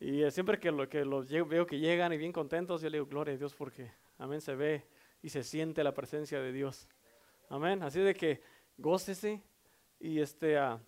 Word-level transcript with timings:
Y 0.00 0.22
eh, 0.22 0.30
siempre 0.30 0.58
que, 0.58 0.70
lo, 0.70 0.88
que 0.88 1.04
los 1.04 1.28
veo 1.28 1.66
que 1.66 1.78
llegan 1.78 2.12
y 2.12 2.16
bien 2.16 2.32
contentos, 2.32 2.82
yo 2.82 2.90
le 2.90 2.98
digo, 2.98 3.06
gloria 3.06 3.34
a 3.34 3.36
Dios 3.36 3.54
porque, 3.54 3.90
amén, 4.18 4.40
se 4.40 4.54
ve 4.54 4.86
y 5.22 5.28
se 5.28 5.42
siente 5.42 5.82
la 5.82 5.92
presencia 5.92 6.40
de 6.40 6.52
Dios. 6.52 6.88
Amén. 7.48 7.82
Así 7.82 8.00
de 8.00 8.14
que 8.14 8.42
gócese 8.76 9.42
y 9.98 10.20
este, 10.20 10.56
uh, 10.58 10.78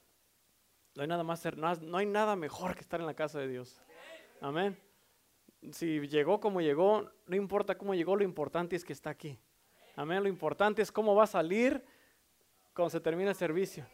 no 0.94 1.02
hay 1.02 1.08
nada 1.08 1.24
más, 1.24 1.44
no 1.82 1.96
hay 1.96 2.06
nada 2.06 2.36
mejor 2.36 2.74
que 2.74 2.80
estar 2.80 3.00
en 3.00 3.06
la 3.06 3.14
casa 3.14 3.40
de 3.40 3.48
Dios. 3.48 3.80
Amén. 4.40 4.78
Si 5.72 6.00
llegó 6.08 6.40
como 6.40 6.61
llegó, 6.61 7.11
no 7.27 7.36
importa 7.36 7.77
cómo 7.77 7.95
llegó, 7.95 8.16
lo 8.16 8.24
importante 8.24 8.77
es 8.77 8.84
que 8.84 8.92
está 8.92 9.11
aquí. 9.11 9.38
Amén. 9.96 10.22
Lo 10.22 10.29
importante 10.29 10.82
es 10.82 10.92
cómo 10.92 11.14
va 11.14 11.24
a 11.24 11.27
salir 11.27 11.84
cuando 12.72 12.90
se 12.90 13.00
termine 13.00 13.30
el 13.30 13.36
servicio. 13.36 13.86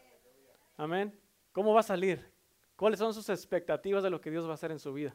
Amén. 0.77 1.19
¿Cómo 1.51 1.73
va 1.73 1.79
a 1.79 1.83
salir? 1.83 2.36
¿Cuáles 2.77 2.99
son 2.99 3.13
sus 3.13 3.27
expectativas 3.27 4.03
de 4.03 4.09
lo 4.09 4.21
que 4.21 4.31
Dios 4.31 4.45
va 4.45 4.51
a 4.51 4.53
hacer 4.53 4.71
en 4.71 4.79
su 4.79 4.93
vida? 4.93 5.13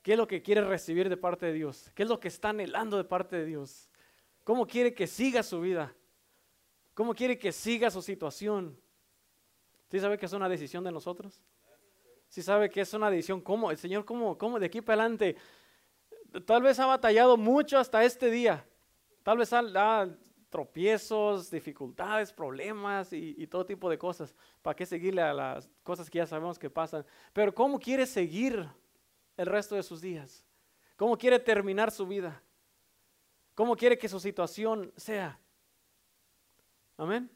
¿Qué 0.00 0.12
es 0.12 0.18
lo 0.18 0.28
que 0.28 0.40
quiere 0.40 0.62
recibir 0.62 1.08
de 1.08 1.16
parte 1.16 1.44
de 1.44 1.52
Dios? 1.52 1.90
¿Qué 1.94 2.04
es 2.04 2.08
lo 2.08 2.20
que 2.20 2.28
está 2.28 2.50
anhelando 2.50 2.96
de 2.96 3.04
parte 3.04 3.36
de 3.36 3.44
Dios? 3.44 3.90
¿Cómo 4.44 4.66
quiere 4.66 4.94
que 4.94 5.06
siga 5.06 5.42
su 5.42 5.60
vida? 5.60 5.92
¿Cómo 6.94 7.14
quiere 7.14 7.36
que 7.36 7.52
siga 7.52 7.90
su 7.90 8.00
situación? 8.00 8.80
¿Sí 9.90 9.98
sabe 9.98 10.18
que 10.18 10.26
es 10.26 10.32
una 10.32 10.48
decisión 10.48 10.84
de 10.84 10.92
nosotros? 10.92 11.42
¿Sí 12.28 12.42
sabe 12.42 12.70
que 12.70 12.82
es 12.82 12.94
una 12.94 13.10
decisión? 13.10 13.40
¿Cómo? 13.40 13.70
El 13.72 13.76
Señor, 13.76 14.04
¿cómo? 14.04 14.38
¿Cómo? 14.38 14.60
De 14.60 14.66
aquí 14.66 14.80
para 14.80 15.02
adelante. 15.02 15.36
Tal 16.46 16.62
vez 16.62 16.78
ha 16.78 16.86
batallado 16.86 17.36
mucho 17.36 17.76
hasta 17.76 18.04
este 18.04 18.30
día. 18.30 18.64
Tal 19.24 19.38
vez 19.38 19.52
ha, 19.52 20.08
tropiezos, 20.48 21.50
dificultades, 21.50 22.32
problemas 22.32 23.12
y, 23.12 23.46
todo 23.46 23.66
tipo 23.66 23.90
de 23.90 23.98
cosas. 23.98 24.34
¿Para 24.62 24.74
qué 24.74 24.86
seguirle 24.86 25.22
a 25.22 25.34
las 25.34 25.68
cosas 25.82 26.08
que 26.08 26.18
ya 26.18 26.26
sabemos 26.26 26.58
que 26.58 26.70
pasan? 26.70 27.04
Pero 27.32 27.54
¿cómo 27.54 27.78
quiere 27.78 28.06
seguir 28.06 28.66
el 29.36 29.46
resto 29.46 29.74
de 29.74 29.82
sus 29.82 30.00
días? 30.00 30.44
¿Cómo 30.96 31.16
quiere 31.16 31.38
terminar 31.38 31.90
su 31.90 32.06
vida? 32.06 32.42
¿Cómo 33.54 33.76
quiere 33.76 33.98
que 33.98 34.08
su 34.08 34.20
situación 34.20 34.92
sea? 34.96 35.38
Amén. 36.96 37.30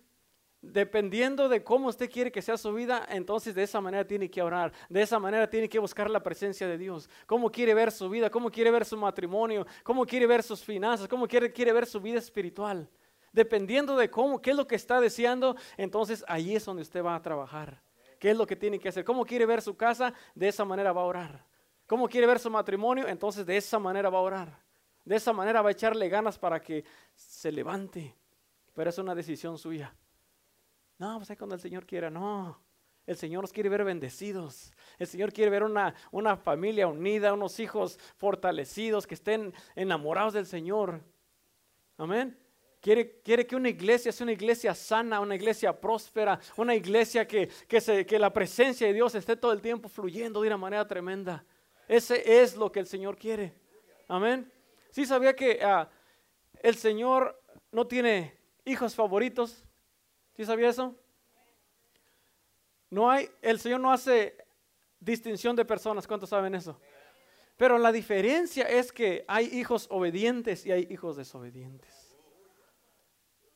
Dependiendo 0.63 1.49
de 1.49 1.65
cómo 1.65 1.89
usted 1.89 2.09
quiere 2.09 2.31
que 2.31 2.41
sea 2.41 2.57
su 2.57 2.73
vida, 2.73 3.05
entonces 3.11 3.55
de 3.55 3.65
esa 3.65 3.81
manera 3.81 4.07
tiene 4.07 4.31
que 4.31 4.41
orar, 4.41 4.73
de 4.89 5.03
esa 5.03 5.19
manera 5.19 5.51
tiene 5.51 5.69
que 5.69 5.81
buscar 5.81 6.09
la 6.09 6.23
presencia 6.23 6.69
de 6.69 6.79
Dios. 6.79 7.11
¿Cómo 7.27 7.51
quiere 7.51 7.75
ver 7.75 7.91
su 7.91 8.09
vida? 8.09 8.31
¿Cómo 8.31 8.49
quiere 8.49 8.71
ver 8.71 8.85
su 8.85 8.97
matrimonio? 8.97 9.67
¿Cómo 9.83 10.07
quiere 10.07 10.27
ver 10.27 10.43
sus 10.43 10.63
finanzas? 10.63 11.09
¿Cómo 11.09 11.27
quiere, 11.27 11.53
quiere 11.53 11.73
ver 11.73 11.85
su 11.85 12.01
vida 12.01 12.19
espiritual? 12.19 12.89
Dependiendo 13.33 13.97
de 13.97 14.11
cómo, 14.11 14.41
qué 14.41 14.51
es 14.51 14.57
lo 14.57 14.67
que 14.67 14.75
está 14.75 15.01
deseando, 15.01 15.57
entonces 15.77 16.25
ahí 16.29 16.55
es 16.55 16.65
donde 16.65 16.83
usted 16.83 17.03
va 17.03 17.15
a 17.15 17.23
trabajar. 17.23 17.83
¿Qué 18.19 18.31
es 18.31 18.37
lo 18.37 18.47
que 18.47 18.57
tiene 18.57 18.79
que 18.79 18.89
hacer? 18.89 19.05
¿Cómo 19.05 19.25
quiere 19.25 19.47
ver 19.47 19.63
su 19.63 19.77
casa? 19.77 20.13
De 20.35 20.49
esa 20.49 20.65
manera 20.65 20.93
va 20.93 21.01
a 21.01 21.07
orar. 21.07 21.45
¿Cómo 21.87 22.09
quiere 22.09 22.27
ver 22.27 22.39
su 22.39 22.51
matrimonio? 22.51 23.09
Entonces 23.09 23.45
de 23.45 23.57
esa 23.57 23.79
manera 23.79 24.11
va 24.11 24.19
a 24.19 24.23
orar. 24.23 24.63
De 25.05 25.17
esa 25.17 25.33
manera 25.33 25.63
va 25.63 25.71
a 25.71 25.73
echarle 25.73 26.09
ganas 26.09 26.39
para 26.39 26.61
que 26.61 26.85
se 27.15 27.51
levante. 27.51 28.15
Pero 28.75 28.91
es 28.91 28.99
una 28.99 29.15
decisión 29.15 29.59
suya. 29.59 29.95
No, 30.99 31.17
pues 31.17 31.31
ahí 31.31 31.37
cuando 31.37 31.55
el 31.55 31.61
Señor 31.61 31.85
quiera, 31.85 32.11
no. 32.11 32.61
El 33.07 33.17
Señor 33.17 33.43
nos 33.43 33.53
quiere 33.53 33.69
ver 33.69 33.83
bendecidos. 33.83 34.73
El 34.99 35.07
Señor 35.07 35.33
quiere 35.33 35.51
ver 35.51 35.65
una, 35.65 35.95
una 36.13 36.37
familia 36.37 36.87
unida, 36.87 37.33
unos 37.33 37.59
hijos 37.59 37.99
fortalecidos, 38.17 39.07
que 39.07 39.15
estén 39.15 39.53
enamorados 39.75 40.35
del 40.35 40.47
Señor. 40.47 41.01
Amén. 41.99 42.39
Quiere, 42.83 43.21
quiere, 43.23 43.47
que 43.47 43.55
una 43.55 43.69
iglesia 43.69 44.11
sea 44.11 44.25
una 44.25 44.33
iglesia 44.33 44.75
sana, 44.75 45.21
una 45.21 45.37
iglesia 45.37 45.73
próspera, 45.81 46.41
una 46.57 46.75
iglesia 46.75 47.29
que, 47.29 47.49
que, 47.69 47.81
se, 47.81 48.05
que, 48.05 48.19
la 48.19 48.33
presencia 48.33 48.89
de 48.89 48.93
Dios 48.93 49.15
esté 49.15 49.37
todo 49.37 49.53
el 49.53 49.63
tiempo 49.63 49.89
fluyendo 49.89 50.41
de 50.41 50.49
una 50.49 50.57
manera 50.57 50.85
tremenda. 50.89 51.45
Ese 51.87 52.43
es 52.43 52.57
lo 52.57 52.73
que 52.73 52.81
el 52.81 52.89
Señor 52.89 53.17
quiere. 53.17 53.55
Amén. 54.09 54.51
Sí 54.91 55.07
sabía 55.07 55.37
que 55.37 55.61
ah, 55.63 55.89
el 56.61 56.75
Señor 56.75 57.41
no 57.71 57.87
tiene 57.87 58.37
hijos 58.65 58.97
favoritos. 58.97 59.65
¿Sí 60.37 60.45
sabía 60.45 60.71
eso? 60.71 60.97
No 62.91 63.09
hay, 63.09 63.31
el 63.43 63.61
Señor 63.61 63.79
no 63.79 63.93
hace 63.93 64.37
distinción 64.99 65.55
de 65.55 65.65
personas. 65.65 66.05
¿Cuántos 66.09 66.31
saben 66.31 66.57
eso? 66.57 66.81
Pero 67.57 67.79
la 67.79 67.93
diferencia 67.93 68.65
es 68.65 68.91
que 68.91 69.25
hay 69.29 69.47
hijos 69.57 69.87
obedientes 69.89 70.67
y 70.67 70.73
hay 70.73 70.89
hijos 70.91 71.17
desobedientes. 71.17 72.02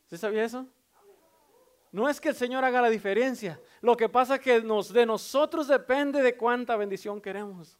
¿Sí 0.07 0.17
sabía 0.17 0.45
eso? 0.45 0.67
No 1.93 2.09
es 2.09 2.21
que 2.21 2.29
el 2.29 2.35
Señor 2.35 2.65
haga 2.65 2.83
la 2.83 2.91
diferencia. 2.91 3.61
Lo 3.81 3.97
que 3.97 4.09
pasa 4.09 4.37
es 4.37 4.41
que 4.41 4.61
de 4.61 5.07
nosotros 5.07 5.69
depende 5.69 6.23
de 6.23 6.37
cuánta 6.37 6.77
bendición 6.77 7.21
queremos. 7.21 7.79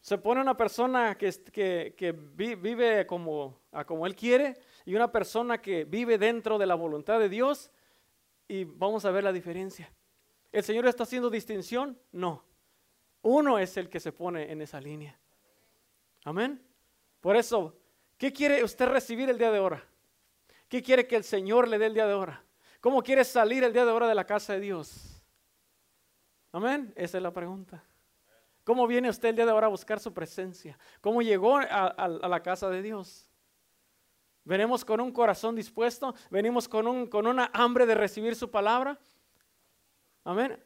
Se 0.00 0.16
pone 0.16 0.40
una 0.40 0.56
persona 0.56 1.18
que, 1.18 1.32
que, 1.96 2.12
vive 2.12 3.06
como, 3.06 3.60
como 3.86 4.06
Él 4.06 4.14
quiere 4.14 4.56
y 4.84 4.94
una 4.94 5.10
persona 5.10 5.60
que 5.60 5.84
vive 5.84 6.18
dentro 6.18 6.56
de 6.56 6.66
la 6.66 6.76
voluntad 6.76 7.18
de 7.18 7.28
Dios 7.28 7.70
y 8.46 8.64
vamos 8.64 9.04
a 9.04 9.10
ver 9.10 9.24
la 9.24 9.32
diferencia. 9.32 9.92
¿El 10.52 10.62
Señor 10.62 10.86
está 10.86 11.02
haciendo 11.02 11.28
distinción? 11.28 11.98
No. 12.12 12.44
Uno 13.22 13.58
es 13.58 13.76
el 13.76 13.90
que 13.90 14.00
se 14.00 14.12
pone 14.12 14.50
en 14.50 14.62
esa 14.62 14.80
línea. 14.80 15.18
Amén. 16.24 16.62
Por 17.20 17.36
eso, 17.36 17.76
¿qué 18.16 18.32
quiere 18.32 18.62
usted 18.62 18.86
recibir 18.86 19.28
el 19.28 19.36
día 19.36 19.50
de 19.50 19.58
ahora? 19.58 19.84
¿Qué 20.68 20.82
quiere 20.82 21.06
que 21.06 21.16
el 21.16 21.24
Señor 21.24 21.66
le 21.66 21.78
dé 21.78 21.86
el 21.86 21.94
día 21.94 22.06
de 22.06 22.12
ahora? 22.12 22.44
¿Cómo 22.80 23.02
quiere 23.02 23.24
salir 23.24 23.64
el 23.64 23.72
día 23.72 23.84
de 23.84 23.90
ahora 23.90 24.06
de 24.06 24.14
la 24.14 24.24
casa 24.24 24.52
de 24.52 24.60
Dios? 24.60 25.22
Amén. 26.52 26.92
Esa 26.94 27.16
es 27.16 27.22
la 27.22 27.32
pregunta. 27.32 27.82
¿Cómo 28.64 28.86
viene 28.86 29.08
usted 29.08 29.30
el 29.30 29.36
día 29.36 29.46
de 29.46 29.50
ahora 29.50 29.66
a 29.66 29.70
buscar 29.70 29.98
su 29.98 30.12
presencia? 30.12 30.78
¿Cómo 31.00 31.22
llegó 31.22 31.56
a, 31.56 32.08
la 32.08 32.42
casa 32.42 32.68
de 32.68 32.82
Dios? 32.82 33.30
¿Venimos 34.44 34.84
con 34.84 35.00
un 35.00 35.10
corazón 35.10 35.56
dispuesto? 35.56 36.14
¿Venimos 36.30 36.68
con, 36.68 36.86
un, 36.86 37.06
con 37.06 37.26
una 37.26 37.50
hambre 37.54 37.86
de 37.86 37.94
recibir 37.94 38.36
su 38.36 38.50
palabra? 38.50 38.98
Amén. 40.22 40.62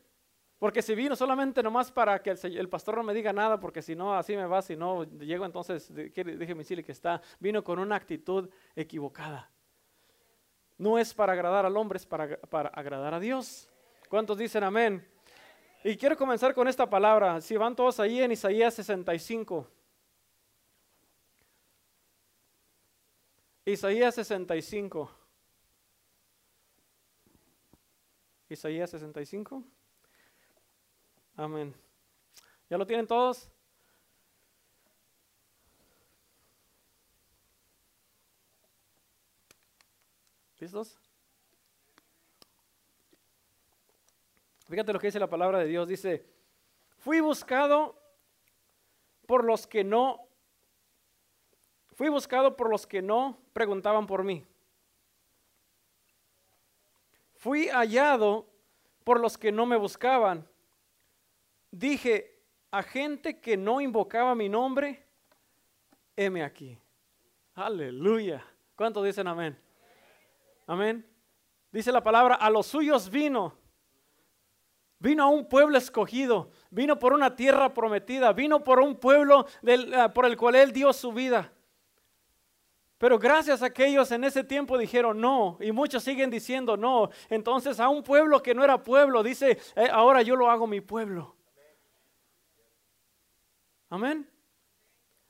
Porque 0.59 0.83
si 0.83 0.97
vino 0.97 1.15
solamente 1.15 1.63
nomás 1.63 1.93
para 1.93 2.21
que 2.21 2.31
el, 2.31 2.57
el, 2.59 2.69
pastor 2.69 2.97
no 2.97 3.05
me 3.05 3.15
diga 3.15 3.33
nada, 3.33 3.61
porque 3.61 3.83
si 3.83 3.95
no, 3.95 4.15
así 4.15 4.35
me 4.37 4.47
va, 4.47 4.63
si 4.63 4.75
no 4.75 5.05
llego, 5.05 5.45
entonces 5.45 5.93
déjeme 5.95 6.63
decirle 6.63 6.83
que 6.83 6.93
está, 6.93 7.23
vino 7.39 7.63
con 7.63 7.79
una 7.79 7.95
actitud 7.95 8.51
equivocada. 8.75 9.52
No 10.83 10.99
es 10.99 11.15
para 11.15 11.33
agradar 11.33 11.65
al 11.65 11.77
hombre, 11.77 11.97
es 11.97 12.05
para, 12.05 12.37
para 12.41 12.69
agradar 12.71 13.15
a 13.15 13.21
Dios. 13.21 13.69
¿Cuántos 14.09 14.37
dicen 14.37 14.65
amén? 14.65 15.09
Y 15.85 15.97
quiero 15.97 16.17
comenzar 16.17 16.53
con 16.55 16.67
esta 16.67 16.91
palabra. 16.91 17.41
Si 17.41 17.57
van 17.57 17.77
todos 17.77 18.01
ahí 18.01 18.21
en 18.21 18.33
Isaías 18.33 18.75
65. 18.75 19.71
Isaías 23.65 24.13
65. 24.17 25.09
Isaías 28.49 28.91
65. 28.91 29.63
Amén. 31.37 31.73
¿Ya 32.69 32.77
lo 32.77 32.85
tienen 32.85 33.07
todos? 33.07 33.52
¿Listos? 40.63 40.97
Fíjate 44.69 44.93
lo 44.93 45.01
que 45.01 45.09
dice 45.09 45.19
la 45.19 45.29
palabra 45.29 45.59
de 45.59 45.67
Dios. 45.67 45.89
Dice, 45.89 46.25
fui 46.99 47.19
buscado 47.19 48.01
por 49.27 49.43
los 49.43 49.67
que 49.67 49.83
no, 49.83 50.25
fui 51.95 52.09
buscado 52.11 52.57
por 52.57 52.71
los 52.71 52.87
que 52.87 53.03
no 53.03 53.41
preguntaban 53.53 54.07
por 54.07 54.23
mí. 54.23 54.47
Fui 57.35 57.67
hallado 57.67 58.47
por 59.03 59.19
los 59.19 59.37
que 59.37 59.51
no 59.51 59.67
me 59.67 59.77
buscaban. 59.77 60.49
Dije 61.73 62.39
a 62.71 62.85
gente 62.85 63.41
que 63.41 63.57
no 63.57 63.81
invocaba 63.81 64.37
mi 64.37 64.49
nombre, 64.49 65.05
heme 66.15 66.45
aquí. 66.45 66.79
Aleluya. 67.57 68.47
¿Cuántos 68.77 69.05
dicen 69.05 69.27
amén? 69.27 69.59
Amén. 70.67 71.07
Dice 71.71 71.91
la 71.91 72.03
palabra, 72.03 72.35
a 72.35 72.51
los 72.51 72.67
suyos 72.67 73.11
vino. 73.11 73.57
Vino 74.99 75.25
a 75.25 75.29
un 75.29 75.49
pueblo 75.49 75.77
escogido, 75.79 76.53
vino 76.71 76.97
por 76.97 77.13
una 77.13 77.35
tierra 77.35 77.75
prometida, 77.75 78.33
vino 78.33 78.63
por 78.63 78.79
un 78.79 78.95
pueblo 78.95 79.47
eh, 79.67 80.09
por 80.15 80.27
el 80.27 80.37
cual 80.37 80.55
él 80.55 80.73
dio 80.73 80.93
su 80.93 81.13
vida. 81.13 81.53
Pero 82.99 83.19
gracias 83.19 83.65
a 83.65 83.67
aquellos 83.67 84.13
en 84.13 84.23
ese 84.23 84.45
tiempo 84.45 84.79
dijeron 84.79 85.21
no, 85.21 85.59
y 85.61 85.73
muchos 85.73 86.05
siguen 86.05 86.31
diciendo 86.31 86.77
no. 86.77 87.11
Entonces 87.29 87.81
a 87.81 87.89
un 87.89 88.05
pueblo 88.05 88.41
que 88.41 88.55
no 88.55 88.63
era 88.63 88.81
pueblo, 88.81 89.25
dice, 89.25 89.59
eh, 89.75 89.89
ahora 89.91 90.23
yo 90.23 90.37
lo 90.37 90.49
hago 90.49 90.69
mi 90.69 90.81
pueblo. 90.81 91.35
Amén. 93.91 94.32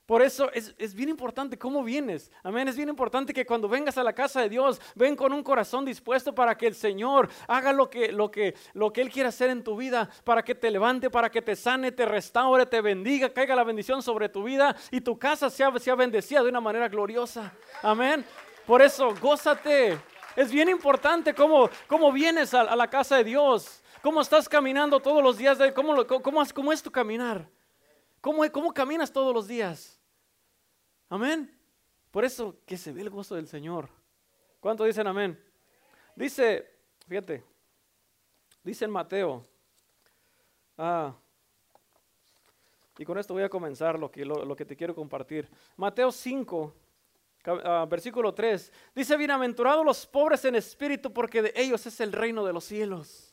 Por 0.05 0.21
eso 0.21 0.51
es, 0.51 0.93
bien 0.93 1.07
importante 1.07 1.57
cómo 1.57 1.81
vienes. 1.81 2.29
Amén. 2.43 2.67
Es 2.67 2.75
bien 2.75 2.89
importante 2.89 3.33
que 3.33 3.45
cuando 3.45 3.69
vengas 3.69 3.97
a 3.97 4.03
la 4.03 4.11
casa 4.11 4.41
de 4.41 4.49
Dios, 4.49 4.81
ven 4.95 5.15
con 5.15 5.31
un 5.31 5.41
corazón 5.41 5.85
dispuesto 5.85 6.35
para 6.35 6.57
que 6.57 6.67
el 6.67 6.75
Señor 6.75 7.29
haga 7.47 7.71
lo 7.71 7.89
que, 7.89 8.11
lo 8.11 8.29
que, 8.29 8.53
lo 8.73 8.91
que 8.91 8.99
Él 8.99 9.09
quiere 9.09 9.29
hacer 9.29 9.49
en 9.49 9.63
tu 9.63 9.77
vida, 9.77 10.09
para 10.25 10.43
que 10.43 10.55
te 10.55 10.69
levante, 10.69 11.09
para 11.09 11.31
que 11.31 11.41
te 11.41 11.55
sane, 11.55 11.93
te 11.93 12.05
restaure, 12.05 12.65
te 12.65 12.81
bendiga, 12.81 13.29
caiga 13.29 13.55
la 13.55 13.63
bendición 13.63 14.03
sobre 14.03 14.27
tu 14.27 14.43
vida 14.43 14.75
y 14.91 14.99
tu 14.99 15.17
casa 15.17 15.49
sea, 15.49 15.71
sea 15.79 15.95
bendecida 15.95 16.43
de 16.43 16.49
una 16.49 16.59
manera 16.59 16.89
gloriosa. 16.89 17.53
Amén. 17.81 18.25
Por 18.65 18.81
eso, 18.81 19.15
gózate. 19.21 19.97
Es 20.35 20.51
bien 20.51 20.67
importante 20.67 21.33
cómo, 21.33 21.69
cómo 21.87 22.11
vienes 22.11 22.53
a, 22.53 22.75
la 22.75 22.89
casa 22.89 23.17
de 23.17 23.23
Dios, 23.23 23.81
cómo 24.01 24.19
estás 24.19 24.49
caminando 24.49 24.99
todos 24.99 25.23
los 25.23 25.37
días, 25.37 25.57
de, 25.59 25.73
cómo, 25.73 26.05
cómo, 26.05 26.43
cómo 26.53 26.73
es 26.73 26.83
tu 26.83 26.91
caminar. 26.91 27.47
¿Cómo, 28.23 28.49
¿Cómo 28.53 28.73
caminas 28.73 29.11
todos 29.11 29.33
los 29.33 29.49
días? 29.49 29.99
Amén. 31.09 31.53
Por 32.09 32.23
eso 32.23 32.55
que 32.65 32.77
se 32.77 32.93
ve 32.93 33.01
el 33.01 33.09
gozo 33.09 33.35
del 33.35 33.49
Señor. 33.49 33.89
¿Cuánto 34.61 34.85
dicen 34.85 35.05
amén? 35.07 35.37
Dice, 36.15 36.65
fíjate, 37.05 37.43
dice 38.63 38.85
en 38.85 38.91
Mateo, 38.91 39.45
ah, 40.77 41.13
y 42.97 43.03
con 43.03 43.17
esto 43.17 43.33
voy 43.33 43.43
a 43.43 43.49
comenzar 43.49 43.99
lo 43.99 44.09
que, 44.09 44.23
lo, 44.23 44.55
que 44.55 44.63
te 44.63 44.77
quiero 44.77 44.95
compartir. 44.95 45.49
Mateo 45.75 46.09
5, 46.09 46.73
ah, 47.45 47.85
versículo 47.89 48.33
3, 48.33 48.71
dice, 48.95 49.17
bienaventurados 49.17 49.85
los 49.85 50.05
pobres 50.07 50.45
en 50.45 50.55
espíritu, 50.55 51.11
porque 51.11 51.41
de 51.41 51.53
ellos 51.57 51.85
es 51.85 51.99
el 51.99 52.13
reino 52.13 52.45
de 52.45 52.53
los 52.53 52.63
cielos. 52.63 53.32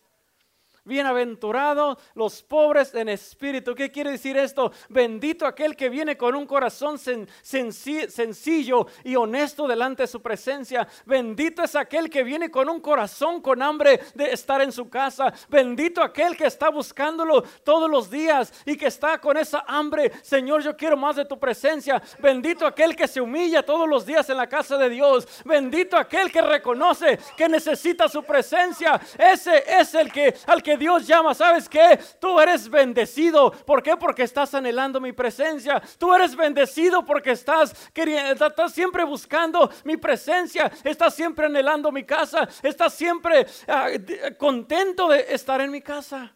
Bienaventurados 0.84 1.98
los 2.14 2.42
pobres 2.42 2.94
en 2.94 3.10
espíritu. 3.10 3.74
¿Qué 3.74 3.90
quiere 3.90 4.12
decir 4.12 4.36
esto? 4.36 4.72
Bendito 4.88 5.46
aquel 5.46 5.76
que 5.76 5.88
viene 5.90 6.16
con 6.16 6.34
un 6.34 6.46
corazón 6.46 6.98
sencillo 6.98 8.86
y 9.04 9.14
honesto 9.14 9.68
delante 9.68 10.04
de 10.04 10.06
su 10.06 10.22
presencia. 10.22 10.88
Bendito 11.04 11.62
es 11.62 11.76
aquel 11.76 12.08
que 12.08 12.22
viene 12.22 12.50
con 12.50 12.70
un 12.70 12.80
corazón 12.80 13.42
con 13.42 13.60
hambre 13.60 14.00
de 14.14 14.32
estar 14.32 14.62
en 14.62 14.72
su 14.72 14.88
casa. 14.88 15.32
Bendito 15.48 16.02
aquel 16.02 16.36
que 16.36 16.46
está 16.46 16.70
buscándolo 16.70 17.42
todos 17.62 17.90
los 17.90 18.10
días 18.10 18.52
y 18.64 18.76
que 18.76 18.86
está 18.86 19.20
con 19.20 19.36
esa 19.36 19.64
hambre. 19.66 20.10
Señor, 20.22 20.62
yo 20.62 20.76
quiero 20.76 20.96
más 20.96 21.16
de 21.16 21.26
tu 21.26 21.38
presencia. 21.38 22.02
Bendito 22.20 22.66
aquel 22.66 22.96
que 22.96 23.06
se 23.06 23.20
humilla 23.20 23.62
todos 23.62 23.88
los 23.88 24.06
días 24.06 24.28
en 24.30 24.38
la 24.38 24.48
casa 24.48 24.78
de 24.78 24.88
Dios. 24.88 25.28
Bendito 25.44 25.96
aquel 25.96 26.32
que 26.32 26.40
reconoce 26.40 27.18
que 27.36 27.48
necesita 27.48 28.08
su 28.08 28.22
presencia. 28.22 28.98
Ese 29.18 29.62
es 29.78 29.94
el 29.94 30.10
que 30.10 30.34
al 30.46 30.62
que 30.62 30.76
Dios 30.80 31.06
llama, 31.06 31.34
¿sabes 31.34 31.68
qué? 31.68 32.00
Tú 32.18 32.40
eres 32.40 32.66
bendecido. 32.70 33.50
¿Por 33.50 33.82
qué? 33.82 33.98
Porque 33.98 34.22
estás 34.22 34.54
anhelando 34.54 34.98
mi 34.98 35.12
presencia. 35.12 35.78
Tú 35.98 36.14
eres 36.14 36.34
bendecido 36.34 37.04
porque 37.04 37.32
estás, 37.32 37.90
queriendo, 37.92 38.46
estás 38.46 38.72
siempre 38.72 39.04
buscando 39.04 39.70
mi 39.84 39.98
presencia. 39.98 40.72
Estás 40.82 41.14
siempre 41.14 41.44
anhelando 41.44 41.92
mi 41.92 42.04
casa. 42.04 42.48
Estás 42.62 42.94
siempre 42.94 43.46
ah, 43.68 43.90
contento 44.38 45.10
de 45.10 45.26
estar 45.28 45.60
en 45.60 45.70
mi 45.70 45.82
casa. 45.82 46.34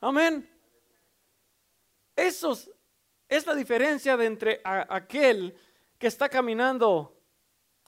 Amén. 0.00 0.48
Eso 2.14 2.56
es 3.28 3.44
la 3.44 3.56
diferencia 3.56 4.12
entre 4.22 4.60
aquel 4.62 5.52
que 5.98 6.06
está 6.06 6.28
caminando 6.28 7.12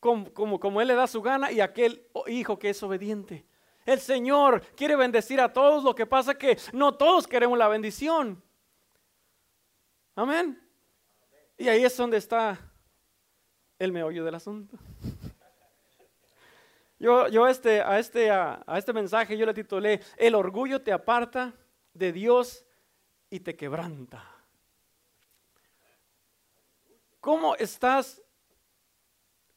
como, 0.01 0.33
como, 0.35 0.59
como, 0.59 0.81
Él 0.81 0.89
le 0.89 0.95
da 0.95 1.07
su 1.07 1.23
gana 1.23 1.53
y 1.53 1.61
aquel 1.61 2.05
hijo 2.27 2.59
que 2.59 2.71
es 2.71 2.83
obediente. 2.83 3.48
El 3.89 4.01
Señor 4.01 4.61
quiere 4.77 4.97
bendecir 4.97 5.41
a 5.41 5.51
todos, 5.51 5.83
lo 5.83 5.95
que 5.95 6.05
pasa 6.05 6.37
que 6.37 6.59
no 6.75 6.95
todos 6.95 7.27
queremos 7.27 7.57
la 7.57 7.69
bendición. 7.69 8.43
Amén. 10.15 10.61
Y 11.57 11.69
ahí 11.69 11.83
es 11.83 11.97
donde 11.97 12.19
está 12.19 12.61
el 13.79 13.91
meollo 13.91 14.27
del 14.27 14.35
asunto. 14.35 14.77
Yo, 16.99 17.29
yo 17.29 17.49
este, 17.49 17.81
a, 17.81 17.99
este, 17.99 18.31
a 18.31 18.63
este 18.77 18.93
mensaje 18.93 19.39
yo 19.39 19.47
le 19.47 19.55
titulé, 19.55 20.03
el 20.19 20.35
orgullo 20.35 20.83
te 20.83 20.93
aparta 20.93 21.55
de 21.95 22.13
Dios 22.13 22.67
y 23.31 23.41
te 23.41 23.57
quebranta. 23.57 24.23
¿Cómo 27.21 27.57
estás 27.57 28.21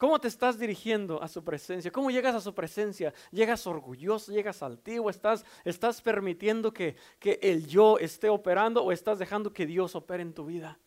¿Cómo 0.01 0.19
te 0.19 0.29
estás 0.29 0.57
dirigiendo 0.57 1.21
a 1.21 1.27
su 1.27 1.43
presencia? 1.43 1.91
¿Cómo 1.91 2.09
llegas 2.09 2.33
a 2.33 2.41
su 2.41 2.55
presencia? 2.55 3.13
¿Llegas 3.29 3.67
orgulloso? 3.67 4.31
¿Llegas 4.31 4.63
altivo? 4.63 5.11
¿Estás, 5.11 5.45
estás 5.63 6.01
permitiendo 6.01 6.73
que, 6.73 6.95
que 7.19 7.37
el 7.39 7.67
yo 7.67 7.99
esté 7.99 8.27
operando 8.27 8.83
o 8.83 8.91
estás 8.91 9.19
dejando 9.19 9.53
que 9.53 9.67
Dios 9.67 9.93
opere 9.93 10.23
en 10.23 10.33
tu 10.33 10.47
vida? 10.47 10.79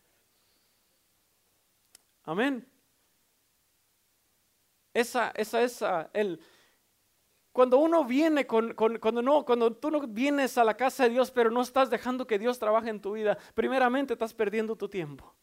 Amén. 2.25 2.67
Esa, 4.93 5.31
esa, 5.37 5.61
esa, 5.61 6.09
el, 6.11 6.37
cuando 7.53 7.77
uno 7.77 8.03
viene 8.03 8.45
con, 8.45 8.73
cuando 8.73 9.21
no, 9.21 9.45
cuando 9.45 9.71
tú 9.71 9.91
no 9.91 10.01
vienes 10.01 10.57
a 10.57 10.65
la 10.65 10.75
casa 10.75 11.03
de 11.03 11.11
Dios, 11.11 11.31
pero 11.31 11.49
no 11.49 11.61
estás 11.61 11.89
dejando 11.89 12.27
que 12.27 12.37
Dios 12.37 12.59
trabaje 12.59 12.89
en 12.89 12.99
tu 12.99 13.13
vida, 13.13 13.37
primeramente 13.53 14.11
estás 14.11 14.33
perdiendo 14.33 14.75
tu 14.75 14.89
tiempo. 14.89 15.33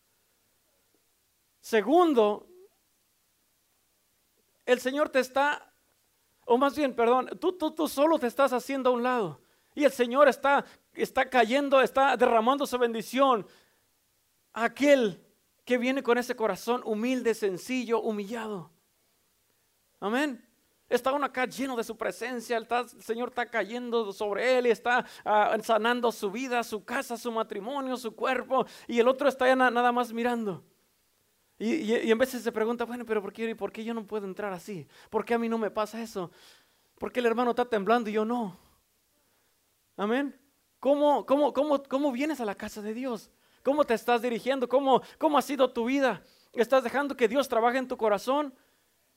Segundo, 1.62 2.51
el 4.72 4.80
Señor 4.80 5.08
te 5.08 5.20
está, 5.20 5.72
o 6.44 6.58
más 6.58 6.76
bien, 6.76 6.94
perdón, 6.94 7.30
tú, 7.40 7.52
tú, 7.52 7.70
tú 7.70 7.88
solo 7.88 8.18
te 8.18 8.26
estás 8.26 8.52
haciendo 8.52 8.90
a 8.90 8.92
un 8.92 9.02
lado. 9.02 9.40
Y 9.74 9.84
el 9.84 9.92
Señor 9.92 10.28
está, 10.28 10.64
está 10.92 11.28
cayendo, 11.28 11.80
está 11.80 12.16
derramando 12.16 12.66
su 12.66 12.78
bendición 12.78 13.46
a 14.52 14.64
aquel 14.64 15.24
que 15.64 15.78
viene 15.78 16.02
con 16.02 16.18
ese 16.18 16.36
corazón 16.36 16.82
humilde, 16.84 17.34
sencillo, 17.34 18.00
humillado. 18.00 18.70
Amén. 20.00 20.46
Está 20.88 21.12
uno 21.12 21.24
acá 21.24 21.46
lleno 21.46 21.74
de 21.74 21.84
su 21.84 21.96
presencia, 21.96 22.58
el, 22.58 22.66
Señor 23.00 23.30
está 23.30 23.46
cayendo 23.46 24.12
sobre 24.12 24.58
él 24.58 24.66
y 24.66 24.70
está 24.70 25.06
ah, 25.24 25.56
sanando 25.62 26.12
su 26.12 26.30
vida, 26.30 26.62
su 26.62 26.84
casa, 26.84 27.16
su 27.16 27.32
matrimonio, 27.32 27.96
su 27.96 28.14
cuerpo, 28.14 28.66
y 28.86 28.98
el 28.98 29.08
otro 29.08 29.26
está 29.26 29.54
nada 29.56 29.90
más 29.90 30.12
mirando. 30.12 30.62
Y, 31.64 32.10
en 32.10 32.18
veces 32.18 32.42
se 32.42 32.50
pregunta, 32.50 32.84
bueno, 32.84 33.06
pero 33.06 33.22
¿por 33.22 33.32
qué, 33.32 33.54
¿por 33.54 33.70
qué 33.70 33.84
yo 33.84 33.94
no 33.94 34.04
puedo 34.04 34.26
entrar 34.26 34.52
así? 34.52 34.84
¿Por 35.08 35.24
qué 35.24 35.34
a 35.34 35.38
mí 35.38 35.48
no 35.48 35.58
me 35.58 35.70
pasa 35.70 36.02
eso? 36.02 36.32
¿Por 36.98 37.12
qué 37.12 37.20
el 37.20 37.26
hermano 37.26 37.50
está 37.50 37.64
temblando 37.64 38.10
y 38.10 38.14
yo 38.14 38.24
no? 38.24 38.58
Amén. 39.96 40.36
¿Cómo, 40.80 41.24
cómo, 41.24 41.52
cómo, 41.52 41.80
cómo 41.84 42.10
vienes 42.10 42.40
a 42.40 42.44
la 42.44 42.56
casa 42.56 42.82
de 42.82 42.92
Dios? 42.92 43.30
¿Cómo 43.62 43.84
te 43.84 43.94
estás 43.94 44.22
dirigiendo? 44.22 44.68
¿Cómo, 44.68 45.02
¿Cómo 45.18 45.38
ha 45.38 45.42
sido 45.42 45.72
tu 45.72 45.84
vida? 45.84 46.24
¿Estás 46.52 46.82
dejando 46.82 47.16
que 47.16 47.28
Dios 47.28 47.48
trabaje 47.48 47.78
en 47.78 47.86
tu 47.86 47.96
corazón? 47.96 48.52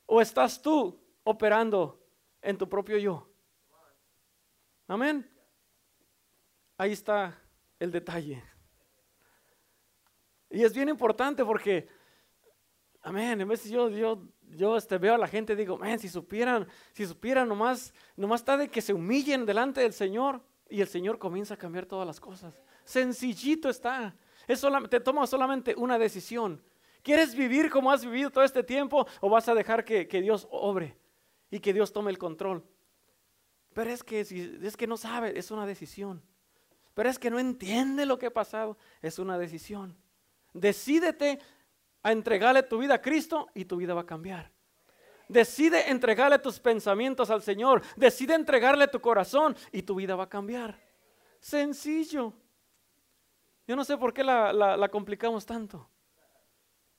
¿O 0.06 0.22
estás 0.22 0.62
tú 0.62 1.02
operando 1.24 2.00
en 2.44 2.60
tu 2.60 2.70
propio 2.70 3.00
yo? 3.00 3.28
Amén. 4.88 5.28
Ahí 6.78 6.92
está 6.92 7.42
el 7.80 7.92
detalle. 7.92 8.44
Y 10.52 10.64
es 10.64 10.76
bien 10.76 10.90
importante 10.90 11.44
porque 11.44 11.95
Amén. 13.06 13.40
En 13.40 13.48
veces 13.48 13.70
yo, 13.70 13.88
yo, 13.90 14.20
yo 14.50 14.76
este, 14.76 14.98
veo 14.98 15.14
a 15.14 15.18
la 15.20 15.28
gente 15.28 15.56
digo, 15.56 15.78
man, 15.78 16.00
si 16.00 16.10
supieran, 16.10 16.68
si 16.92 17.06
supieran 17.06 17.48
nomás, 17.48 17.94
nomás 18.18 18.42
está 18.42 18.58
de 18.58 18.68
que 18.68 18.82
se 18.82 18.94
humillen 18.94 19.46
delante 19.46 19.80
del 19.82 19.94
Señor 19.94 20.42
y 20.68 20.82
el 20.82 20.88
Señor 20.88 21.20
comienza 21.20 21.54
a 21.54 21.58
cambiar 21.58 21.86
todas 21.86 22.08
las 22.08 22.20
cosas. 22.20 22.60
Sencillito 22.84 23.70
está. 23.70 24.16
Es 24.48 24.60
solamente, 24.60 24.98
te 24.98 25.04
toma 25.04 25.28
solamente 25.28 25.76
una 25.78 26.00
decisión. 26.00 26.64
¿Quieres 27.04 27.36
vivir 27.36 27.70
como 27.70 27.92
has 27.92 28.04
vivido 28.04 28.32
todo 28.32 28.44
este 28.44 28.64
tiempo 28.64 29.06
o 29.22 29.30
vas 29.30 29.48
a 29.50 29.54
dejar 29.54 29.86
que, 29.86 30.08
que 30.08 30.22
Dios 30.22 30.48
obre 30.50 30.98
y 31.52 31.60
que 31.60 31.74
Dios 31.74 31.94
tome 31.94 32.10
el 32.10 32.18
control? 32.18 32.66
Pero 33.76 33.92
es 33.92 34.04
que, 34.04 34.22
es 34.22 34.76
que 34.76 34.88
no 34.88 34.98
sabe, 34.98 35.38
es 35.38 35.52
una 35.52 35.68
decisión. 35.68 36.24
Pero 36.96 37.08
es 37.08 37.20
que 37.20 37.30
no 37.30 37.38
entiende 37.38 38.08
lo 38.08 38.18
que 38.18 38.26
ha 38.26 38.34
pasado, 38.34 38.80
es 39.04 39.20
una 39.20 39.38
decisión. 39.38 39.96
Decídete 40.56 41.40
a 42.06 42.12
entregarle 42.12 42.62
tu 42.62 42.78
vida 42.78 42.94
a 42.94 43.02
Cristo 43.02 43.48
y 43.56 43.66
tu 43.66 43.78
vida 43.78 43.96
va 43.96 44.02
a 44.02 44.06
cambiar. 44.06 44.52
Decide 45.28 45.90
entregarle 45.90 46.38
tus 46.38 46.60
pensamientos 46.60 47.32
al 47.32 47.42
Señor. 47.42 47.82
Decide 47.96 48.36
entregarle 48.36 48.88
tu 48.88 49.02
corazón 49.02 49.58
y 49.72 49.82
tu 49.82 49.96
vida 49.96 50.16
va 50.16 50.26
a 50.26 50.30
cambiar. 50.30 50.80
Sencillo. 51.40 52.32
Yo 53.68 53.76
no 53.76 53.84
sé 53.84 53.98
por 53.98 54.14
qué 54.14 54.24
la, 54.24 54.88
complicamos 54.92 55.48
tanto. 55.48 55.90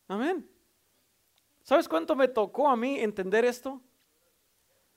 Amén. 0.08 0.50
¿Sabes 1.62 1.88
cuánto 1.88 2.16
me 2.16 2.26
tocó 2.26 2.68
a 2.68 2.75
mí 2.75 2.98
entender 2.98 3.44
esto? 3.44 3.80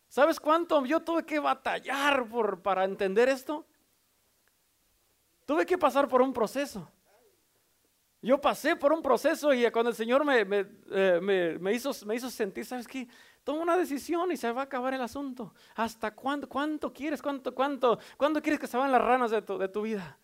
¿Sabes 0.07 0.39
cuánto 0.39 0.83
yo 0.85 1.01
tuve 1.01 1.23
que 1.23 1.37
batallar 1.37 2.27
por, 2.27 2.63
para 2.63 2.83
entender 2.83 3.29
esto? 3.29 3.67
Tuve 5.45 5.67
que 5.67 5.77
pasar 5.77 6.07
por 6.07 6.23
un 6.23 6.33
proceso. 6.33 6.91
Yo 8.21 8.39
pasé 8.39 8.75
por 8.75 8.91
un 8.91 9.01
proceso 9.01 9.53
y 9.53 9.69
cuando 9.71 9.91
el 9.91 9.95
Señor 9.95 10.25
me, 10.25 10.43
me, 10.43 10.65
eh, 10.91 11.57
me, 11.59 11.73
hizo, 11.73 11.91
me 12.05 12.15
hizo 12.15 12.29
sentir, 12.29 12.65
¿sabes 12.65 12.88
qué? 12.88 13.07
Toma 13.45 13.61
una 13.61 13.77
decisión 13.77 14.31
y 14.31 14.38
se 14.38 14.51
va 14.51 14.61
a 14.61 14.63
acabar 14.65 14.93
el 14.93 15.01
asunto. 15.01 15.53
¿Hasta 15.75 16.13
cuándo? 16.13 16.49
¿Cuánto 16.49 16.91
quieres? 16.91 17.21
¿Cuánto, 17.21 17.55
cuánto, 17.55 17.97
cuánto 18.17 18.41
quieres 18.41 18.59
que 18.59 18.67
se 18.67 18.77
van 18.77 18.91
las 18.91 19.01
ranas 19.01 19.31
de 19.31 19.41
tu, 19.41 19.57
de 19.57 19.69
tu 19.69 19.83
vida? 19.83 20.17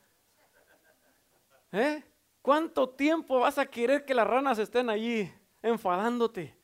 ¿Eh? 1.72 2.04
¿Cuánto 2.42 2.90
tiempo 2.90 3.40
vas 3.40 3.58
a 3.58 3.66
querer 3.66 4.06
que 4.06 4.14
las 4.14 4.28
ranas 4.28 4.60
estén 4.60 4.90
allí 4.90 5.32
enfadándote? 5.62 6.56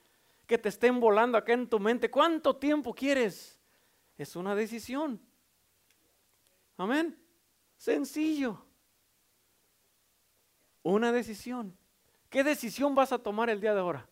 Que 0.45 0.57
te 0.57 0.67
estén 0.67 0.99
volando 0.99 1.37
acá 1.37 1.53
en 1.53 1.67
tu 1.67 1.79
mente. 1.79 2.11
¿Cuánto 2.11 2.57
tiempo 2.57 2.93
quieres? 2.93 3.57
Es 4.17 4.35
una 4.35 4.53
decisión. 4.53 5.19
Amén. 6.77 7.17
Sencillo. 7.77 8.65
Una 10.83 11.11
decisión. 11.11 11.77
¿Qué 12.29 12.43
decisión 12.43 12.95
vas 12.95 13.11
a 13.11 13.19
tomar 13.19 13.49
el 13.49 13.59
día 13.59 13.73
de 13.73 13.81
ahora? 13.81 14.07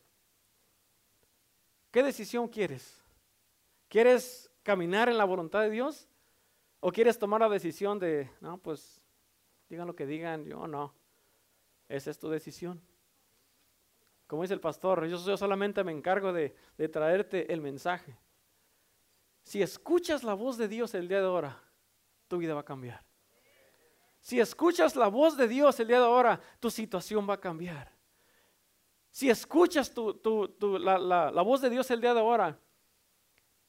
¿Qué 1.91 2.03
decisión 2.03 2.47
quieres? 2.47 3.01
¿Quieres 3.87 4.51
caminar 4.61 5.09
en 5.09 5.17
la 5.17 5.25
voluntad 5.25 5.61
de 5.61 5.69
Dios? 5.69 6.07
¿O 6.79 6.91
quieres 6.91 7.17
tomar 7.17 7.41
la 7.41 7.49
decisión 7.49 7.97
de, 7.97 8.29
no, 8.41 8.57
pues 8.57 9.01
digan 9.69 9.87
lo 9.87 9.95
que 9.95 10.05
digan, 10.05 10.45
yo 10.45 10.67
no? 10.67 10.93
Esa 11.87 12.11
es 12.11 12.19
tu 12.19 12.29
decisión. 12.29 12.81
Como 14.27 14.43
dice 14.43 14.53
el 14.53 14.59
pastor, 14.59 15.07
yo, 15.07 15.37
solamente 15.37 15.83
me 15.83 15.91
encargo 15.91 16.31
de, 16.31 16.55
de 16.77 16.87
traerte 16.87 17.51
el 17.51 17.61
mensaje. 17.61 18.15
Si 19.43 19.61
escuchas 19.61 20.23
la 20.23 20.35
voz 20.35 20.57
de 20.57 20.67
Dios 20.67 20.93
el 20.93 21.07
día 21.07 21.19
de 21.19 21.25
ahora, 21.25 21.59
tu 22.27 22.37
vida 22.37 22.53
va 22.53 22.61
a 22.61 22.65
cambiar. 22.65 23.08
Si 24.19 24.39
escuchas 24.39 24.95
la 24.95 25.07
voz 25.07 25.37
de 25.37 25.47
Dios 25.47 25.79
el 25.79 25.87
día 25.87 25.99
de 25.99 26.05
ahora, 26.05 26.39
tu 26.59 26.69
situación 26.69 27.27
va 27.29 27.35
a 27.35 27.39
cambiar. 27.39 27.91
Si 29.11 29.29
escuchas 29.29 29.93
la, 29.95 31.41
voz 31.41 31.61
de 31.61 31.69
Dios 31.69 31.89
el 31.91 32.01
día 32.01 32.13
de 32.13 32.19
ahora, 32.19 32.59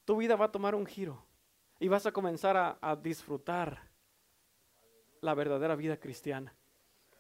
tu 0.04 0.16
vida 0.16 0.36
va 0.36 0.46
a 0.46 0.52
tomar 0.52 0.74
un 0.74 0.86
giro 0.86 1.24
y 1.78 1.88
vas 1.88 2.04
a 2.06 2.12
comenzar 2.12 2.56
a, 2.56 2.78
a 2.80 2.96
disfrutar 2.96 3.88
la 5.20 5.34
verdadera 5.34 5.76
vida 5.76 5.96
cristiana 5.98 6.54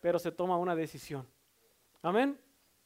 pero 0.00 0.18
se 0.18 0.32
toma 0.32 0.56
una 0.56 0.74
decisión. 0.74 1.26
Amén. 2.02 2.38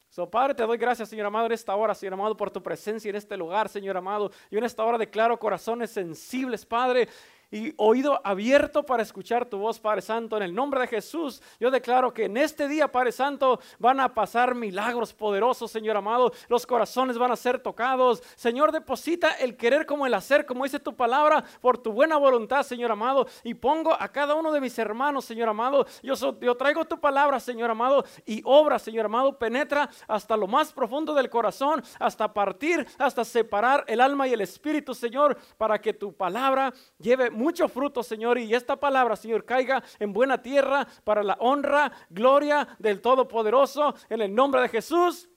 So, 0.08 0.30
Padre, 0.30 0.54
te 0.54 0.62
doy 0.62 0.78
gracias, 0.78 1.08
Señor 1.08 1.26
amado, 1.26 1.46
en 1.46 1.52
esta 1.52 1.74
hora, 1.74 1.94
Señor 1.94 2.14
amado, 2.14 2.36
por 2.36 2.50
tu 2.50 2.62
presencia 2.62 3.08
en 3.08 3.16
este 3.16 3.36
lugar, 3.36 3.68
Señor 3.68 3.96
amado. 3.96 4.30
Yo 4.50 4.58
en 4.58 4.64
esta 4.64 4.84
hora 4.84 4.96
declaro 4.96 5.38
corazones 5.38 5.90
sensibles, 5.90 6.64
Padre, 6.64 7.08
y 7.50 7.72
oído 7.76 8.20
abierto 8.24 8.84
para 8.84 9.02
escuchar 9.02 9.46
tu 9.46 9.58
voz, 9.58 9.78
Padre 9.78 10.02
Santo. 10.02 10.36
En 10.36 10.42
el 10.42 10.54
nombre 10.54 10.80
de 10.80 10.86
Jesús, 10.86 11.42
yo 11.60 11.70
declaro 11.70 12.12
que 12.12 12.24
en 12.24 12.36
este 12.36 12.68
día, 12.68 12.90
Padre 12.90 13.12
Santo, 13.12 13.60
van 13.78 14.00
a 14.00 14.12
pasar 14.12 14.54
milagros 14.54 15.12
poderosos, 15.12 15.70
Señor 15.70 15.96
amado. 15.96 16.32
Los 16.48 16.66
corazones 16.66 17.18
van 17.18 17.32
a 17.32 17.36
ser 17.36 17.58
tocados. 17.58 18.22
Señor, 18.36 18.72
deposita 18.72 19.32
el 19.32 19.56
querer 19.56 19.86
como 19.86 20.06
el 20.06 20.14
hacer, 20.14 20.46
como 20.46 20.64
dice 20.64 20.80
tu 20.80 20.94
palabra, 20.96 21.44
por 21.60 21.78
tu 21.78 21.92
buena 21.92 22.16
voluntad, 22.16 22.62
Señor 22.62 22.90
amado. 22.90 23.26
Y 23.42 23.54
pongo 23.54 23.92
a 23.92 24.08
cada 24.08 24.34
uno 24.34 24.52
de 24.52 24.60
mis 24.60 24.78
hermanos, 24.78 25.24
Señor 25.24 25.48
amado. 25.48 25.86
Yo, 26.02 26.14
yo 26.40 26.56
traigo 26.56 26.84
tu 26.84 27.00
palabra, 27.00 27.40
Señor 27.40 27.70
amado, 27.70 28.04
y 28.26 28.42
obra, 28.44 28.78
Señor 28.78 29.06
amado, 29.06 29.38
penetra 29.38 29.88
hasta 30.08 30.36
lo 30.36 30.46
más 30.46 30.72
profundo 30.72 31.14
del 31.14 31.30
corazón, 31.30 31.82
hasta 31.98 32.32
partir, 32.32 32.86
hasta 32.98 33.24
separar 33.24 33.84
el 33.86 34.00
alma 34.00 34.26
y 34.28 34.32
el 34.32 34.40
espíritu, 34.40 34.94
Señor, 34.94 35.36
para 35.56 35.80
que 35.80 35.92
tu 35.92 36.12
palabra 36.12 36.72
lleve 36.98 37.30
mucho 37.34 37.68
fruto, 37.68 38.02
Señor, 38.02 38.38
y 38.38 38.54
esta 38.54 38.76
palabra, 38.76 39.16
Señor, 39.16 39.44
caiga 39.44 39.82
en 39.98 40.12
buena 40.12 40.40
tierra 40.40 40.86
para 41.04 41.22
la 41.22 41.36
honra, 41.40 41.92
gloria 42.08 42.66
del 42.78 43.00
Todopoderoso, 43.00 43.94
en 44.08 44.22
el 44.22 44.34
nombre 44.34 44.62
de 44.62 44.68
Jesús. 44.68 45.28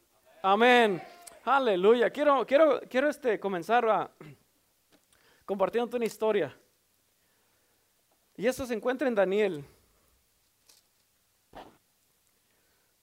Amén. 0.42 1.02
Aleluya. 1.44 2.10
Quiero, 2.10 2.46
quiero, 2.46 2.82
quiero 2.90 3.10
este, 3.10 3.40
comenzar 3.40 3.88
a, 3.90 4.12
compartiendo 5.46 5.96
una 5.96 6.06
historia. 6.06 6.58
Y 8.36 8.46
eso 8.46 8.66
se 8.66 8.74
encuentra 8.74 9.08
en 9.08 9.16
Daniel. 9.16 9.66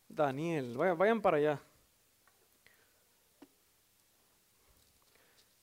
Daniel, 0.09 0.77
vayan, 0.77 0.97
vayan 0.99 1.21
para 1.21 1.39
allá. 1.39 1.61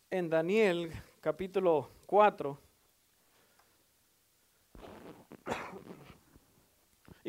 En 0.10 0.30
Daniel 0.30 0.92
capítulo 1.22 1.90
4. 2.06 2.71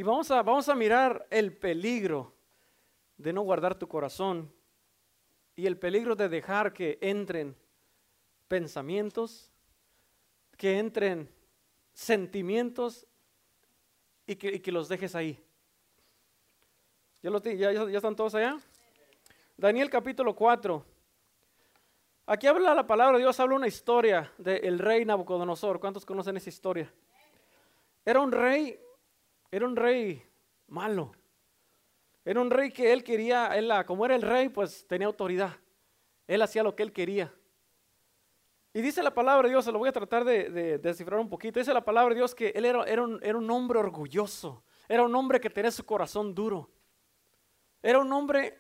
Y 0.03 0.05
vamos 0.05 0.33
a, 0.33 0.43
vamos 0.43 0.69
a 0.69 0.75
mirar 0.75 1.29
el 1.31 1.57
peligro 1.57 2.35
de 3.17 3.33
no 3.33 3.43
guardar 3.43 3.79
tu 3.79 3.87
corazón 3.87 4.53
y 5.55 5.65
el 5.65 5.79
peligro 5.79 6.17
de 6.17 6.29
dejar 6.29 6.73
que 6.73 6.99
entren 7.01 7.57
pensamientos, 8.49 9.53
que 10.57 10.77
entren 10.77 11.31
sentimientos 11.93 13.07
y 14.27 14.35
que, 14.35 14.73
los 14.73 14.89
dejes 14.89 15.15
ahí. 15.15 15.41
¿Ya, 17.23 17.31
ya, 17.41 17.71
¿Ya 17.73 17.97
están 17.97 18.17
todos 18.17 18.35
allá? 18.35 18.59
Daniel 19.57 19.89
capítulo 19.89 20.35
4. 20.35 20.85
Aquí 22.27 22.49
habla 22.49 22.75
la 22.75 22.89
palabra 22.89 23.19
de 23.19 23.23
Dios, 23.23 23.39
habla 23.39 23.55
una 23.55 23.69
historia 23.69 24.33
del 24.37 24.81
rey 24.81 25.05
Nabucodonosor. 25.05 25.79
¿Cuántos 25.79 26.05
conocen 26.05 26.37
esa 26.39 26.49
historia? 26.49 26.93
Era 28.05 28.19
un 28.19 28.33
rey 28.33 28.81
era 29.53 29.67
un 29.67 29.77
rey 29.77 30.25
malo. 30.69 31.13
Era 32.25 32.41
un 32.41 32.51
rey 32.51 32.73
que 32.73 32.93
él 32.93 33.05
quería, 33.05 33.49
él, 33.49 33.71
como 33.87 34.07
era 34.07 34.17
el 34.17 34.23
rey, 34.23 34.49
pues 34.49 34.87
tenía 34.89 35.07
autoridad. 35.07 35.55
Él 36.27 36.41
hacía 36.41 36.63
lo 36.63 36.75
que 36.75 36.83
él 36.83 36.93
quería. 36.93 37.33
Y 38.73 38.81
dice 38.81 39.03
la 39.03 39.13
palabra 39.13 39.43
de 39.47 39.51
Dios, 39.51 39.67
se 39.67 39.71
lo 39.71 39.79
voy 39.79 39.91
a 39.91 39.93
tratar 39.93 40.25
de, 40.25 40.79
descifrar 40.79 41.21
un 41.21 41.29
poquito. 41.29 41.61
Dice 41.61 41.75
la 41.75 41.85
palabra 41.85 42.15
de 42.15 42.21
Dios 42.21 42.35
que 42.35 42.49
él 42.55 42.65
era, 42.65 42.85
era, 42.85 43.03
un, 43.03 43.51
hombre 43.51 43.79
orgulloso. 43.79 44.65
Era 44.89 45.03
un 45.05 45.15
hombre 45.15 45.39
que 45.39 45.51
tenía 45.51 45.71
su 45.71 45.85
corazón 45.85 46.35
duro. 46.35 46.71
Era 47.83 47.99
un 47.99 48.11
hombre 48.11 48.59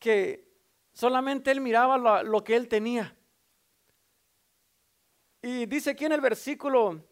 que 0.00 0.50
solamente 0.92 1.52
él 1.52 1.60
miraba 1.60 2.24
lo 2.24 2.42
que 2.42 2.56
él 2.56 2.66
tenía. 2.66 3.14
Y 5.40 5.66
dice 5.66 5.90
aquí 5.90 6.06
en 6.06 6.12
el 6.12 6.20
versículo 6.20 7.04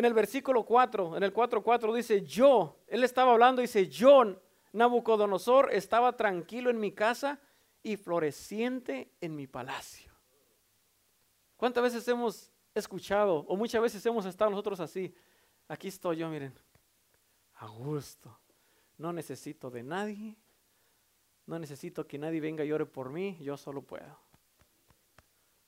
en 0.00 0.06
el 0.06 0.14
versículo 0.14 0.64
4, 0.64 1.18
en 1.18 1.22
el 1.22 1.34
4.4 1.34 1.94
dice, 1.94 2.22
yo, 2.22 2.78
él 2.86 3.04
estaba 3.04 3.32
hablando, 3.32 3.60
dice, 3.60 3.86
yo, 3.86 4.34
Nabucodonosor, 4.72 5.74
estaba 5.74 6.16
tranquilo 6.16 6.70
en 6.70 6.80
mi 6.80 6.92
casa 6.92 7.38
y 7.82 7.98
floreciente 7.98 9.12
en 9.20 9.36
mi 9.36 9.46
palacio. 9.46 10.10
¿Cuántas 11.54 11.82
veces 11.82 12.08
hemos 12.08 12.50
escuchado 12.74 13.40
o 13.40 13.56
muchas 13.56 13.82
veces 13.82 14.06
hemos 14.06 14.24
estado 14.24 14.50
nosotros 14.50 14.80
así? 14.80 15.14
Aquí 15.68 15.88
estoy 15.88 16.16
yo, 16.16 16.30
miren, 16.30 16.54
a 17.56 17.66
gusto. 17.66 18.34
No 18.96 19.12
necesito 19.12 19.70
de 19.70 19.82
nadie. 19.82 20.34
No 21.44 21.58
necesito 21.58 22.06
que 22.06 22.16
nadie 22.16 22.40
venga 22.40 22.64
y 22.64 22.68
llore 22.68 22.86
por 22.86 23.10
mí. 23.10 23.36
Yo 23.42 23.58
solo 23.58 23.82
puedo. 23.82 24.18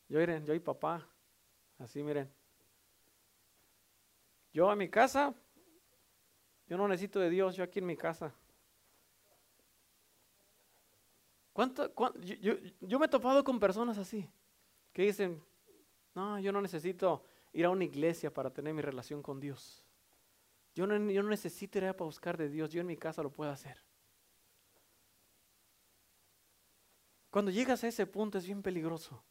Yo, 0.09 0.19
miren, 0.19 0.47
yo 0.47 0.55
y 0.55 0.61
papá. 0.61 1.07
Así, 1.79 2.03
miren. 2.03 2.33
Yo 4.53 4.71
a 4.71 4.77
mi 4.77 4.89
casa, 4.89 5.35
yo 6.67 6.77
no 6.77 6.87
necesito 6.87 7.21
de 7.21 7.31
Dios, 7.31 7.57
yo 7.57 7.65
aquí 7.65 7.79
en 7.79 7.87
mi 7.87 7.97
casa. 7.97 8.35
¿Cuánto, 11.53 11.93
yo, 12.23 12.99
me 12.99 13.07
he 13.07 13.09
topado 13.09 13.45
con 13.45 13.61
personas 13.61 13.99
así, 13.99 14.29
que 14.93 15.03
dicen, 15.03 15.43
no, 16.15 16.39
yo 16.39 16.51
no 16.51 16.63
necesito 16.63 17.25
ir 17.53 17.67
a 17.67 17.71
una 17.71 17.85
iglesia 17.85 18.33
para 18.33 18.51
tener 18.51 18.73
mi 18.73 18.81
relación 18.81 19.23
con 19.23 19.39
Dios. 19.39 19.85
Yo 20.75 20.87
no, 20.87 21.11
yo 21.11 21.23
no 21.23 21.29
necesito 21.29 21.79
ir 21.79 21.85
a 21.85 21.93
buscar 21.93 22.39
de 22.39 22.49
Dios, 22.49 22.71
yo 22.71 22.81
en 22.81 22.87
mi 22.87 22.97
casa 22.97 23.23
lo 23.23 23.31
puedo 23.31 23.51
hacer. 23.51 23.79
Cuando 27.31 27.51
llegas 27.51 27.85
a 27.85 27.89
ese 27.89 28.07
punto 28.07 28.39
es 28.39 28.47
bien 28.47 28.63
peligroso. 28.63 29.23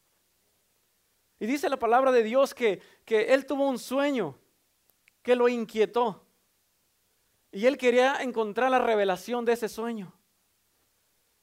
Y 1.39 1.47
dice 1.47 1.69
la 1.69 1.77
palabra 1.77 2.11
de 2.11 2.21
Dios 2.21 2.53
que, 2.53 2.81
que 3.03 3.33
él 3.33 3.47
tuvo 3.47 3.67
un 3.67 3.79
sueño 3.79 4.37
que 5.21 5.35
lo 5.35 5.47
inquietó. 5.47 6.25
Y 7.51 7.65
él 7.65 7.77
quería 7.77 8.21
encontrar 8.21 8.71
la 8.71 8.79
revelación 8.79 9.43
de 9.45 9.53
ese 9.53 9.67
sueño. 9.67 10.13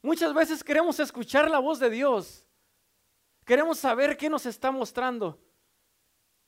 Muchas 0.02 0.32
veces 0.32 0.64
queremos 0.64 0.98
escuchar 1.00 1.50
la 1.50 1.58
voz 1.58 1.78
de 1.78 1.90
Dios. 1.90 2.46
Queremos 3.44 3.78
saber 3.78 4.16
qué 4.16 4.30
nos 4.30 4.46
está 4.46 4.70
mostrando. 4.70 5.38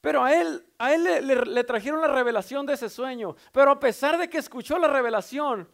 Pero 0.00 0.24
a 0.24 0.34
él, 0.34 0.66
a 0.78 0.94
él 0.94 1.26
le, 1.26 1.64
trajeron 1.64 2.00
la 2.00 2.08
revelación 2.08 2.64
de 2.64 2.74
ese 2.74 2.88
sueño. 2.88 3.36
Pero 3.52 3.70
a 3.70 3.80
pesar 3.80 4.16
de 4.16 4.30
que 4.30 4.38
escuchó 4.38 4.78
la 4.78 4.88
revelación, 4.88 5.70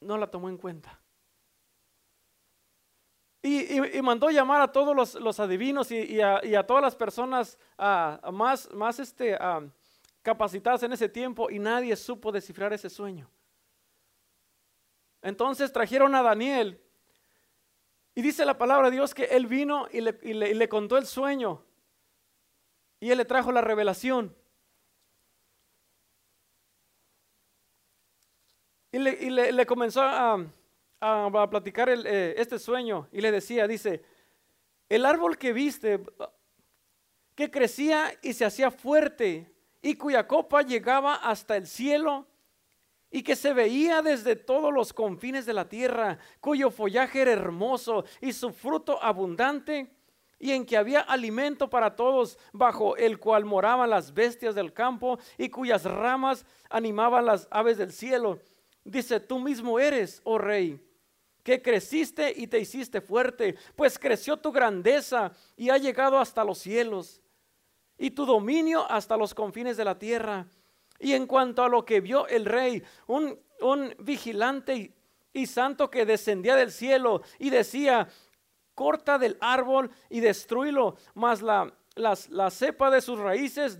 no 0.00 0.16
la 0.16 0.30
tomó 0.30 0.48
en 0.48 0.56
cuenta. 0.56 1.00
Y, 3.42 4.00
mandó 4.00 4.30
llamar 4.30 4.62
a 4.62 4.72
todos 4.72 5.14
los, 5.14 5.40
adivinos 5.40 5.90
y, 5.90 6.18
a, 6.22 6.66
todas 6.66 6.82
las 6.82 6.96
personas 6.96 7.58
más, 8.32 8.72
más 8.72 8.98
este, 8.98 9.36
capacitadas 10.24 10.82
en 10.82 10.92
ese 10.94 11.06
tiempo 11.06 11.50
y 11.50 11.58
nadie 11.58 11.94
supo 11.94 12.32
descifrar 12.32 12.72
ese 12.72 12.88
sueño. 12.88 13.30
Entonces 15.20 15.70
trajeron 15.70 16.14
a 16.14 16.22
Daniel 16.22 16.80
y 18.14 18.22
dice 18.22 18.46
la 18.46 18.56
palabra 18.56 18.88
de 18.88 18.96
Dios 18.96 19.14
que 19.14 19.24
él 19.24 19.46
vino 19.46 19.86
y 19.92 20.00
le, 20.00 20.68
contó 20.68 20.96
el 20.96 21.04
sueño 21.04 21.62
y 23.00 23.10
él 23.10 23.18
le 23.18 23.26
trajo 23.26 23.52
la 23.52 23.60
revelación. 23.60 24.34
Y 28.92 28.98
le, 28.98 29.66
comenzó 29.66 30.00
a, 30.00 30.42
a, 31.00 31.50
platicar 31.50 31.90
eh, 31.90 32.34
este 32.38 32.58
sueño 32.58 33.08
y 33.12 33.20
le 33.20 33.30
decía, 33.30 33.66
dice, 33.68 34.02
el 34.88 35.04
árbol 35.04 35.36
que 35.36 35.52
viste, 35.52 36.02
que 37.34 37.50
crecía 37.50 38.18
y 38.22 38.32
se 38.32 38.46
hacía 38.46 38.70
fuerte 38.70 39.53
y 39.84 39.96
cuya 39.96 40.26
copa 40.26 40.62
llegaba 40.62 41.16
hasta 41.16 41.56
el 41.56 41.66
cielo 41.66 42.26
y 43.10 43.22
que 43.22 43.36
se 43.36 43.52
veía 43.52 44.00
desde 44.00 44.34
todos 44.34 44.72
los 44.72 44.94
confines 44.94 45.44
de 45.44 45.52
la 45.52 45.68
tierra, 45.68 46.18
cuyo 46.40 46.70
follaje 46.70 47.20
era 47.20 47.32
hermoso 47.32 48.04
y 48.22 48.32
su 48.32 48.50
fruto 48.50 49.00
abundante, 49.00 49.94
y 50.38 50.52
en 50.52 50.64
que 50.64 50.78
había 50.78 51.00
alimento 51.00 51.68
para 51.68 51.94
todos, 51.94 52.38
bajo 52.52 52.96
el 52.96 53.18
cual 53.18 53.44
moraban 53.44 53.90
las 53.90 54.12
bestias 54.14 54.54
del 54.54 54.72
campo 54.72 55.18
y 55.38 55.50
cuyas 55.50 55.84
ramas 55.84 56.44
animaban 56.70 57.26
las 57.26 57.46
aves 57.50 57.76
del 57.76 57.92
cielo. 57.92 58.40
Dice, 58.84 59.20
tú 59.20 59.38
mismo 59.38 59.78
eres, 59.78 60.22
oh 60.24 60.38
rey, 60.38 60.80
que 61.42 61.60
creciste 61.60 62.32
y 62.34 62.46
te 62.46 62.58
hiciste 62.58 63.02
fuerte, 63.02 63.54
pues 63.76 63.98
creció 63.98 64.38
tu 64.38 64.50
grandeza 64.50 65.30
y 65.56 65.68
ha 65.68 65.76
llegado 65.76 66.18
hasta 66.18 66.42
los 66.42 66.58
cielos, 66.58 67.20
y 67.98 68.10
tu 68.10 68.26
dominio 68.26 68.90
hasta 68.90 69.16
los 69.16 69.34
confines 69.34 69.76
de 69.76 69.84
la 69.84 69.98
tierra. 69.98 70.46
Y 70.98 71.12
en 71.12 71.26
cuanto 71.26 71.62
a 71.62 71.68
lo 71.68 71.84
que 71.84 72.00
vio 72.00 72.26
el 72.28 72.44
rey, 72.44 72.82
un, 73.06 73.38
vigilante 73.98 74.94
y, 75.32 75.46
santo 75.46 75.90
que 75.90 76.06
descendía 76.06 76.56
del 76.56 76.70
cielo 76.70 77.22
y 77.38 77.50
decía, 77.50 78.08
corta 78.74 79.18
del 79.18 79.36
árbol 79.40 79.90
y 80.10 80.20
destruílo, 80.20 80.96
mas 81.14 81.42
la, 81.42 81.72
la 81.96 82.50
cepa 82.50 82.90
de 82.90 83.00
sus 83.00 83.18
raíces 83.18 83.78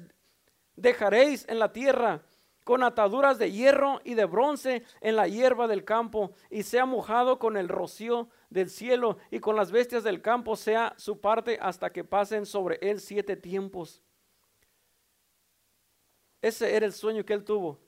dejaréis 0.76 1.47
en 1.49 1.59
la 1.59 1.73
tierra 1.73 2.23
con 2.64 2.83
ataduras 2.83 3.38
de 3.38 3.52
hierro 3.52 4.00
y 4.04 4.14
de 4.14 4.25
bronce 4.25 4.83
en 5.00 5.16
la 5.16 5.28
hierba 5.28 5.68
del 5.68 5.85
campo, 5.85 6.33
y 6.50 6.62
sea 6.62 6.87
mojado 6.87 7.38
con 7.38 7.56
el 7.56 7.68
rocío 7.68 8.28
del 8.49 8.71
cielo, 8.71 9.18
y 9.30 9.38
con 9.38 9.54
las 9.54 9.71
bestias 9.71 10.02
del 10.02 10.23
campo 10.23 10.56
sea 10.56 10.94
su 10.97 11.21
parte 11.21 11.59
hasta 11.61 11.92
que 11.92 12.04
pasen 12.04 12.47
sobre 12.47 12.78
él 12.80 13.00
siete 13.00 13.37
tiempos. 13.37 14.02
Ese 16.40 16.75
era 16.75 16.87
el 16.87 16.92
sueño 16.92 17.25
que 17.25 17.35
él 17.35 17.44
tuvo. 17.44 17.78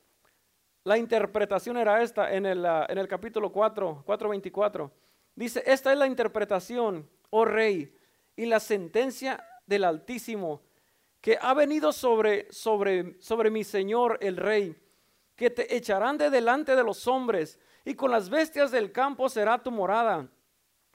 La 0.84 0.96
interpretación 0.96 1.76
era 1.78 2.02
esta 2.02 2.32
en 2.32 2.46
el, 2.46 2.64
ah, 2.64 2.86
en 2.88 2.98
el 2.98 3.08
capítulo 3.08 3.50
4, 3.50 4.04
4.24. 4.06 4.90
Dice, 5.34 5.62
esta 5.66 5.92
es 5.92 5.98
la 5.98 6.06
interpretación, 6.06 7.10
oh 7.30 7.44
rey, 7.44 7.94
y 8.36 8.46
la 8.46 8.60
sentencia 8.60 9.44
del 9.66 9.84
Altísimo, 9.84 10.62
que 11.26 11.36
ha 11.42 11.54
venido 11.54 11.92
sobre, 11.92 12.46
sobre, 12.52 13.20
sobre 13.20 13.50
mi 13.50 13.64
Señor 13.64 14.16
el 14.20 14.36
rey, 14.36 14.80
que 15.34 15.50
te 15.50 15.74
echarán 15.74 16.18
de 16.18 16.30
delante 16.30 16.76
de 16.76 16.84
los 16.84 17.08
hombres, 17.08 17.58
y 17.84 17.94
con 17.94 18.12
las 18.12 18.30
bestias 18.30 18.70
del 18.70 18.92
campo 18.92 19.28
será 19.28 19.60
tu 19.60 19.72
morada, 19.72 20.28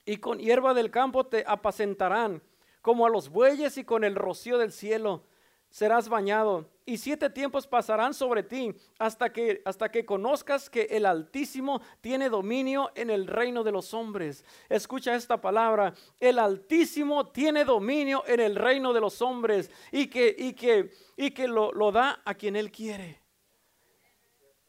y 0.05 0.15
con 0.19 0.39
hierba 0.39 0.73
del 0.73 0.89
campo 0.89 1.25
te 1.25 1.43
apacentarán, 1.45 2.41
como 2.81 3.05
a 3.05 3.09
los 3.09 3.27
bueyes 3.27 3.77
y 3.77 3.83
con 3.83 4.05
el 4.05 4.15
rocío 4.15 4.57
del 4.57 4.71
cielo 4.71 5.25
serás 5.71 6.09
bañado 6.09 6.69
y 6.85 6.97
siete 6.97 7.29
tiempos 7.29 7.65
pasarán 7.65 8.13
sobre 8.13 8.43
ti 8.43 8.75
hasta 8.99 9.31
que 9.31 9.61
hasta 9.63 9.89
que 9.89 10.05
conozcas 10.05 10.69
que 10.69 10.83
el 10.91 11.05
Altísimo 11.05 11.81
tiene 12.01 12.29
dominio 12.29 12.91
en 12.93 13.09
el 13.09 13.25
reino 13.25 13.63
de 13.63 13.71
los 13.71 13.93
hombres. 13.93 14.43
Escucha 14.67 15.15
esta 15.15 15.39
palabra, 15.39 15.93
el 16.19 16.37
Altísimo 16.37 17.27
tiene 17.27 17.63
dominio 17.63 18.23
en 18.27 18.41
el 18.41 18.55
reino 18.57 18.91
de 18.91 18.99
los 18.99 19.21
hombres 19.21 19.71
y 19.91 20.07
que 20.07 20.35
y 20.37 20.53
que 20.53 20.91
y 21.15 21.31
que 21.31 21.47
lo, 21.47 21.71
lo 21.71 21.91
da 21.91 22.21
a 22.25 22.33
quien 22.35 22.57
él 22.57 22.69
quiere. 22.69 23.21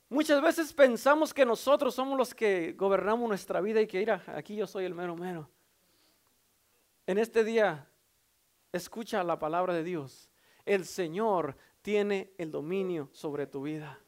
Muchas 0.08 0.40
veces 0.40 0.72
pensamos 0.72 1.34
que 1.34 1.44
nosotros 1.44 1.94
somos 1.94 2.16
los 2.16 2.34
que 2.34 2.74
gobernamos 2.74 3.28
nuestra 3.28 3.60
vida 3.60 3.80
y 3.80 3.88
que 3.88 3.98
mira, 3.98 4.22
aquí 4.28 4.54
yo 4.54 4.68
soy 4.68 4.84
el 4.84 4.94
mero 4.94 5.16
mero. 5.16 5.50
En 7.06 7.18
este 7.18 7.42
día 7.42 7.88
escucha 8.70 9.24
la 9.24 9.38
palabra 9.38 9.74
de 9.74 9.82
Dios 9.82 10.31
el 10.64 10.84
Señor 10.84 11.56
tiene 11.82 12.32
el 12.38 12.50
dominio 12.50 13.08
sobre 13.12 13.46
tu 13.46 13.62
vida. 13.62 13.98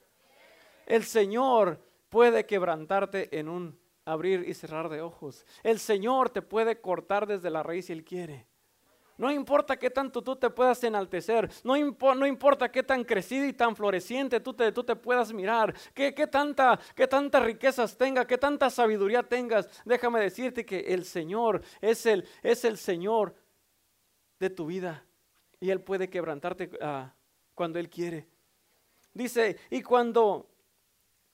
El 0.86 1.04
Señor 1.04 1.80
puede 2.08 2.46
quebrantarte 2.46 3.36
en 3.38 3.48
un 3.48 3.78
abrir 4.04 4.44
y 4.46 4.54
cerrar 4.54 4.88
de 4.88 5.00
ojos. 5.00 5.44
El 5.62 5.78
Señor 5.78 6.30
te 6.30 6.42
puede 6.42 6.80
cortar 6.80 7.26
desde 7.26 7.50
la 7.50 7.62
raíz 7.62 7.86
si 7.86 7.92
Él 7.92 8.04
quiere. 8.04 8.46
No 9.16 9.30
importa 9.30 9.76
qué 9.76 9.90
tanto 9.90 10.22
tú 10.22 10.34
te 10.34 10.50
puedas 10.50 10.82
enaltecer, 10.82 11.48
no, 11.62 11.74
no 12.16 12.26
importa 12.26 12.72
qué 12.72 12.82
tan 12.82 13.04
crecido 13.04 13.46
y 13.46 13.52
tan 13.52 13.76
floreciente 13.76 14.40
tú 14.40 14.54
te, 14.54 14.72
tú 14.72 14.82
te 14.82 14.96
puedas 14.96 15.32
mirar, 15.32 15.72
qué, 15.94 16.12
qué, 16.12 16.26
tanta, 16.26 16.80
qué 16.96 17.06
tantas 17.06 17.44
riquezas 17.44 17.96
tengas, 17.96 18.26
qué 18.26 18.38
tanta 18.38 18.70
sabiduría 18.70 19.22
tengas. 19.22 19.68
Déjame 19.84 20.20
decirte 20.20 20.66
que 20.66 20.80
el 20.80 21.04
Señor 21.04 21.62
es 21.80 22.06
el, 22.06 22.26
es 22.42 22.64
el 22.64 22.76
Señor 22.76 23.36
de 24.40 24.50
tu 24.50 24.66
vida 24.66 25.04
y 25.64 25.70
Él 25.70 25.80
puede 25.80 26.10
quebrantarte 26.10 26.70
ah, 26.82 27.14
cuando 27.54 27.78
Él 27.78 27.88
quiere. 27.88 28.28
Dice, 29.14 29.56
y 29.70 29.80
cuando, 29.80 30.50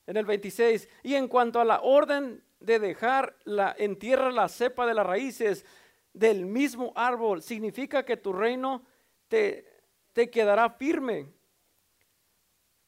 en 0.07 0.17
el 0.17 0.25
26, 0.25 0.89
y 1.03 1.17
en 1.17 1.27
cuanto 1.27 1.61
a 1.61 1.65
la 1.65 1.81
orden 1.81 2.41
de 2.61 2.79
dejar 2.79 3.37
la, 3.43 3.75
en 3.77 3.99
tierra 3.99 4.31
la 4.31 4.49
cepa 4.49 4.87
de 4.87 4.95
las 4.95 5.05
raíces 5.05 5.67
del 6.13 6.47
mismo 6.47 6.93
árbol, 6.95 7.43
significa 7.43 8.05
que 8.05 8.19
tu 8.19 8.33
reino 8.33 8.85
te, 9.27 9.67
te 10.13 10.31
quedará 10.31 10.71
firme. 10.71 11.27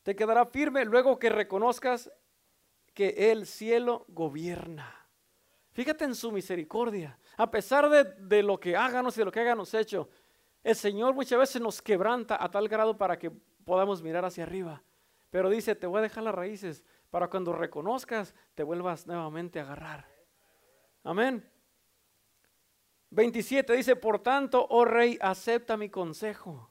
Te 0.04 0.14
quedará 0.14 0.46
firme 0.46 0.84
luego 0.84 1.18
que 1.18 1.28
reconozcas 1.28 2.08
que 2.94 3.32
el 3.32 3.46
cielo 3.46 4.04
gobierna. 4.06 5.08
Fíjate 5.72 6.04
en 6.04 6.14
su 6.14 6.30
misericordia. 6.30 7.18
A 7.36 7.50
pesar 7.50 7.88
de, 7.90 8.04
de 8.04 8.44
lo 8.44 8.60
que 8.60 8.76
háganos 8.76 9.16
y 9.16 9.22
de 9.22 9.24
lo 9.24 9.32
que 9.32 9.40
háganos 9.40 9.74
hecho, 9.74 10.08
el 10.62 10.76
Señor 10.76 11.14
muchas 11.14 11.38
veces 11.38 11.60
nos 11.60 11.82
quebranta 11.82 12.42
a 12.42 12.50
tal 12.50 12.68
grado 12.68 12.96
para 12.96 13.18
que 13.18 13.30
podamos 13.30 14.02
mirar 14.02 14.24
hacia 14.24 14.44
arriba. 14.44 14.82
Pero 15.30 15.50
dice, 15.50 15.74
te 15.74 15.86
voy 15.86 15.98
a 15.98 16.02
dejar 16.02 16.24
las 16.24 16.34
raíces 16.34 16.84
para 17.10 17.28
cuando 17.28 17.52
reconozcas, 17.52 18.34
te 18.54 18.62
vuelvas 18.62 19.06
nuevamente 19.06 19.58
a 19.58 19.62
agarrar. 19.62 20.06
Amén. 21.02 21.48
27 23.10 23.74
dice, 23.74 23.96
por 23.96 24.20
tanto, 24.20 24.66
oh 24.70 24.84
rey, 24.84 25.18
acepta 25.20 25.76
mi 25.76 25.90
consejo. 25.90 26.70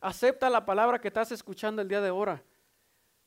Acepta 0.00 0.50
la 0.50 0.64
palabra 0.64 1.00
que 1.00 1.08
estás 1.08 1.30
escuchando 1.32 1.82
el 1.82 1.88
día 1.88 2.00
de 2.00 2.08
ahora. 2.08 2.42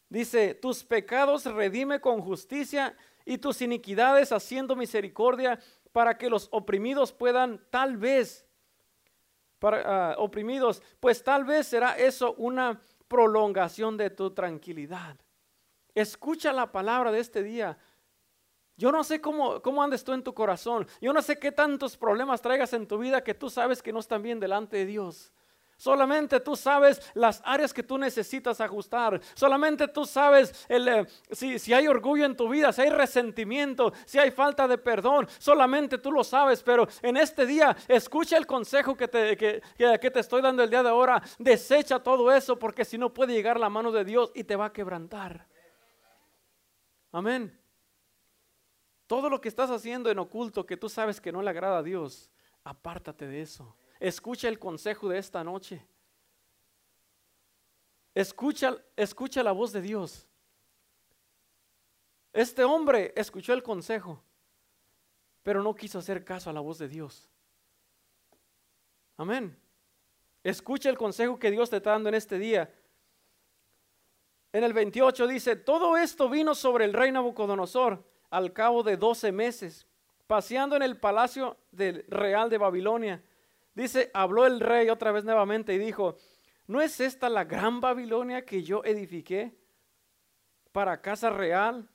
Dice, 0.10 0.56
tus 0.56 0.84
pecados 0.84 1.46
redime 1.46 2.02
con 2.02 2.22
justicia 2.22 2.96
y 3.26 3.38
tus 3.38 3.62
iniquidades 3.62 4.32
haciendo 4.32 4.76
misericordia 4.76 5.60
para 5.92 6.18
que 6.18 6.30
los 6.30 6.48
oprimidos 6.52 7.14
puedan 7.14 7.64
tal 7.70 7.96
vez 7.96 8.46
para, 9.60 10.12
ah, 10.12 10.16
oprimidos, 10.18 10.82
pues 11.00 11.24
tal 11.24 11.44
vez 11.44 11.68
será 11.68 11.98
eso 11.98 12.34
una 12.34 12.82
prolongación 13.08 13.98
de 13.98 14.10
tu 14.10 14.32
tranquilidad. 14.32 15.18
Escucha 15.94 16.54
la 16.54 16.72
palabra 16.72 17.12
de 17.12 17.20
este 17.20 17.44
día. 17.44 17.78
Yo 18.78 18.92
no 18.92 19.04
sé 19.04 19.20
cómo, 19.20 19.62
cómo 19.62 19.84
andes 19.84 20.04
tú 20.04 20.14
en 20.14 20.24
tu 20.24 20.34
corazón. 20.34 20.88
Yo 21.02 21.12
no 21.12 21.22
sé 21.22 21.38
qué 21.38 21.52
tantos 21.52 21.98
problemas 21.98 22.42
traigas 22.42 22.72
en 22.74 22.88
tu 22.88 22.98
vida 22.98 23.24
que 23.24 23.34
tú 23.34 23.50
sabes 23.50 23.82
que 23.84 23.92
no 23.92 24.00
están 24.00 24.24
bien 24.24 24.40
delante 24.40 24.78
de 24.78 24.86
Dios. 24.86 25.34
Solamente 25.80 26.42
tú 26.42 26.58
sabes 26.58 27.02
las 27.14 27.42
áreas 27.46 27.74
que 27.74 27.84
tú 27.84 27.98
necesitas 27.98 28.60
ajustar. 28.60 29.22
Solamente 29.34 29.88
tú 29.88 30.04
sabes 30.04 30.68
eh, 30.68 31.06
si, 31.32 31.74
hay 31.74 31.88
orgullo 31.88 32.26
en 32.26 32.36
tu 32.36 32.50
vida, 32.50 32.74
si 32.74 32.82
hay 32.82 32.90
resentimiento, 32.90 33.94
si 34.04 34.20
hay 34.20 34.30
falta 34.30 34.68
de 34.68 34.78
perdón. 34.78 35.26
Solamente 35.38 35.98
tú 35.98 36.12
lo 36.12 36.26
sabes. 36.26 36.62
Pero 36.64 36.86
en 37.02 37.16
este 37.16 37.46
día, 37.46 37.78
escucha 37.88 38.36
el 38.36 38.46
consejo 38.46 38.98
que 38.98 39.08
te, 39.08 39.38
que, 39.38 39.62
que 39.78 40.12
te 40.12 40.20
estoy 40.20 40.42
dando 40.42 40.64
el 40.64 40.70
día 40.70 40.84
de 40.84 40.90
ahora. 40.90 41.24
Desecha 41.38 42.04
todo 42.04 42.30
eso 42.30 42.60
porque 42.60 42.84
si 42.84 42.98
no 42.98 43.14
puede 43.14 43.32
llegar 43.32 43.58
la 43.58 43.70
mano 43.70 43.94
de 43.94 44.04
Dios 44.04 44.34
y 44.36 44.44
te 44.44 44.58
va 44.58 44.66
a 44.66 44.74
quebrantar. 44.74 45.48
Amén. 47.14 47.58
Todo 49.08 49.30
lo 49.30 49.40
que 49.40 49.48
estás 49.48 49.72
haciendo 49.72 50.12
en 50.12 50.20
oculto 50.20 50.66
que 50.66 50.76
tú 50.76 50.90
sabes 50.90 51.22
que 51.22 51.32
no 51.32 51.42
le 51.42 51.52
agrada 51.52 51.78
a 51.78 51.84
Dios, 51.84 52.30
apártate 52.66 53.28
de 53.28 53.44
eso. 53.44 53.78
Escucha 54.00 54.48
el 54.48 54.58
consejo 54.58 55.10
de 55.10 55.18
esta 55.18 55.44
noche. 55.44 55.86
Escucha, 58.16 58.76
escucha 58.96 59.44
la 59.44 59.52
voz 59.52 59.72
de 59.74 59.82
Dios. 59.82 60.28
Este 62.32 62.64
hombre 62.64 63.14
escuchó 63.16 63.54
el 63.54 63.64
consejo, 63.64 64.24
pero 65.44 65.62
no 65.62 65.76
quiso 65.76 66.00
hacer 66.00 66.24
caso 66.24 66.50
a 66.50 66.54
la 66.54 66.62
voz 66.62 66.78
de 66.78 66.88
Dios. 66.88 67.30
Amén. 69.18 69.58
Escucha 70.44 70.90
el 70.90 70.98
consejo 70.98 71.38
que 71.38 71.52
Dios 71.52 71.70
te 71.70 71.78
está 71.78 71.92
dando 71.92 72.10
en 72.10 72.16
este 72.16 72.40
día. 72.40 72.74
En 74.54 74.64
el 74.64 74.74
28 74.74 75.28
dice, 75.28 75.56
todo 75.58 75.98
esto 75.98 76.30
vino 76.30 76.56
sobre 76.56 76.86
el 76.86 76.94
rey 76.94 77.12
Nabucodonosor 77.12 78.04
al 78.30 78.54
cabo 78.54 78.82
de 78.84 78.96
12 78.96 79.32
meses, 79.32 79.86
paseando 80.26 80.76
en 80.76 80.84
el 80.84 80.98
palacio 80.98 81.58
del 81.72 82.06
real 82.08 82.50
de 82.50 82.58
Babilonia 82.58 83.22
Dice, 83.82 84.12
habló 84.14 84.46
el 84.46 84.60
rey 84.60 84.90
otra 84.90 85.12
vez 85.12 85.24
nuevamente 85.24 85.74
y 85.74 85.78
dijo, 85.78 86.18
¿no 86.68 86.82
es 86.82 87.00
esta 87.00 87.30
la 87.30 87.46
gran 87.46 87.80
Babilonia 87.80 88.44
que 88.44 88.62
yo 88.62 88.84
edifiqué 88.84 89.58
para 90.74 91.02
casa 91.02 91.30
real, 91.30 91.90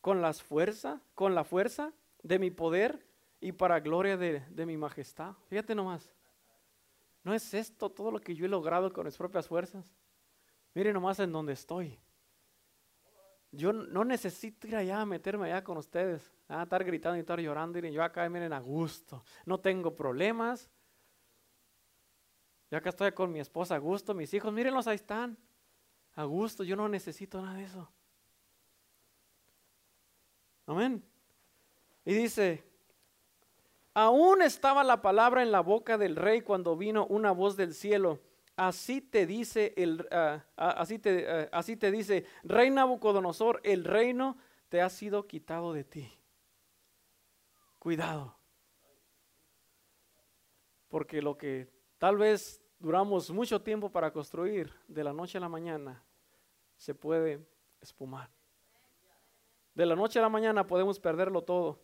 con 0.00 0.22
las 0.22 0.40
fuerzas, 0.40 1.00
con 1.14 1.34
la 1.34 1.42
fuerza 1.42 1.92
de 2.22 2.38
mi 2.38 2.52
poder 2.52 3.04
y 3.40 3.50
para 3.50 3.80
gloria 3.80 4.16
de, 4.16 4.38
de 4.50 4.66
mi 4.66 4.76
majestad. 4.76 5.34
Fíjate 5.48 5.74
nomás. 5.74 6.14
¿No 7.24 7.34
es 7.34 7.52
esto 7.54 7.90
todo 7.90 8.12
lo 8.12 8.20
que 8.20 8.36
yo 8.36 8.46
he 8.46 8.48
logrado 8.48 8.92
con 8.92 9.04
mis 9.04 9.16
propias 9.16 9.48
fuerzas? 9.48 9.92
Mire 10.74 10.92
nomás 10.92 11.18
en 11.18 11.32
donde 11.32 11.54
estoy. 11.54 11.98
Yo 13.50 13.72
no 13.72 14.04
necesito 14.04 14.68
ir 14.68 14.76
allá 14.76 15.04
meterme 15.04 15.46
allá 15.46 15.64
con 15.64 15.76
ustedes, 15.76 16.32
estar 16.48 16.84
gritando 16.84 17.16
y 17.16 17.20
estar 17.20 17.40
llorando. 17.40 17.80
Y 17.80 17.92
yo 17.92 18.04
acá, 18.04 18.28
miren, 18.28 18.52
a 18.52 18.60
gusto. 18.60 19.24
No 19.44 19.58
tengo 19.58 19.96
problemas. 19.96 20.70
Acá 22.76 22.90
estoy 22.90 23.12
con 23.12 23.32
mi 23.32 23.40
esposa 23.40 23.76
a 23.76 23.78
gusto, 23.78 24.12
mis 24.12 24.34
hijos, 24.34 24.52
mírenlos, 24.52 24.86
ahí 24.86 24.96
están. 24.96 25.38
A 26.14 26.24
gusto, 26.24 26.62
yo 26.62 26.76
no 26.76 26.88
necesito 26.88 27.40
nada 27.40 27.56
de 27.56 27.64
eso. 27.64 27.90
Amén. 30.66 31.02
Y 32.04 32.12
dice, 32.12 32.62
aún 33.94 34.42
estaba 34.42 34.84
la 34.84 35.00
palabra 35.00 35.42
en 35.42 35.52
la 35.52 35.60
boca 35.60 35.96
del 35.96 36.16
rey 36.16 36.42
cuando 36.42 36.76
vino 36.76 37.06
una 37.06 37.32
voz 37.32 37.56
del 37.56 37.72
cielo. 37.72 38.20
Así 38.56 39.00
te 39.00 39.26
dice 39.26 39.72
el, 39.76 40.06
ah, 40.10 40.44
así, 40.56 40.98
te, 40.98 41.26
ah, 41.30 41.48
así 41.52 41.76
te 41.76 41.90
dice, 41.90 42.26
rey 42.42 42.70
Nabucodonosor, 42.70 43.60
el 43.64 43.84
reino 43.84 44.36
te 44.68 44.82
ha 44.82 44.90
sido 44.90 45.26
quitado 45.26 45.72
de 45.72 45.84
ti. 45.84 46.12
Cuidado. 47.78 48.36
Porque 50.88 51.22
lo 51.22 51.38
que 51.38 51.70
tal 51.98 52.16
vez 52.16 52.65
duramos 52.78 53.30
mucho 53.30 53.60
tiempo 53.60 53.90
para 53.90 54.12
construir, 54.12 54.72
de 54.88 55.04
la 55.04 55.12
noche 55.12 55.38
a 55.38 55.40
la 55.40 55.48
mañana, 55.48 56.02
se 56.76 56.94
puede 56.94 57.46
espumar. 57.80 58.30
De 59.74 59.86
la 59.86 59.94
noche 59.94 60.18
a 60.18 60.22
la 60.22 60.28
mañana 60.28 60.66
podemos 60.66 60.98
perderlo 60.98 61.42
todo. 61.42 61.80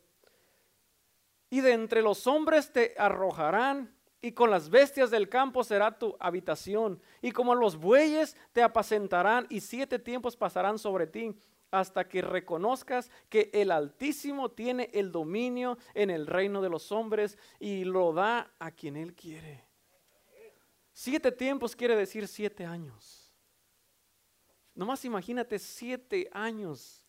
Y 1.50 1.60
de 1.60 1.72
entre 1.72 2.00
los 2.02 2.26
hombres 2.26 2.72
te 2.72 2.94
arrojarán, 2.96 3.94
y 4.24 4.32
con 4.32 4.50
las 4.50 4.70
bestias 4.70 5.10
del 5.10 5.28
campo 5.28 5.64
será 5.64 5.98
tu 5.98 6.16
habitación. 6.20 7.02
Y 7.20 7.32
como 7.32 7.54
los 7.56 7.76
bueyes 7.76 8.36
te 8.52 8.62
apacentarán, 8.62 9.46
y 9.50 9.60
siete 9.60 9.98
tiempos 9.98 10.36
pasarán 10.36 10.78
sobre 10.78 11.06
ti, 11.08 11.36
hasta 11.72 12.06
que 12.06 12.22
reconozcas 12.22 13.10
que 13.28 13.50
el 13.52 13.70
Altísimo 13.70 14.50
tiene 14.50 14.90
el 14.92 15.10
dominio 15.10 15.78
en 15.94 16.10
el 16.10 16.26
reino 16.26 16.62
de 16.62 16.68
los 16.68 16.92
hombres 16.92 17.36
y 17.58 17.84
lo 17.84 18.12
da 18.12 18.52
a 18.58 18.70
quien 18.70 18.96
Él 18.96 19.14
quiere. 19.14 19.71
Siete 20.92 21.32
tiempos 21.32 21.74
quiere 21.74 21.96
decir 21.96 22.28
siete 22.28 22.64
años. 22.64 23.32
Nomás 24.74 25.04
imagínate 25.04 25.58
siete 25.58 26.28
años 26.32 27.02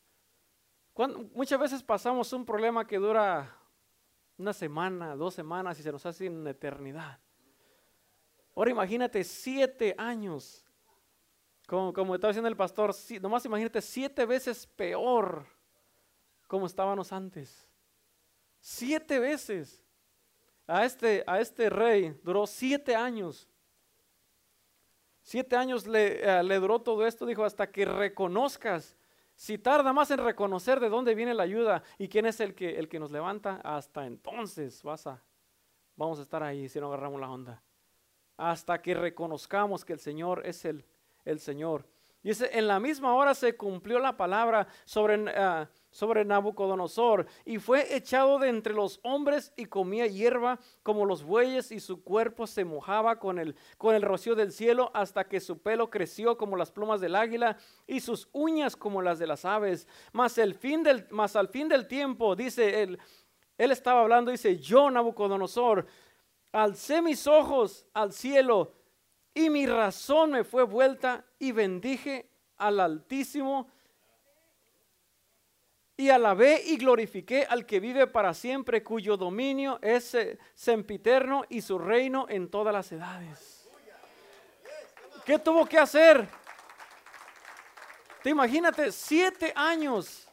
muchas 1.34 1.60
veces 1.60 1.84
pasamos 1.84 2.32
un 2.34 2.46
problema 2.46 2.86
que 2.86 2.98
dura 2.98 3.58
una 4.38 4.54
semana, 4.54 5.15
dos 5.15 5.34
semanas 5.34 5.80
y 5.80 5.84
se 5.84 5.91
nos 5.91 6.06
hace 6.06 6.30
una 6.30 6.52
eternidad. 6.52 7.19
Ahora 8.56 8.72
imagínate 8.72 9.24
siete 9.24 9.96
años, 9.98 10.63
como, 11.67 11.91
como 11.93 12.13
estaba 12.13 12.32
diciendo 12.32 12.50
el 12.50 12.56
pastor, 12.56 12.93
nomás 13.22 13.46
imagínate 13.46 13.82
siete 13.82 14.26
veces 14.26 14.67
peor 14.67 15.46
como 16.48 16.67
estábamos 16.67 17.12
antes. 17.12 17.67
Siete 18.60 19.19
veces. 19.19 19.82
A 20.65 20.86
este, 20.86 21.24
a 21.28 21.41
este 21.41 21.69
rey 21.69 22.17
duró 22.24 22.48
siete 22.48 22.96
años. 22.96 23.50
Siete 25.23 25.55
años 25.55 25.88
le, 25.88 26.21
eh, 26.21 26.43
le 26.43 26.59
duró 26.59 26.81
todo 26.81 27.07
esto, 27.07 27.25
dijo, 27.25 27.43
hasta 27.43 27.71
que 27.71 27.86
reconozcas 27.86 28.97
si 29.36 29.57
tarda 29.57 29.93
más 29.93 30.12
en 30.12 30.19
reconocer 30.19 30.79
de 30.79 30.89
dónde 30.89 31.15
viene 31.15 31.33
la 31.33 31.43
ayuda 31.43 31.81
y 31.97 32.07
quién 32.07 32.25
es 32.25 32.39
el 32.39 32.53
que, 32.53 32.77
el 32.77 32.88
que 32.88 32.99
nos 32.99 33.12
levanta, 33.12 33.62
hasta 33.63 34.05
entonces 34.05 34.83
vas 34.83 35.07
a, 35.07 35.23
vamos 35.95 36.19
a 36.19 36.21
estar 36.21 36.43
ahí 36.43 36.69
si 36.69 36.79
no 36.79 36.88
agarramos 36.88 37.19
la 37.19 37.31
onda. 37.31 37.63
Hasta 38.38 38.81
que 38.81 38.93
reconozcamos 38.93 39.86
que 39.86 39.93
el 39.93 39.99
Señor 39.99 40.45
es 40.45 40.65
el, 40.65 40.86
el 41.25 41.39
Señor. 41.39 41.88
Y 42.23 42.31
en 42.51 42.67
la 42.69 42.79
misma 42.79 43.13
hora 43.13 43.36
se 43.36 43.57
cumplió 43.57 43.99
la 43.99 44.15
palabra 44.15 44.65
sobre, 44.86 45.29
ah, 45.36 45.69
sobre 45.91 46.23
Nabucodonosor 46.23 47.27
y 47.43 47.57
fue 47.59 47.93
echado 47.97 48.39
de 48.39 48.47
entre 48.47 48.73
los 48.73 49.01
hombres 49.03 49.51
y 49.57 49.65
comía 49.65 50.07
hierba 50.07 50.57
como 50.83 51.05
los 51.05 51.25
bueyes 51.25 51.73
y 51.73 51.81
su 51.81 52.01
cuerpo 52.01 52.47
se 52.47 52.63
mojaba 52.63 53.19
con 53.19 53.39
el, 53.39 53.57
con 53.77 53.93
el 53.93 54.01
rocío 54.01 54.36
del 54.36 54.53
cielo 54.53 54.89
hasta 54.93 55.25
que 55.27 55.41
su 55.41 55.62
pelo 55.62 55.89
creció 55.89 56.38
como 56.38 56.55
las 56.55 56.71
plumas 56.71 57.01
del 57.01 57.15
águila 57.15 57.57
y 57.88 57.99
sus 57.99 58.29
uñas 58.31 58.77
como 58.77 59.01
las 59.01 59.19
de 59.19 59.27
las 59.27 59.43
aves. 59.43 59.86
Mas, 60.13 60.38
el 60.38 60.55
fin 60.55 60.81
del, 60.81 61.05
mas 61.12 61.36
al 61.36 61.49
fin 61.49 61.67
del 61.67 61.88
tiempo, 61.88 62.38
dice 62.38 62.83
él, 62.83 62.99
él 63.57 63.71
estaba 63.71 63.99
hablando, 63.99 64.31
dice, 64.31 64.57
yo 64.57 64.89
Nabucodonosor, 64.89 65.86
alcé 66.53 67.01
mis 67.01 67.27
ojos 67.27 67.86
al 67.93 68.13
cielo 68.13 68.71
y 69.34 69.50
mi 69.50 69.65
razón 69.65 70.32
me 70.32 70.43
fue 70.43 70.63
vuelta 70.63 71.26
y 71.39 71.52
bendije 71.52 72.30
al 72.58 72.80
Altísimo 72.80 73.67
y 75.96 76.10
alabé 76.10 76.62
y 76.65 76.78
glorifiqué 76.78 77.46
al 77.48 77.65
que 77.65 77.80
vive 77.80 78.08
para 78.08 78.34
siempre, 78.34 78.84
cuyo 78.84 79.15
dominio 79.15 79.80
es 79.82 80.17
sempiterno 80.56 81.43
y 81.50 81.62
su 81.62 81.78
reino 81.78 82.26
en 82.30 82.50
todas 82.50 82.74
las 82.74 82.91
edades. 82.91 83.69
¿Qué 85.26 85.39
tuvo 85.39 85.65
que 85.65 85.78
hacer? 85.78 86.28
Te 88.22 88.30
imagínate 88.30 88.91
siete 88.91 89.54
años 89.56 90.28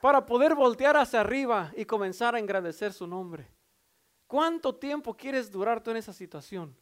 para 0.00 0.24
poder 0.24 0.54
voltear 0.54 0.96
hacia 0.96 1.20
arriba 1.20 1.72
y 1.76 1.84
comenzar 1.84 2.34
a 2.34 2.38
engrandecer 2.38 2.92
su 2.92 3.06
nombre. 3.06 3.48
¿Cuánto 4.26 4.74
tiempo 4.74 5.14
quieres 5.14 5.50
durar 5.50 5.82
tú 5.82 5.90
en 5.90 5.98
esa 5.98 6.12
situación? 6.12 6.76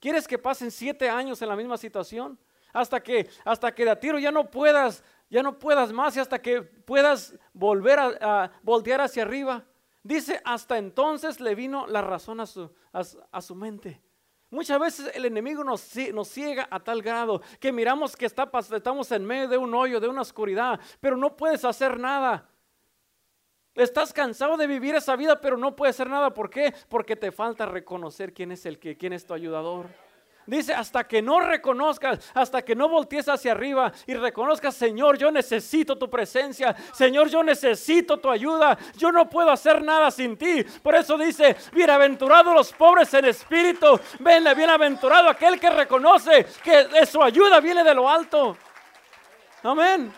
¿Quieres 0.00 0.28
que 0.28 0.38
pasen 0.38 0.70
siete 0.70 1.08
años 1.08 1.42
en 1.42 1.48
la 1.48 1.56
misma 1.56 1.76
situación? 1.76 2.38
Hasta 2.72 3.00
que, 3.02 3.28
hasta 3.44 3.74
que 3.74 3.84
de 3.84 3.90
a 3.90 3.98
tiro 3.98 4.18
ya 4.18 4.30
no 4.30 4.50
puedas, 4.50 5.02
ya 5.30 5.42
no 5.42 5.58
puedas 5.58 5.92
más 5.92 6.16
y 6.16 6.20
hasta 6.20 6.40
que 6.40 6.62
puedas 6.62 7.34
volver 7.52 7.98
a, 7.98 8.50
voltear 8.62 9.00
hacia 9.00 9.22
arriba. 9.22 9.64
Dice, 10.02 10.40
hasta 10.44 10.78
entonces 10.78 11.40
le 11.40 11.54
vino 11.54 11.86
la 11.86 12.02
razón 12.02 12.40
a 12.40 12.46
su, 12.46 12.70
a, 12.92 13.42
su 13.42 13.54
mente. 13.54 14.00
Muchas 14.50 14.78
veces 14.78 15.10
el 15.14 15.24
enemigo 15.24 15.64
nos, 15.64 15.94
nos, 16.14 16.28
ciega 16.28 16.68
a 16.70 16.80
tal 16.80 17.02
grado 17.02 17.42
que 17.60 17.72
miramos 17.72 18.16
que 18.16 18.24
está, 18.24 18.50
estamos 18.74 19.10
en 19.12 19.24
medio 19.24 19.48
de 19.48 19.58
un 19.58 19.74
hoyo, 19.74 20.00
de 20.00 20.08
una 20.08 20.22
oscuridad, 20.22 20.80
pero 21.00 21.16
no 21.16 21.36
puedes 21.36 21.64
hacer 21.64 21.98
nada. 21.98 22.48
Estás 23.78 24.12
cansado 24.12 24.56
de 24.56 24.66
vivir 24.66 24.96
esa 24.96 25.14
vida, 25.14 25.40
pero 25.40 25.56
no 25.56 25.76
puedes 25.76 25.94
hacer 25.94 26.10
nada. 26.10 26.34
¿Por 26.34 26.50
qué? 26.50 26.74
Porque 26.88 27.14
te 27.14 27.30
falta 27.30 27.64
reconocer 27.64 28.34
quién 28.34 28.50
es 28.50 28.66
el 28.66 28.78
que, 28.80 28.96
quién 28.96 29.12
es 29.12 29.24
tu 29.24 29.34
ayudador. 29.34 29.86
Dice, 30.46 30.72
hasta 30.72 31.04
que 31.06 31.22
no 31.22 31.40
reconozcas, 31.40 32.32
hasta 32.34 32.62
que 32.62 32.74
no 32.74 32.88
voltees 32.88 33.28
hacia 33.28 33.52
arriba 33.52 33.92
y 34.06 34.14
reconozcas, 34.14 34.74
Señor, 34.74 35.16
yo 35.16 35.30
necesito 35.30 35.96
tu 35.96 36.10
presencia. 36.10 36.74
Señor, 36.92 37.28
yo 37.28 37.44
necesito 37.44 38.16
tu 38.16 38.30
ayuda. 38.30 38.76
Yo 38.96 39.12
no 39.12 39.28
puedo 39.30 39.50
hacer 39.50 39.80
nada 39.82 40.10
sin 40.10 40.36
ti. 40.36 40.64
Por 40.82 40.96
eso 40.96 41.16
dice, 41.16 41.54
bienaventurados 41.72 42.52
los 42.52 42.72
pobres 42.72 43.14
en 43.14 43.26
espíritu. 43.26 44.00
Ven, 44.18 44.42
bienaventurado 44.56 45.28
aquel 45.28 45.60
que 45.60 45.70
reconoce 45.70 46.46
que 46.64 47.06
su 47.06 47.22
ayuda 47.22 47.60
viene 47.60 47.84
de 47.84 47.94
lo 47.94 48.08
alto. 48.08 48.56
Amén. 49.62 50.12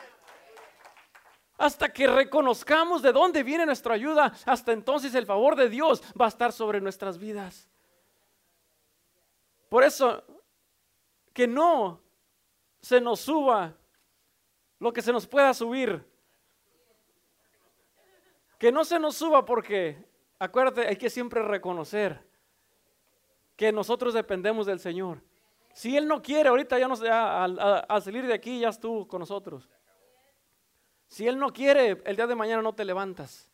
Hasta 1.61 1.93
que 1.93 2.07
reconozcamos 2.07 3.03
de 3.03 3.13
dónde 3.13 3.43
viene 3.43 3.67
nuestra 3.67 3.93
ayuda, 3.93 4.33
hasta 4.47 4.73
entonces 4.73 5.15
el 5.15 5.27
favor 5.27 5.57
de 5.57 5.69
Dios 5.69 6.03
va 6.19 6.25
a 6.25 6.29
estar 6.29 6.55
sobre 6.55 6.81
nuestras 6.81 7.19
vidas. 7.19 7.69
Por 9.69 9.85
eso, 9.85 10.25
que 11.35 11.47
no 11.47 12.01
se 12.81 12.99
nos 12.99 13.21
suba 13.21 13.77
lo 14.79 14.91
que 14.91 15.03
se 15.03 15.13
nos 15.13 15.27
pueda 15.27 15.53
subir. 15.53 16.03
Que 18.59 18.73
no 18.73 18.83
se 18.83 18.99
nos 18.99 19.17
suba 19.17 19.45
porque, 19.45 20.03
acuérdate, 20.39 20.89
hay 20.89 20.97
que 20.97 21.11
siempre 21.11 21.43
reconocer 21.43 22.27
que 23.55 23.71
nosotros 23.71 24.15
dependemos 24.15 24.65
del 24.65 24.81
Señor. 24.81 25.21
Si 25.75 25.95
Él 25.95 26.09
no 26.09 26.23
quiere, 26.23 26.49
ahorita 26.49 26.79
ya, 26.79 26.89
no, 26.89 26.95
al 27.87 28.03
salir 28.03 28.27
de 28.27 28.33
aquí 28.33 28.61
ya 28.61 28.71
estuvo 28.71 29.07
con 29.07 29.19
nosotros. 29.21 29.69
Si 31.11 31.27
Él 31.27 31.39
no 31.39 31.53
quiere, 31.53 32.01
el 32.05 32.15
día 32.15 32.29
de 32.29 32.37
mañana 32.37 32.63
no 32.63 32.73
te 32.73 32.85
levantas. 32.85 33.51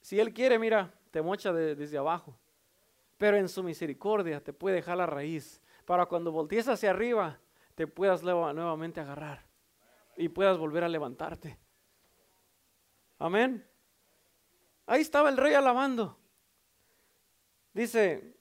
Si 0.00 0.18
Él 0.18 0.34
quiere, 0.34 0.58
mira, 0.58 0.92
te 1.12 1.22
mocha 1.22 1.52
desde 1.52 1.96
abajo. 1.96 2.36
Pero 3.16 3.36
en 3.36 3.48
su 3.48 3.62
misericordia 3.62 4.42
te 4.42 4.52
puede 4.52 4.76
dejar 4.76 4.98
la 4.98 5.06
raíz 5.06 5.62
para 5.84 6.06
cuando 6.06 6.32
voltees 6.32 6.66
hacia 6.66 6.90
arriba 6.90 7.38
te 7.76 7.86
puedas 7.86 8.24
nuevamente 8.24 9.00
agarrar 9.00 9.46
y 10.16 10.28
puedas 10.28 10.58
volver 10.58 10.82
a 10.82 10.88
levantarte. 10.88 11.56
Amén. 13.20 13.64
Ahí 14.84 15.02
estaba 15.02 15.28
el 15.28 15.36
rey 15.36 15.54
alabando. 15.54 16.18
Dice, 17.72 18.36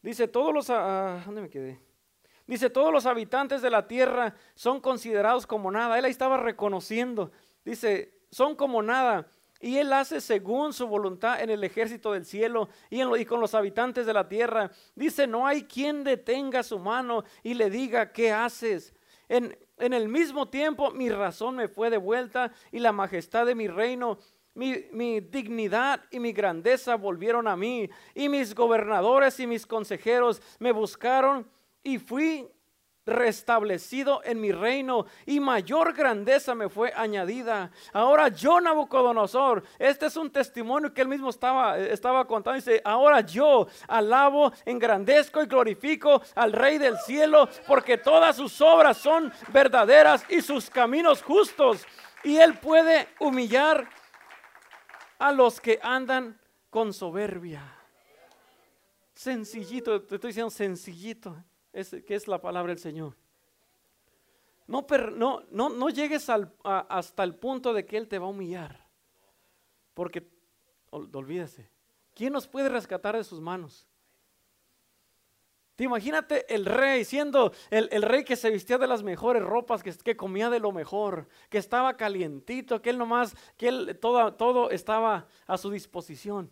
dice, 0.00 0.28
todos 0.28 0.54
los, 0.54 0.66
¿dónde 0.68 1.42
me 1.42 1.50
quedé? 1.50 1.91
Dice, 2.46 2.70
todos 2.70 2.92
los 2.92 3.06
habitantes 3.06 3.62
de 3.62 3.70
la 3.70 3.86
tierra 3.86 4.34
son 4.54 4.80
considerados 4.80 5.46
como 5.46 5.70
nada. 5.70 5.98
Él 5.98 6.04
ahí 6.04 6.10
estaba 6.10 6.36
reconociendo. 6.36 7.30
Dice, 7.64 8.20
son 8.30 8.56
como 8.56 8.82
nada. 8.82 9.26
Y 9.60 9.78
Él 9.78 9.92
hace 9.92 10.20
según 10.20 10.72
su 10.72 10.88
voluntad 10.88 11.40
en 11.40 11.50
el 11.50 11.62
ejército 11.62 12.12
del 12.12 12.24
cielo 12.24 12.68
y, 12.90 13.00
en 13.00 13.08
y 13.16 13.24
con 13.24 13.40
los 13.40 13.54
habitantes 13.54 14.06
de 14.06 14.12
la 14.12 14.28
tierra. 14.28 14.70
Dice, 14.94 15.26
no 15.26 15.46
hay 15.46 15.64
quien 15.64 16.02
detenga 16.02 16.62
su 16.62 16.78
mano 16.78 17.24
y 17.44 17.54
le 17.54 17.70
diga, 17.70 18.12
¿qué 18.12 18.32
haces? 18.32 18.92
En, 19.28 19.56
en 19.78 19.92
el 19.92 20.08
mismo 20.08 20.48
tiempo 20.48 20.90
mi 20.90 21.08
razón 21.10 21.56
me 21.56 21.68
fue 21.68 21.90
devuelta 21.90 22.52
y 22.72 22.80
la 22.80 22.90
majestad 22.90 23.46
de 23.46 23.54
mi 23.54 23.68
reino 23.68 24.18
mi, 24.54 24.84
mi, 24.92 25.20
dignidad 25.20 26.02
y 26.10 26.20
mi 26.20 26.32
grandeza 26.32 26.96
volvieron 26.96 27.48
a 27.48 27.56
mí, 27.56 27.88
y 28.14 28.28
mis 28.28 28.54
gobernadores 28.54 29.40
y 29.40 29.46
mis 29.46 29.66
consejeros 29.66 30.42
me 30.58 30.72
buscaron, 30.72 31.48
y 31.82 31.98
fui 31.98 32.48
restablecido 33.04 34.22
en 34.24 34.40
mi 34.40 34.52
reino 34.52 35.06
y 35.26 35.40
mayor 35.40 35.92
grandeza 35.92 36.54
me 36.54 36.68
fue 36.68 36.92
añadida. 36.94 37.70
Ahora 37.92 38.28
yo, 38.28 38.60
Nabucodonosor, 38.60 39.62
este 39.78 40.06
es 40.06 40.16
un 40.16 40.30
testimonio 40.30 40.94
que 40.94 41.02
él 41.02 41.08
mismo 41.08 41.30
estaba, 41.30 41.78
estaba 41.78 42.26
contando. 42.26 42.56
Dice, 42.56 42.80
ahora 42.84 43.20
yo 43.20 43.66
alabo, 43.88 44.52
engrandezco 44.64 45.42
y 45.42 45.46
glorifico 45.46 46.22
al 46.34 46.52
Rey 46.52 46.78
del 46.78 46.96
cielo 46.98 47.48
porque 47.66 47.98
todas 47.98 48.36
sus 48.36 48.60
obras 48.60 48.98
son 48.98 49.32
verdaderas 49.48 50.24
y 50.28 50.40
sus 50.40 50.70
caminos 50.70 51.22
justos. 51.22 51.84
Y 52.22 52.36
él 52.36 52.54
puede 52.58 53.08
humillar 53.18 53.88
a 55.18 55.32
los 55.32 55.60
que 55.60 55.80
andan 55.82 56.38
con 56.70 56.92
soberbia. 56.92 57.78
Sencillito, 59.12 60.02
te 60.02 60.14
estoy 60.16 60.28
diciendo 60.28 60.50
sencillito 60.50 61.36
es, 61.72 61.90
que 62.06 62.14
es 62.14 62.28
la 62.28 62.40
palabra 62.40 62.72
del 62.72 62.78
Señor. 62.78 63.16
No, 64.66 64.86
no, 65.14 65.42
no, 65.50 65.68
no 65.68 65.88
llegues 65.90 66.28
hasta 66.62 67.24
el 67.24 67.34
punto 67.34 67.72
de 67.72 67.84
que 67.84 67.96
Él 67.96 68.08
te 68.08 68.18
va 68.18 68.26
a 68.26 68.30
humillar. 68.30 68.86
Porque, 69.94 70.26
olvídese, 70.90 71.68
¿quién 72.14 72.32
nos 72.32 72.46
puede 72.46 72.68
rescatar 72.68 73.16
de 73.16 73.24
sus 73.24 73.40
manos? 73.40 73.86
Te 75.76 75.84
imagínate 75.84 76.54
el 76.54 76.66
rey 76.66 77.04
siendo 77.04 77.52
el, 77.70 78.02
rey 78.02 78.24
que 78.24 78.36
se 78.36 78.50
vestía 78.50 78.76
de 78.76 78.86
las 78.86 79.02
mejores 79.02 79.42
ropas, 79.42 79.82
que, 79.82 79.92
que, 79.92 80.16
comía 80.16 80.50
de 80.50 80.60
lo 80.60 80.70
mejor, 80.70 81.28
que 81.48 81.58
estaba 81.58 81.96
calientito, 81.96 82.82
que 82.82 82.90
él 82.90 82.98
nomás, 82.98 83.34
que 83.56 83.68
él 83.68 83.98
todo, 84.00 84.34
todo 84.34 84.70
estaba 84.70 85.26
a 85.46 85.56
su 85.56 85.70
disposición. 85.70 86.50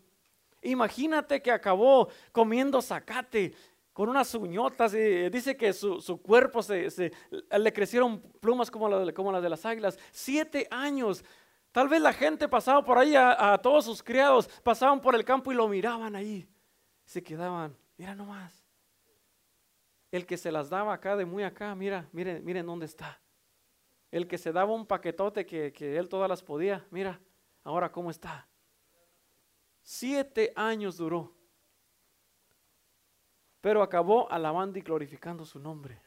Imagínate 0.63 1.41
que 1.41 1.53
acabó 1.53 2.09
comiendo 2.33 2.83
zacate, 2.83 3.55
con 3.93 4.09
unas 4.09 4.35
uñotas, 4.35 4.95
y 4.95 5.29
dice 5.31 5.57
que 5.57 5.73
su, 5.73 6.21
cuerpo 6.23 6.63
se, 6.63 7.13
le 7.31 7.73
crecieron 7.73 8.21
plumas 8.41 8.71
como, 8.71 8.89
como 9.13 9.33
las 9.33 9.43
de 9.43 9.49
las 9.49 9.67
águilas. 9.67 9.99
Siete 10.11 10.67
años. 10.71 11.25
Tal 11.73 11.89
vez 11.89 12.01
la 12.01 12.13
gente 12.13 12.49
pasaba 12.49 12.85
por 12.85 12.99
ahí, 12.99 13.15
a, 13.17 13.59
todos 13.63 13.85
sus 13.85 14.03
criados, 14.03 14.49
pasaban 14.63 15.01
por 15.01 15.15
el 15.15 15.25
campo 15.25 15.53
y 15.53 15.55
lo 15.55 15.69
miraban 15.69 16.17
ahí. 16.17 16.49
Se 17.05 17.23
quedaban, 17.23 17.77
mira 17.97 18.15
nomás. 18.15 18.65
El 20.11 20.27
que 20.27 20.37
se 20.37 20.51
las 20.51 20.69
daba 20.69 20.93
acá 20.93 21.17
de 21.17 21.25
muy 21.25 21.45
acá, 21.45 21.75
mira, 21.75 22.09
miren, 22.13 22.45
miren 22.45 22.67
dónde 22.67 22.87
está. 22.87 23.21
El 24.11 24.27
que 24.27 24.39
se 24.39 24.51
daba 24.51 24.73
un 24.73 24.87
paquetote 24.87 25.47
que, 25.47 25.73
que 25.73 25.97
él 25.97 26.09
todas 26.09 26.29
las 26.29 26.43
podía, 26.43 26.85
mira, 26.91 27.21
ahora 27.63 27.93
cómo 27.93 28.11
está. 28.11 28.49
Siete 29.83 30.53
años 30.57 30.97
duró 30.97 31.40
pero 33.61 33.83
acabó 33.83 34.31
alabando 34.31 34.79
y 34.79 34.83
glorificando 34.83 35.45
su 35.45 35.59
nombre. 35.59 36.01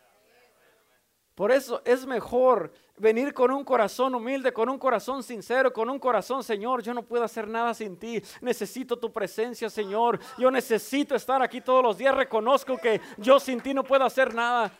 Por 1.36 1.52
eso 1.52 1.82
es 1.84 2.06
mejor 2.06 2.72
venir 2.98 3.34
con 3.34 3.50
un 3.50 3.64
corazón 3.64 4.14
humilde, 4.14 4.54
con 4.54 4.70
un 4.70 4.78
corazón 4.78 5.24
sincero, 5.24 5.74
con 5.74 5.90
un 5.90 5.98
corazón, 5.98 6.44
Señor, 6.44 6.84
yo 6.84 6.94
no 6.94 7.02
puedo 7.02 7.24
hacer 7.24 7.48
nada 7.48 7.74
sin 7.74 7.98
ti. 7.98 8.22
Necesito 8.40 8.98
tu 8.98 9.12
presencia, 9.12 9.68
Señor. 9.68 10.20
Yo 10.38 10.52
necesito 10.52 11.16
estar 11.16 11.42
aquí 11.42 11.60
todos 11.60 11.82
los 11.82 11.98
días. 11.98 12.14
Reconozco 12.14 12.78
que 12.78 13.02
yo 13.18 13.40
sin 13.40 13.62
ti 13.62 13.74
no 13.74 13.84
puedo 13.84 14.06
hacer 14.06 14.36
nada. 14.36 14.72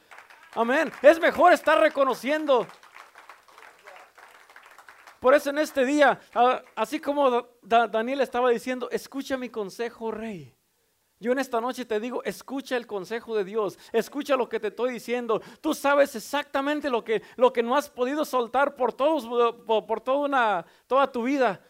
Amén. 0.54 0.92
Es 1.02 1.20
mejor 1.20 1.54
estar 1.54 1.80
reconociendo. 1.80 2.68
Por 5.20 5.34
eso 5.34 5.50
en 5.50 5.58
este 5.58 5.86
día, 5.86 6.20
así 6.76 7.00
como 7.00 7.48
Daniel 7.64 8.22
estaba 8.22 8.52
diciendo, 8.52 8.90
escucha 8.92 9.38
mi 9.38 9.50
consejo, 9.50 10.12
rey. 10.12 10.56
Yo 11.24 11.32
en 11.32 11.40
esta 11.40 11.62
noche 11.62 11.86
te 11.86 12.02
digo, 12.02 12.22
escucha 12.26 12.76
el 12.76 12.86
consejo 12.86 13.34
de 13.34 13.46
Dios, 13.46 13.80
escucha 13.94 14.36
lo 14.36 14.50
que 14.50 14.60
te 14.60 14.68
estoy 14.68 14.92
diciendo. 14.92 15.42
Tú 15.62 15.74
sabes 15.74 16.14
exactamente 16.18 16.90
lo 16.90 17.02
que, 17.02 17.22
lo 17.38 17.54
que 17.54 17.64
no 17.64 17.78
has 17.78 17.90
podido 17.90 18.26
soltar 18.26 18.76
por, 18.76 18.92
todos, 18.92 19.26
por, 19.66 20.02
toda, 20.02 20.18
una, 20.18 20.66
toda 20.86 21.10
tu 21.10 21.24
vida. 21.24 21.66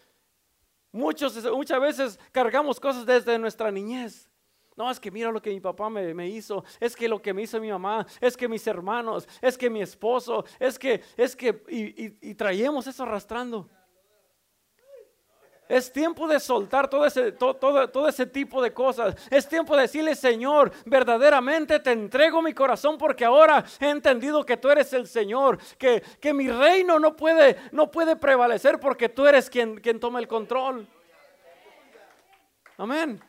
Muchos, 0.92 1.36
muchas 1.52 1.80
veces 1.80 2.20
cargamos 2.32 2.80
cosas 2.80 3.06
desde 3.06 3.38
nuestra 3.38 3.70
niñez. 3.70 4.28
No, 4.76 4.90
es 4.90 5.00
que 5.00 5.12
mira 5.12 5.30
lo 5.30 5.40
que 5.40 5.52
mi 5.52 5.60
papá 5.60 5.88
me, 5.88 6.28
hizo, 6.28 6.64
es 6.80 6.96
que 6.96 7.08
lo 7.08 7.22
que 7.22 7.32
me 7.32 7.44
hizo 7.44 7.62
mi 7.62 7.70
mamá, 7.70 8.08
es 8.20 8.36
que 8.36 8.48
mis 8.48 8.66
hermanos, 8.66 9.28
es 9.40 9.56
que 9.56 9.70
mi 9.70 9.84
esposo, 9.84 10.46
es 10.60 10.80
que, 10.80 11.04
es 11.16 11.36
que, 11.36 11.62
y 11.70 12.34
traemos 12.34 12.88
eso 12.88 13.04
arrastrando. 13.04 13.70
Es 15.74 15.92
tiempo 15.92 16.28
de 16.28 16.40
soltar 16.40 16.88
todo 16.88 17.04
ese, 17.04 17.32
todo, 17.32 17.56
todo, 17.56 18.08
ese 18.08 18.28
tipo 18.28 18.62
de 18.62 18.72
cosas. 18.72 19.16
Es 19.32 19.48
tiempo 19.50 19.76
de 19.76 19.82
decirle, 19.82 20.14
Señor, 20.14 20.72
verdaderamente 20.86 21.80
te 21.80 21.92
entrego 21.92 22.44
mi 22.44 22.54
corazón 22.54 22.96
porque 22.96 23.26
ahora 23.26 23.66
he 23.80 23.90
entendido 23.90 24.46
que 24.46 24.56
tú 24.56 24.70
eres 24.70 24.94
el 24.94 25.08
Señor, 25.08 25.58
que, 25.80 26.04
que 26.22 26.32
mi 26.32 26.48
reino 26.48 27.00
no 27.00 27.16
puede, 27.16 27.58
no 27.72 27.90
puede 27.90 28.16
prevalecer 28.16 28.80
porque 28.80 29.10
tú 29.10 29.26
eres 29.26 29.50
quien, 29.50 29.78
quien 29.78 30.00
toma 30.00 30.20
el 30.20 30.28
control. 30.28 30.88
Amén. 32.78 33.20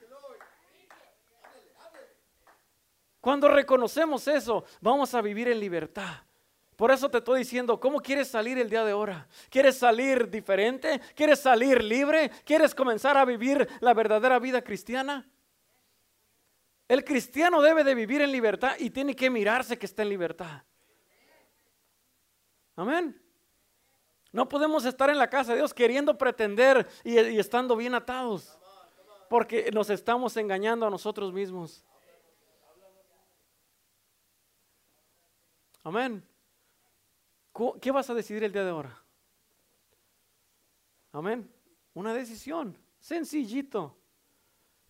Cuando 3.22 3.48
reconocemos 3.48 4.28
eso, 4.28 4.64
vamos 4.82 5.14
a 5.14 5.22
vivir 5.22 5.48
en 5.48 5.58
libertad. 5.58 6.16
Por 6.76 6.90
eso 6.90 7.08
te 7.08 7.18
estoy 7.18 7.40
diciendo, 7.40 7.78
¿cómo 7.78 8.00
quieres 8.00 8.28
salir 8.28 8.58
el 8.58 8.68
día 8.68 8.84
de 8.84 8.92
ahora? 8.92 9.28
¿Quieres 9.48 9.78
salir 9.78 10.28
diferente? 10.28 11.00
¿Quieres 11.14 11.38
salir 11.40 11.82
libre? 11.82 12.30
¿Quieres 12.44 12.74
comenzar 12.74 13.16
a 13.16 13.24
vivir 13.24 13.68
la 13.80 13.94
verdadera 13.94 14.38
vida 14.40 14.62
cristiana? 14.62 15.28
El 16.88 17.04
cristiano 17.04 17.62
debe 17.62 17.84
de 17.84 17.94
vivir 17.94 18.20
en 18.22 18.32
libertad 18.32 18.74
y 18.78 18.90
tiene 18.90 19.14
que 19.14 19.30
mirarse 19.30 19.78
que 19.78 19.86
está 19.86 20.02
en 20.02 20.08
libertad. 20.08 20.62
Amén. 22.76 23.20
No 24.32 24.48
podemos 24.48 24.84
estar 24.84 25.08
en 25.10 25.18
la 25.18 25.30
casa 25.30 25.52
de 25.52 25.58
Dios 25.58 25.72
queriendo 25.72 26.18
pretender 26.18 26.88
y, 27.04 27.20
y 27.20 27.38
estando 27.38 27.76
bien 27.76 27.94
atados, 27.94 28.58
porque 29.30 29.70
nos 29.72 29.90
estamos 29.90 30.36
engañando 30.36 30.86
a 30.86 30.90
nosotros 30.90 31.32
mismos. 31.32 31.84
Amén. 35.84 36.26
¿Qué 37.80 37.90
vas 37.90 38.10
a 38.10 38.14
decidir 38.14 38.42
el 38.44 38.52
día 38.52 38.64
de 38.64 38.70
ahora? 38.70 39.00
Amén. 41.12 41.48
Una 41.92 42.12
decisión, 42.12 42.76
sencillito. 42.98 43.96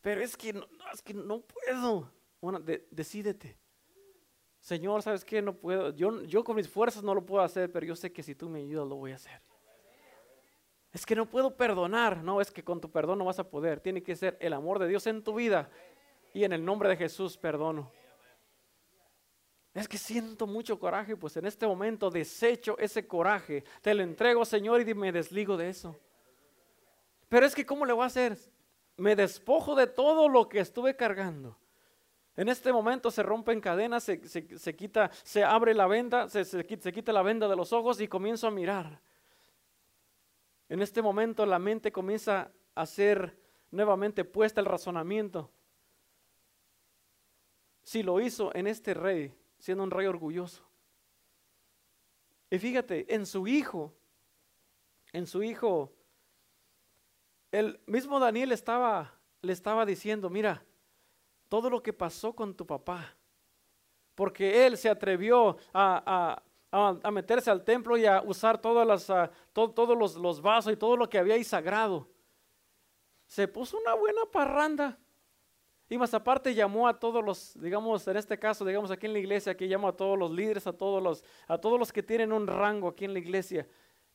Pero 0.01 0.23
es 0.23 0.37
que 0.37 0.53
no, 0.53 0.67
es 0.93 1.03
que 1.03 1.13
no 1.13 1.41
puedo. 1.41 2.11
Bueno, 2.41 2.61
decídete. 2.91 3.59
Señor, 4.61 5.03
¿sabes 5.03 5.25
qué? 5.25 5.43
No 5.43 5.55
puedo. 5.55 5.95
Yo, 5.95 6.23
yo 6.23 6.43
con 6.43 6.57
mis 6.57 6.69
fuerzas 6.69 7.03
no 7.03 7.15
lo 7.15 7.25
puedo 7.25 7.43
hacer, 7.43 7.71
pero 7.71 7.85
yo 7.85 7.95
sé 7.95 8.13
que 8.13 8.23
si 8.23 8.35
tú 8.35 8.49
me 8.49 8.61
ayudas 8.61 8.89
lo 8.89 8.97
voy 8.97 9.13
a 9.13 9.17
hacer. 9.17 9.43
Es 10.91 11.05
que 11.05 11.15
no 11.15 11.29
puedo 11.29 11.55
perdonar. 11.55 12.23
No, 12.23 12.41
es 12.41 12.51
que 12.51 12.65
con 12.65 12.81
tu 12.81 12.91
perdón 12.91 13.19
no 13.19 13.27
vas 13.27 13.39
a 13.39 13.51
poder. 13.51 13.81
Tiene 13.81 14.03
que 14.03 14.17
ser 14.17 14.39
el 14.41 14.55
amor 14.55 14.79
de 14.79 14.89
Dios 14.89 15.07
en 15.07 15.23
tu 15.23 15.35
vida. 15.35 15.69
Y 16.33 16.45
en 16.45 16.53
el 16.53 16.65
nombre 16.65 16.89
de 16.89 16.97
Jesús 16.97 17.37
perdono. 17.37 17.93
Es 19.75 19.89
que 19.89 19.99
siento 19.99 20.47
mucho 20.47 20.79
coraje, 20.79 21.17
pues 21.17 21.37
en 21.37 21.47
este 21.47 21.67
momento 21.67 22.09
desecho 22.09 22.79
ese 22.79 23.09
coraje. 23.09 23.65
Te 23.83 23.93
lo 23.93 24.05
entrego, 24.05 24.45
Señor, 24.45 24.89
y 24.89 24.95
me 24.95 25.11
desligo 25.11 25.57
de 25.57 25.69
eso. 25.69 25.99
Pero 27.29 27.45
es 27.45 27.55
que, 27.57 27.67
¿cómo 27.67 27.85
le 27.85 27.93
voy 27.93 28.05
a 28.05 28.07
hacer? 28.07 28.39
Me 28.97 29.17
despojo 29.17 29.75
de 29.75 29.89
todo 29.89 30.29
lo 30.29 30.49
que 30.49 30.61
estuve 30.61 30.95
cargando. 30.95 31.59
En 32.37 32.49
este 32.49 32.73
momento 32.73 33.11
se 33.11 33.25
rompen 33.25 33.61
cadenas, 33.61 34.05
se, 34.05 34.21
se, 34.29 34.77
quita, 34.77 35.11
se 35.25 35.43
abre 35.43 35.75
la 35.75 35.89
venda, 35.89 36.29
se, 36.29 36.45
se, 36.45 36.65
quita 36.65 37.13
la 37.13 37.23
venda 37.23 37.49
de 37.49 37.57
los 37.57 37.73
ojos 37.73 38.01
y 38.01 38.07
comienzo 38.07 38.47
a 38.47 38.53
mirar. 38.53 39.01
En 40.69 40.83
este 40.83 41.03
momento 41.03 41.45
la 41.47 41.59
mente 41.59 41.91
comienza 41.91 42.51
a 42.75 42.87
ser 42.87 43.37
nuevamente 43.73 44.25
puesta 44.25 44.61
el 44.61 44.67
razonamiento. 44.67 45.51
Si 47.83 48.03
lo 48.03 48.21
hizo 48.21 48.55
en 48.55 48.67
este 48.67 48.95
rey, 48.95 49.35
siendo 49.65 49.83
un 49.83 49.91
rey 49.91 50.07
orgulloso. 50.07 50.63
Y 52.51 52.59
fíjate, 52.59 53.07
en 53.15 53.25
su 53.25 53.49
hijo, 53.49 53.95
en 55.11 55.27
su 55.27 55.43
hijo, 55.43 55.91
el 57.51 57.81
mismo 57.87 58.21
Daniel 58.21 58.53
estaba, 58.53 59.15
le 59.41 59.55
estaba 59.55 59.87
diciendo, 59.87 60.29
mira, 60.29 60.63
todo 61.49 61.71
lo 61.71 61.83
que 61.83 61.95
pasó 61.95 62.35
con 62.35 62.55
tu 62.55 62.67
papá, 62.67 63.17
porque 64.15 64.67
él 64.67 64.77
se 64.77 64.91
atrevió 64.91 65.57
a, 65.73 66.43
meterse 67.11 67.51
al 67.51 67.65
templo 67.65 67.97
y 67.97 68.05
a 68.05 68.21
usar 68.21 68.61
todas 68.61 68.87
las, 68.87 69.31
todos 69.55 69.97
los, 69.97 70.17
los 70.17 70.43
vasos 70.43 70.75
y 70.75 70.77
todo 70.77 70.99
lo 70.99 71.09
que 71.09 71.17
había 71.17 71.37
ahí 71.37 71.45
sagrado. 71.45 72.07
Se 73.27 73.49
puso 73.49 73.79
una 73.79 73.95
buena 73.95 74.27
parranda. 74.31 74.99
Y 75.95 75.97
más 75.97 76.13
aparte 76.13 76.53
llamó 76.53 76.89
a 76.89 76.99
todos 76.99 77.25
los, 77.25 77.57
digamos, 77.63 78.09
en 78.09 78.17
este 78.17 78.37
caso, 78.37 78.65
digamos 78.65 78.91
aquí 78.91 79.07
en 79.07 79.13
la 79.13 79.21
iglesia, 79.21 79.53
aquí 79.53 79.69
llamó 79.69 79.87
a 79.87 79.97
todos 79.97 80.19
los 80.19 80.29
líderes, 80.29 80.67
a 80.67 80.73
todos 80.73 81.01
los, 81.01 81.23
a 81.47 81.57
todos 81.57 81.79
los 81.79 81.93
que 81.93 82.03
tienen 82.03 82.33
un 82.33 82.49
rango 82.49 82.89
aquí 82.89 83.05
en 83.05 83.13
la 83.13 83.21
iglesia. 83.21 83.65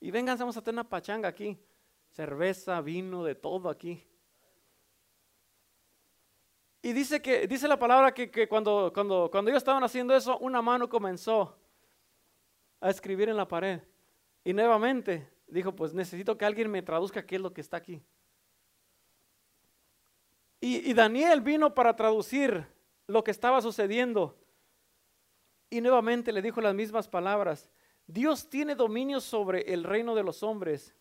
Y 0.01 0.11
vengan, 0.11 0.37
vamos 0.37 0.57
a 0.57 0.61
tener 0.61 0.73
una 0.73 0.89
pachanga 0.89 1.29
aquí. 1.29 1.57
Cerveza, 2.09 2.81
vino, 2.81 3.23
de 3.23 3.33
todo 3.33 3.69
aquí. 3.69 4.05
Y 6.81 6.91
dice 6.91 7.21
que, 7.21 7.47
dice 7.47 7.65
la 7.65 7.79
palabra 7.79 8.13
que, 8.13 8.29
que 8.29 8.49
cuando, 8.49 8.91
cuando, 8.93 9.29
cuando 9.31 9.49
ellos 9.49 9.61
estaban 9.61 9.81
haciendo 9.81 10.13
eso, 10.13 10.37
una 10.39 10.61
mano 10.61 10.89
comenzó 10.89 11.55
a 12.81 12.89
escribir 12.89 13.29
en 13.29 13.37
la 13.37 13.47
pared. 13.47 13.79
Y 14.43 14.51
nuevamente 14.51 15.29
dijo, 15.47 15.73
pues 15.73 15.93
necesito 15.93 16.37
que 16.37 16.43
alguien 16.43 16.69
me 16.69 16.81
traduzca 16.81 17.25
qué 17.25 17.37
es 17.37 17.41
lo 17.41 17.53
que 17.53 17.61
está 17.61 17.77
aquí. 17.77 18.03
Y, 20.61 20.93
Daniel 20.93 21.41
vino 21.41 21.73
para 21.73 21.95
traducir 21.95 22.65
lo 23.07 23.23
que 23.23 23.31
estaba 23.31 23.61
sucediendo. 23.61 24.37
Y 25.69 25.79
nuevamente 25.79 26.33
le 26.33 26.41
dijo 26.41 26.59
las 26.59 26.75
mismas 26.75 27.07
palabras. 27.07 27.69
Dios 28.05 28.49
tiene 28.49 28.75
dominio 28.75 29.21
sobre 29.21 29.61
el 29.73 29.83
reino 29.83 30.15
de 30.15 30.23
los 30.23 30.43
hombres 30.43 30.93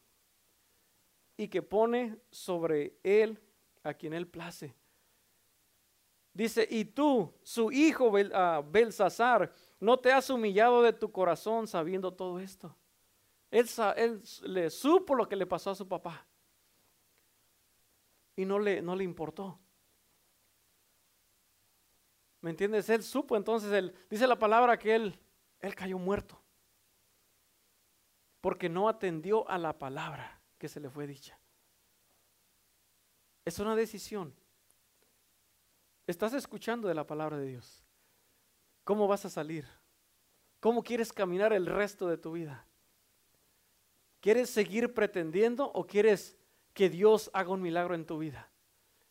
y 1.37 1.49
que 1.49 1.63
pone 1.63 2.19
sobre 2.31 2.99
él 3.03 3.41
a 3.83 3.95
quien 3.95 4.13
él 4.13 4.29
place. 4.29 4.75
Dice, 6.33 6.69
y 6.71 6.85
tú, 6.85 7.35
su 7.43 7.73
hijo 7.73 8.13
ah, 8.35 8.63
Belsasar, 8.65 9.53
no 9.81 9.99
te 9.99 10.13
has 10.13 10.31
humillado 10.31 10.83
de 10.83 10.93
tu 10.93 11.11
corazón 11.11 11.67
sabiendo 11.67 12.13
todo 12.13 12.39
esto. 12.39 12.77
Él, 13.51 13.67
él, 13.97 14.23
le 14.43 14.71
supo 14.71 15.17
lo 15.17 15.29
que 15.29 15.35
le 15.35 15.47
pasó 15.47 15.71
a 15.71 15.75
su 15.75 15.89
papá 15.89 16.28
y 18.39 18.45
no 18.45 18.61
le, 18.61 18.81
no 18.81 18.95
le 18.95 19.03
importó. 19.03 19.59
¿Me 22.41 22.51
entiendes? 22.51 22.89
Él 22.89 23.03
supo, 23.03 23.37
entonces 23.37 23.73
él, 23.73 23.93
dice 24.09 24.29
la 24.29 24.39
palabra 24.39 24.79
que 24.79 24.95
él, 24.95 25.19
él 25.59 25.75
cayó 25.75 25.99
muerto. 25.99 26.41
Porque 28.41 28.69
no 28.69 28.89
atendió 28.89 29.49
a 29.51 29.59
la 29.59 29.77
palabra 29.77 30.41
que 30.57 30.69
se 30.69 30.79
le 30.79 30.89
fue 30.89 31.09
dicha. 31.09 31.37
Es 33.45 33.59
una 33.59 33.75
decisión. 33.75 34.33
Estás 36.07 36.33
escuchando 36.33 36.87
de 36.87 36.95
la 36.95 37.09
palabra 37.09 37.39
de 37.39 37.47
Dios. 37.47 37.83
¿Cómo 38.85 39.09
vas 39.09 39.25
a 39.25 39.31
salir? 39.31 39.67
¿Cómo 40.61 40.85
quieres 40.85 41.13
caminar 41.13 41.53
el 41.53 41.67
resto 41.67 42.07
de 42.07 42.19
tu 42.19 42.31
vida? 42.31 42.69
¿Quieres 44.21 44.49
seguir 44.49 44.95
pretendiendo 44.95 45.73
o 45.73 45.89
quieres 45.89 46.38
que 46.79 46.89
Dios 46.89 47.29
haga 47.33 47.51
un 47.51 47.61
milagro 47.61 47.97
en 47.97 48.07
tu 48.07 48.19
vida 48.19 48.49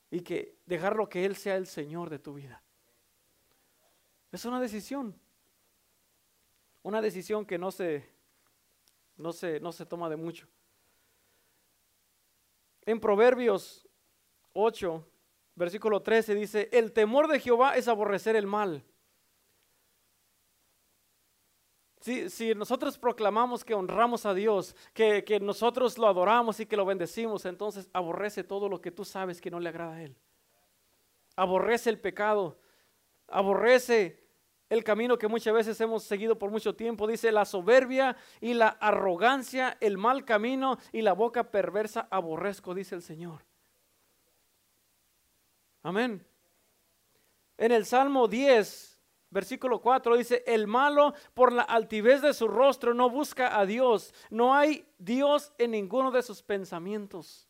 y 0.10 0.22
que 0.22 0.58
dejarlo 0.66 1.10
que 1.10 1.26
Él 1.26 1.36
sea 1.36 1.58
el 1.58 1.68
Señor 1.68 2.10
de 2.10 2.18
tu 2.18 2.34
vida. 2.34 2.64
Es 4.32 4.46
una 4.46 4.62
decisión. 4.62 5.14
Una 6.82 7.02
decisión 7.02 7.46
que 7.46 7.58
no 7.58 7.70
se, 7.72 8.10
no 9.18 9.34
se, 9.34 9.60
no 9.60 9.74
se 9.74 9.86
toma 9.86 10.08
de 10.08 10.16
mucho. 10.16 10.48
En 12.84 13.02
Proverbios 13.02 13.86
8, 14.54 15.06
versículo 15.56 16.02
13 16.02 16.36
dice, 16.36 16.70
el 16.72 16.94
temor 16.94 17.28
de 17.28 17.42
Jehová 17.42 17.76
es 17.76 17.90
aborrecer 17.90 18.38
el 18.38 18.48
mal 18.48 18.82
Si, 22.30 22.56
nosotros 22.56 22.98
proclamamos 22.98 23.66
que 23.66 23.74
honramos 23.74 24.26
a 24.26 24.34
Dios, 24.34 24.76
que, 24.94 25.26
que 25.26 25.42
nosotros 25.42 25.98
lo 25.98 26.08
adoramos 26.08 26.58
y 26.62 26.66
que 26.66 26.78
lo 26.78 26.86
bendecimos, 26.86 27.46
entonces 27.46 27.90
aborrece 27.92 28.46
todo 28.46 28.70
lo 28.70 28.80
que 28.80 28.92
tú 28.92 29.04
sabes 29.04 29.42
que 29.42 29.52
no 29.52 29.60
le 29.60 29.68
agrada 29.68 29.96
a 29.96 30.04
Él. 30.04 30.16
Aborrece 31.36 31.90
el 31.90 32.00
pecado, 32.00 32.58
aborrece 33.28 34.24
el 34.70 34.86
camino 34.86 35.18
que 35.18 35.28
muchas 35.28 35.54
veces 35.54 35.82
hemos 35.82 36.04
seguido 36.04 36.40
por 36.40 36.50
mucho 36.50 36.76
tiempo. 36.76 37.08
Dice 37.08 37.30
la 37.32 37.44
soberbia 37.44 38.16
y 38.40 38.54
la 38.54 38.70
arrogancia, 38.70 39.78
el 39.82 39.98
mal 39.98 40.24
camino 40.24 40.78
y 40.94 41.02
la 41.02 41.12
boca 41.12 41.52
perversa 41.52 42.08
aborrezco, 42.10 42.74
dice 42.74 42.96
el 42.96 43.02
Señor. 43.02 43.44
Amén. 45.84 46.26
En 47.58 47.72
el 47.74 47.86
Salmo 47.86 48.30
10, 48.30 48.97
Versículo 49.38 49.80
4 49.80 50.18
dice, 50.18 50.44
el 50.48 50.66
malo 50.66 51.14
por 51.36 51.54
la 51.54 51.62
altivez 51.62 52.24
de 52.24 52.34
su 52.34 52.48
rostro 52.48 52.96
no 52.96 53.08
busca 53.08 53.60
a 53.60 53.68
Dios. 53.68 54.12
No 54.32 54.56
hay 54.56 54.92
Dios 54.98 55.54
en 55.60 55.70
ninguno 55.70 56.10
de 56.10 56.24
sus 56.24 56.42
pensamientos. 56.42 57.48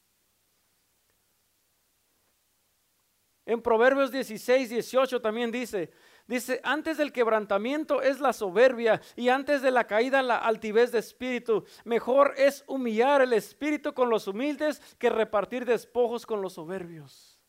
En 3.46 3.62
Proverbios 3.62 4.12
16, 4.12 4.70
18 4.70 5.22
también 5.22 5.50
dice, 5.50 5.90
dice, 6.28 6.60
antes 6.62 6.98
del 6.98 7.14
quebrantamiento 7.14 8.02
es 8.02 8.20
la 8.20 8.34
soberbia 8.34 9.02
y 9.16 9.30
antes 9.30 9.62
de 9.62 9.72
la 9.72 9.88
caída 9.88 10.22
la 10.22 10.40
altivez 10.40 10.92
de 10.92 11.00
espíritu. 11.00 11.64
Mejor 11.86 12.34
es 12.36 12.66
humillar 12.68 13.22
el 13.22 13.32
espíritu 13.32 13.94
con 13.94 14.10
los 14.10 14.28
humildes 14.28 14.82
que 15.00 15.10
repartir 15.10 15.64
despojos 15.64 16.26
con 16.26 16.42
los 16.42 16.52
soberbios. 16.52 17.40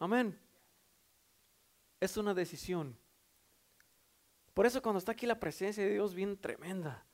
Amén 0.00 0.45
es 2.00 2.16
una 2.16 2.34
decisión. 2.34 2.96
Por 4.54 4.66
eso 4.66 4.80
cuando 4.82 4.98
está 4.98 5.12
aquí 5.12 5.26
la 5.26 5.38
presencia 5.38 5.84
de 5.84 5.92
Dios 5.92 6.14
bien 6.14 6.36
tremenda, 6.36 7.04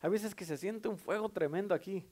a 0.00 0.08
veces 0.08 0.34
que 0.34 0.44
se 0.44 0.56
siente 0.56 0.88
un 0.88 0.96
fuego 0.96 1.28
tremendo 1.28 1.74
aquí. 1.74 2.04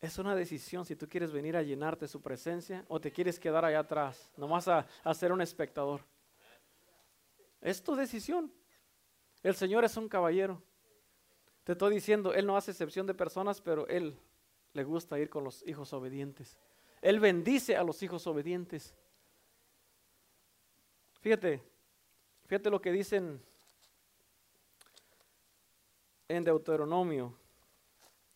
Es 0.00 0.18
una 0.18 0.34
decisión 0.34 0.84
si 0.84 0.96
tú 0.96 1.08
quieres 1.08 1.30
venir 1.30 1.56
a 1.56 1.62
llenarte 1.62 2.08
su 2.08 2.20
presencia 2.20 2.84
o 2.88 3.00
te 3.00 3.12
quieres 3.12 3.38
quedar 3.38 3.64
allá 3.64 3.80
atrás, 3.80 4.32
nomás 4.36 4.66
a, 4.66 4.86
a 5.04 5.14
ser 5.14 5.30
un 5.30 5.40
espectador. 5.40 6.00
Es 7.60 7.82
tu 7.82 7.94
decisión. 7.94 8.52
El 9.42 9.54
Señor 9.54 9.84
es 9.84 9.96
un 9.96 10.08
caballero. 10.08 10.62
Te 11.64 11.72
estoy 11.72 11.94
diciendo, 11.94 12.34
Él 12.34 12.46
no 12.46 12.56
hace 12.56 12.72
excepción 12.72 13.06
de 13.06 13.14
personas, 13.14 13.60
pero 13.60 13.86
Él 13.86 14.18
le 14.72 14.84
gusta 14.84 15.18
ir 15.18 15.28
con 15.28 15.44
los 15.44 15.66
hijos 15.66 15.92
obedientes. 15.92 16.56
Él 17.00 17.20
bendice 17.20 17.76
a 17.76 17.84
los 17.84 18.02
hijos 18.02 18.26
obedientes. 18.26 18.94
Fíjate, 21.22 21.62
fíjate 22.46 22.68
lo 22.68 22.82
que 22.82 22.90
dicen 22.90 23.40
en 26.26 26.42
Deuteronomio, 26.42 27.32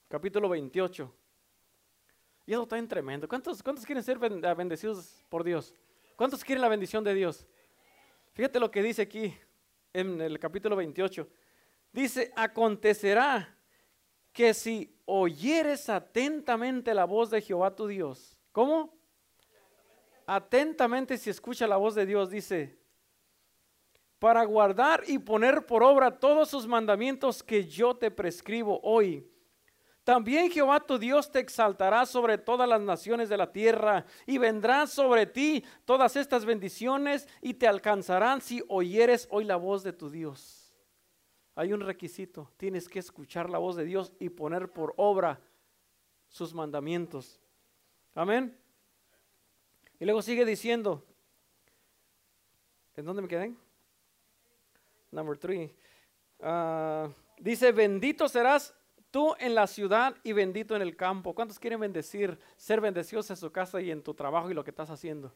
capítulo 0.07 0.49
28. 0.49 1.13
Y 2.47 2.53
eso 2.53 2.63
está 2.63 2.79
en 2.79 2.87
tremendo. 2.87 3.27
¿Cuántos, 3.27 3.61
¿Cuántos 3.61 3.85
quieren 3.85 4.05
ser 4.05 4.21
ah, 4.45 4.55
bendecidos 4.55 5.25
por 5.29 5.43
Dios? 5.43 5.75
¿Cuántos 6.15 6.45
quieren 6.45 6.63
la 6.63 6.69
bendición 6.69 7.03
de 7.03 7.13
Dios? 7.13 7.45
Fíjate 8.35 8.61
lo 8.61 8.71
que 8.71 8.85
dice 8.85 9.03
aquí 9.03 9.37
en 9.93 10.21
el 10.21 10.39
capítulo 10.39 10.77
28. 10.77 11.29
Dice, 11.91 12.33
acontecerá 12.37 13.59
que 14.33 14.55
si 14.55 14.97
oyeres 15.07 15.89
atentamente 15.89 16.95
la 16.95 17.05
voz 17.05 17.31
de 17.31 17.43
Jehová 17.43 17.75
tu 17.75 17.89
Dios, 17.89 18.39
¿cómo? 18.53 18.96
Atentamente 20.27 21.17
si 21.17 21.31
escucha 21.31 21.67
la 21.67 21.77
voz 21.77 21.95
de 21.95 22.05
Dios, 22.05 22.31
dice, 22.31 22.79
para 24.19 24.45
guardar 24.45 25.05
y 25.07 25.19
poner 25.19 25.67
por 25.67 25.83
obra 25.83 26.19
todos 26.19 26.49
sus 26.49 26.67
mandamientos 26.67 27.43
que 27.43 27.65
yo 27.67 27.97
te 27.97 28.11
prescribo 28.11 28.81
hoy. 28.83 29.31
También 30.05 30.51
Jehová 30.51 30.79
tu 30.81 30.99
Dios 30.99 31.31
te 31.33 31.41
exaltará 31.41 32.07
sobre 32.07 32.39
todas 32.39 32.69
las 32.69 32.81
naciones 32.81 33.29
de 33.29 33.37
la 33.37 33.51
tierra 33.51 34.07
y 34.25 34.39
vendrán 34.39 34.87
sobre 34.87 35.27
ti 35.27 35.65
todas 35.85 36.15
estas 36.15 36.45
bendiciones 36.45 37.27
y 37.43 37.55
te 37.55 37.67
alcanzarán 37.67 38.41
si 38.41 38.63
oyeres 38.69 39.27
hoy 39.33 39.45
la 39.45 39.57
voz 39.57 39.83
de 39.83 39.93
tu 39.93 40.09
Dios. 40.09 40.73
Hay 41.57 41.73
un 41.73 41.81
requisito, 41.81 42.53
tienes 42.57 42.89
que 42.89 43.01
escuchar 43.01 43.51
la 43.51 43.59
voz 43.59 43.77
de 43.77 43.85
Dios 43.85 44.13
y 44.21 44.29
poner 44.29 44.73
por 44.73 44.95
obra 44.97 45.41
sus 46.29 46.55
mandamientos. 46.55 47.41
Amén. 48.15 48.57
Y 49.99 50.05
luego 50.05 50.23
sigue 50.23 50.45
diciendo, 50.45 51.05
¿en 52.97 53.05
dónde 53.05 53.23
me 53.23 53.29
quedé? 53.29 53.55
Number 55.11 55.39
three. 55.39 55.75
Ah, 56.41 57.09
dice, 57.39 57.73
bendito 57.73 58.29
serás 58.29 58.75
tú 59.11 59.35
en 59.39 59.55
la 59.55 59.67
ciudad 59.67 60.15
y 60.23 60.33
bendito 60.33 60.77
en 60.77 60.83
el 60.83 60.97
campo. 60.97 61.35
¿Cuántos 61.35 61.59
quieren 61.59 61.81
bendecir, 61.81 62.39
ser 62.57 62.81
bendecidos 62.81 63.31
en 63.31 63.37
su 63.37 63.51
casa 63.51 63.81
y 63.81 63.91
en 63.91 64.03
tu 64.03 64.13
trabajo 64.13 64.51
y 64.51 64.55
lo 64.55 64.63
que 64.63 64.71
estás 64.71 64.91
haciendo? 64.91 65.33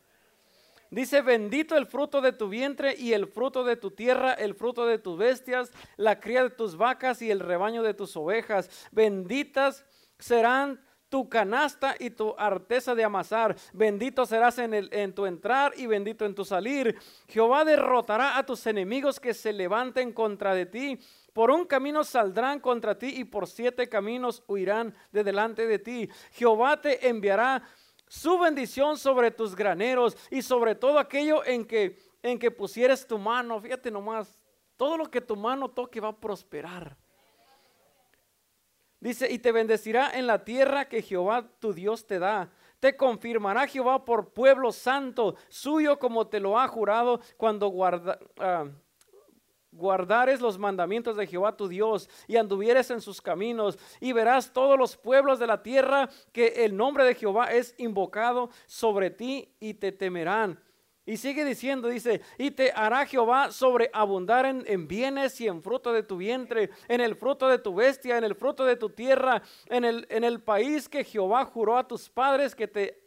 Dice, 0.90 1.22
bendito 1.22 1.76
el 1.76 1.86
fruto 1.86 2.20
de 2.20 2.32
tu 2.32 2.48
vientre 2.48 2.96
y 2.98 3.12
el 3.12 3.28
fruto 3.28 3.62
de 3.62 3.76
tu 3.76 3.92
tierra, 3.92 4.34
el 4.34 4.54
fruto 4.54 4.86
de 4.86 4.98
tus 4.98 5.16
bestias, 5.16 5.70
la 5.96 6.18
cría 6.18 6.42
de 6.42 6.50
tus 6.50 6.76
vacas 6.76 7.22
y 7.22 7.30
el 7.30 7.38
rebaño 7.38 7.84
de 7.84 7.94
tus 7.94 8.16
ovejas. 8.16 8.88
Benditas 8.90 9.86
serán 10.18 10.84
tu 11.10 11.28
canasta 11.28 11.96
y 11.98 12.10
tu 12.10 12.34
arteza 12.38 12.94
de 12.94 13.04
amasar. 13.04 13.54
Bendito 13.74 14.24
serás 14.24 14.58
en, 14.58 14.72
el, 14.72 14.88
en 14.94 15.12
tu 15.12 15.26
entrar 15.26 15.72
y 15.76 15.86
bendito 15.86 16.24
en 16.24 16.34
tu 16.34 16.44
salir. 16.44 16.96
Jehová 17.28 17.64
derrotará 17.64 18.38
a 18.38 18.46
tus 18.46 18.66
enemigos 18.66 19.20
que 19.20 19.34
se 19.34 19.52
levanten 19.52 20.12
contra 20.12 20.54
de 20.54 20.66
ti. 20.66 20.98
Por 21.34 21.50
un 21.50 21.66
camino 21.66 22.04
saldrán 22.04 22.60
contra 22.60 22.96
ti 22.96 23.08
y 23.16 23.24
por 23.24 23.46
siete 23.46 23.88
caminos 23.88 24.42
huirán 24.46 24.94
de 25.12 25.24
delante 25.24 25.66
de 25.66 25.78
ti. 25.80 26.08
Jehová 26.32 26.80
te 26.80 27.08
enviará 27.08 27.62
su 28.08 28.38
bendición 28.38 28.96
sobre 28.96 29.32
tus 29.32 29.54
graneros 29.54 30.16
y 30.30 30.42
sobre 30.42 30.76
todo 30.76 30.98
aquello 30.98 31.44
en 31.44 31.64
que, 31.64 31.98
en 32.22 32.38
que 32.38 32.50
pusieres 32.50 33.06
tu 33.06 33.18
mano. 33.18 33.60
Fíjate 33.60 33.90
nomás, 33.90 34.44
todo 34.76 34.96
lo 34.96 35.10
que 35.10 35.20
tu 35.20 35.36
mano 35.36 35.68
toque 35.68 36.00
va 36.00 36.08
a 36.08 36.16
prosperar. 36.16 36.96
Dice, 39.00 39.32
y 39.32 39.38
te 39.38 39.50
bendecirá 39.50 40.10
en 40.12 40.26
la 40.26 40.44
tierra 40.44 40.86
que 40.86 41.00
Jehová 41.00 41.48
tu 41.58 41.72
Dios 41.72 42.06
te 42.06 42.18
da. 42.18 42.50
Te 42.80 42.96
confirmará 42.96 43.66
Jehová 43.66 44.04
por 44.04 44.32
pueblo 44.32 44.72
santo, 44.72 45.36
suyo 45.48 45.98
como 45.98 46.26
te 46.26 46.38
lo 46.38 46.58
ha 46.58 46.68
jurado 46.68 47.20
cuando 47.36 47.72
ah, 48.38 48.66
guardares 49.72 50.40
los 50.40 50.58
mandamientos 50.58 51.16
de 51.16 51.26
Jehová 51.26 51.56
tu 51.56 51.68
Dios 51.68 52.08
y 52.26 52.36
anduvieres 52.36 52.90
en 52.90 53.00
sus 53.00 53.20
caminos 53.22 53.78
y 54.00 54.12
verás 54.12 54.52
todos 54.52 54.78
los 54.78 54.96
pueblos 54.96 55.38
de 55.38 55.46
la 55.46 55.62
tierra 55.62 56.08
que 56.32 56.64
el 56.64 56.76
nombre 56.76 57.04
de 57.04 57.14
Jehová 57.14 57.52
es 57.52 57.74
invocado 57.78 58.50
sobre 58.66 59.10
ti 59.10 59.54
y 59.60 59.74
te 59.74 59.92
temerán. 59.92 60.58
Y 61.10 61.16
sigue 61.16 61.44
diciendo, 61.44 61.88
dice, 61.88 62.20
y 62.38 62.52
te 62.52 62.70
hará 62.70 63.04
Jehová 63.04 63.50
sobreabundar 63.50 64.46
en, 64.46 64.62
en, 64.68 64.86
bienes 64.86 65.40
y 65.40 65.48
en 65.48 65.60
fruto 65.60 65.92
de 65.92 66.04
tu 66.04 66.18
vientre, 66.18 66.70
en 66.86 67.00
el 67.00 67.16
fruto 67.16 67.48
de 67.48 67.58
tu 67.58 67.74
bestia, 67.74 68.16
en 68.16 68.22
el 68.22 68.36
fruto 68.36 68.64
de 68.64 68.76
tu 68.76 68.90
tierra, 68.90 69.42
en 69.66 69.84
el, 69.84 70.06
en 70.08 70.22
el 70.22 70.40
país 70.40 70.88
que 70.88 71.02
Jehová 71.02 71.44
juró 71.46 71.76
a 71.76 71.88
tus 71.88 72.08
padres 72.08 72.54
que 72.54 72.68
te 72.68 73.02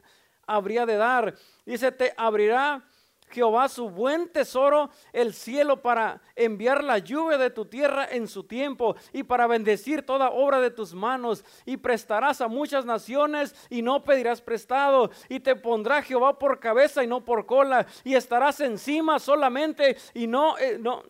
habría 0.45 0.86
de 0.86 0.97
dar. 0.97 1.34
Dice, 1.66 1.93
te 1.93 2.14
abrirá 2.18 2.84
Jehová 3.30 3.70
su 3.70 3.90
buen 3.90 4.30
tesoro, 4.30 4.90
el 5.12 5.34
cielo, 5.34 5.82
para 5.82 6.22
enviar 6.36 6.84
la 6.84 7.00
lluvia 7.00 7.38
de 7.38 7.50
tu 7.50 7.66
tierra 7.66 8.08
en 8.10 8.28
su 8.28 8.44
tiempo 8.44 8.96
y 9.12 9.24
para 9.24 9.48
bendecir 9.48 10.06
toda 10.06 10.30
obra 10.30 10.60
de 10.60 10.72
tus 10.72 10.94
manos. 10.94 11.44
Y 11.66 11.78
prestarás 11.78 12.42
a 12.42 12.48
muchas 12.48 12.86
naciones 12.86 13.56
y 13.70 13.82
no 13.82 14.04
pedirás 14.04 14.42
prestado. 14.42 15.12
Y 15.30 15.40
te 15.40 15.56
pondrá 15.56 16.02
Jehová 16.02 16.38
por 16.38 16.60
cabeza 16.60 17.04
y 17.04 17.08
no 17.08 17.24
por 17.24 17.46
cola. 17.46 17.86
Y 18.04 18.16
estarás 18.16 18.60
encima 18.60 19.20
solamente 19.20 19.98
y 20.14 20.28
no, 20.28 20.58
eh, 20.58 20.78
no, 20.80 21.04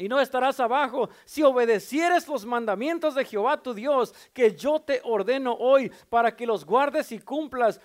y 0.00 0.08
no 0.08 0.20
estarás 0.20 0.60
abajo 0.60 1.10
si 1.24 1.42
obedecieres 1.42 2.28
los 2.28 2.46
mandamientos 2.46 3.16
de 3.16 3.24
Jehová 3.24 3.60
tu 3.60 3.74
Dios, 3.74 4.14
que 4.32 4.54
yo 4.54 4.78
te 4.78 5.00
ordeno 5.02 5.54
hoy 5.54 5.90
para 6.08 6.36
que 6.36 6.46
los 6.46 6.64
guardes 6.64 7.10
y 7.10 7.18
cumplas 7.18 7.80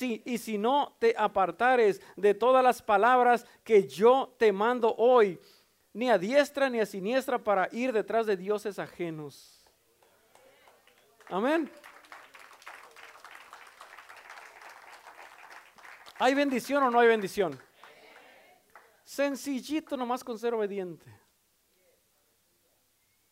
y 0.00 0.38
si 0.38 0.58
no 0.58 0.96
te 0.98 1.14
apartares 1.16 2.02
de 2.16 2.34
todas 2.34 2.62
las 2.62 2.82
palabras 2.82 3.46
que 3.64 3.88
yo 3.88 4.34
te 4.38 4.52
mando 4.52 4.94
hoy, 4.96 5.40
ni 5.94 6.10
a 6.10 6.18
diestra 6.18 6.68
ni 6.68 6.78
a 6.78 6.86
siniestra 6.86 7.38
para 7.38 7.68
ir 7.72 7.92
detrás 7.92 8.26
de 8.26 8.36
dioses 8.36 8.78
ajenos. 8.78 9.64
Amén. 11.28 11.70
¿Hay 16.18 16.34
bendición 16.34 16.82
o 16.82 16.90
no 16.90 17.00
hay 17.00 17.08
bendición? 17.08 17.58
Sencillito 19.04 19.96
nomás 19.96 20.22
con 20.22 20.38
ser 20.38 20.52
obediente. 20.52 21.10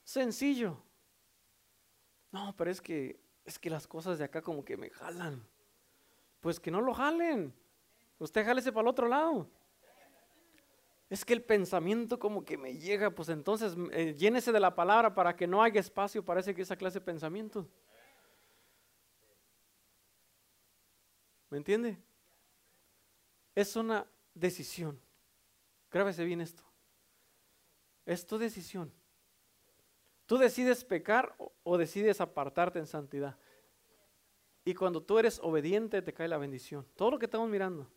Sencillo. 0.05 0.83
No, 2.33 2.55
pero 2.57 2.71
es 2.71 2.81
que 2.81 3.21
es 3.45 3.59
que 3.59 3.71
las 3.71 3.87
cosas 3.87 4.19
de 4.19 4.25
acá 4.25 4.43
como 4.43 4.65
que 4.65 4.77
me 4.77 4.91
jalan 4.91 5.47
pues 6.41 6.61
que 6.61 6.71
no 6.71 6.81
lo 6.81 6.95
jalen. 6.95 7.55
Usted 8.19 8.45
jálese 8.45 8.73
para 8.73 8.83
el 8.83 8.89
otro 8.89 9.09
lado. 9.09 9.49
Es 11.09 11.25
que 11.25 11.35
el 11.35 11.43
pensamiento 11.43 12.19
como 12.19 12.45
que 12.45 12.59
me 12.59 12.77
llega, 12.77 13.11
pues 13.11 13.29
entonces 13.29 13.75
eh, 13.93 14.15
llénese 14.15 14.51
de 14.51 14.59
la 14.59 14.75
palabra 14.75 15.15
para 15.15 15.37
que 15.37 15.47
no 15.47 15.63
haya 15.63 15.81
espacio 15.81 16.25
para 16.25 16.41
esa 16.41 16.77
clase 16.77 16.99
de 16.99 17.05
pensamiento. 17.05 17.69
¿Me 21.49 21.59
entiende? 21.59 21.97
Es 23.55 23.77
una 23.77 24.07
decisión. 24.35 25.01
Grábese 25.91 26.25
bien 26.25 26.41
esto. 26.41 26.65
Es 28.05 28.27
tu 28.27 28.37
decisión. 28.37 28.93
Tú 30.27 30.39
decides 30.39 30.85
pecar 30.85 31.37
o 31.63 31.79
decides 31.79 32.21
apartarte 32.21 32.81
en 32.81 32.87
santidad. 32.87 33.39
Y 34.67 34.75
cuando 34.75 35.01
tú 35.01 35.17
eres 35.21 35.39
obediente, 35.45 36.03
te 36.03 36.13
cae 36.13 36.27
la 36.27 36.39
bendición. 36.39 36.85
Todo 36.97 37.13
lo 37.13 37.19
que 37.21 37.27
estamos 37.27 37.49
mirando. 37.49 37.89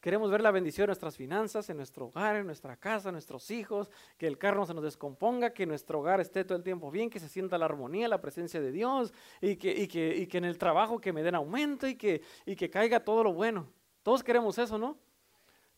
Queremos 0.00 0.30
ver 0.30 0.42
la 0.42 0.50
bendición 0.50 0.84
en 0.84 0.88
nuestras 0.88 1.16
finanzas, 1.16 1.70
en 1.70 1.78
nuestro 1.78 2.08
hogar, 2.08 2.36
en 2.36 2.44
nuestra 2.44 2.76
casa, 2.76 3.08
en 3.08 3.14
nuestros 3.14 3.50
hijos, 3.50 3.90
que 4.18 4.26
el 4.26 4.36
carro 4.36 4.58
no 4.60 4.66
se 4.66 4.74
nos 4.74 4.84
descomponga, 4.84 5.54
que 5.54 5.64
nuestro 5.64 6.00
hogar 6.00 6.20
esté 6.20 6.44
todo 6.44 6.58
el 6.58 6.62
tiempo 6.62 6.90
bien, 6.90 7.08
que 7.08 7.18
se 7.18 7.30
sienta 7.30 7.56
la 7.56 7.64
armonía, 7.64 8.06
la 8.06 8.20
presencia 8.20 8.60
de 8.60 8.70
Dios, 8.70 9.14
y 9.40 9.56
que, 9.56 10.28
en 10.30 10.44
el 10.44 10.58
trabajo 10.58 11.00
que 11.00 11.14
me 11.14 11.22
den 11.22 11.34
aumento 11.34 11.88
y 11.88 11.96
que, 11.96 12.20
y 12.44 12.54
que 12.54 12.68
caiga 12.68 13.02
todo 13.02 13.24
lo 13.24 13.32
bueno. 13.32 13.66
Todos 14.02 14.22
queremos 14.22 14.58
eso, 14.58 14.76
¿no? 14.76 14.98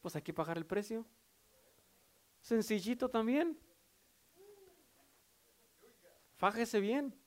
Pues 0.01 0.17
hay 0.17 0.23
que 0.23 0.35
pagar 0.35 0.57
el 0.59 0.67
precio. 0.67 1.07
Sencillito 2.41 3.09
también. 3.09 3.57
Fájese 6.37 6.81
bien. 6.81 7.18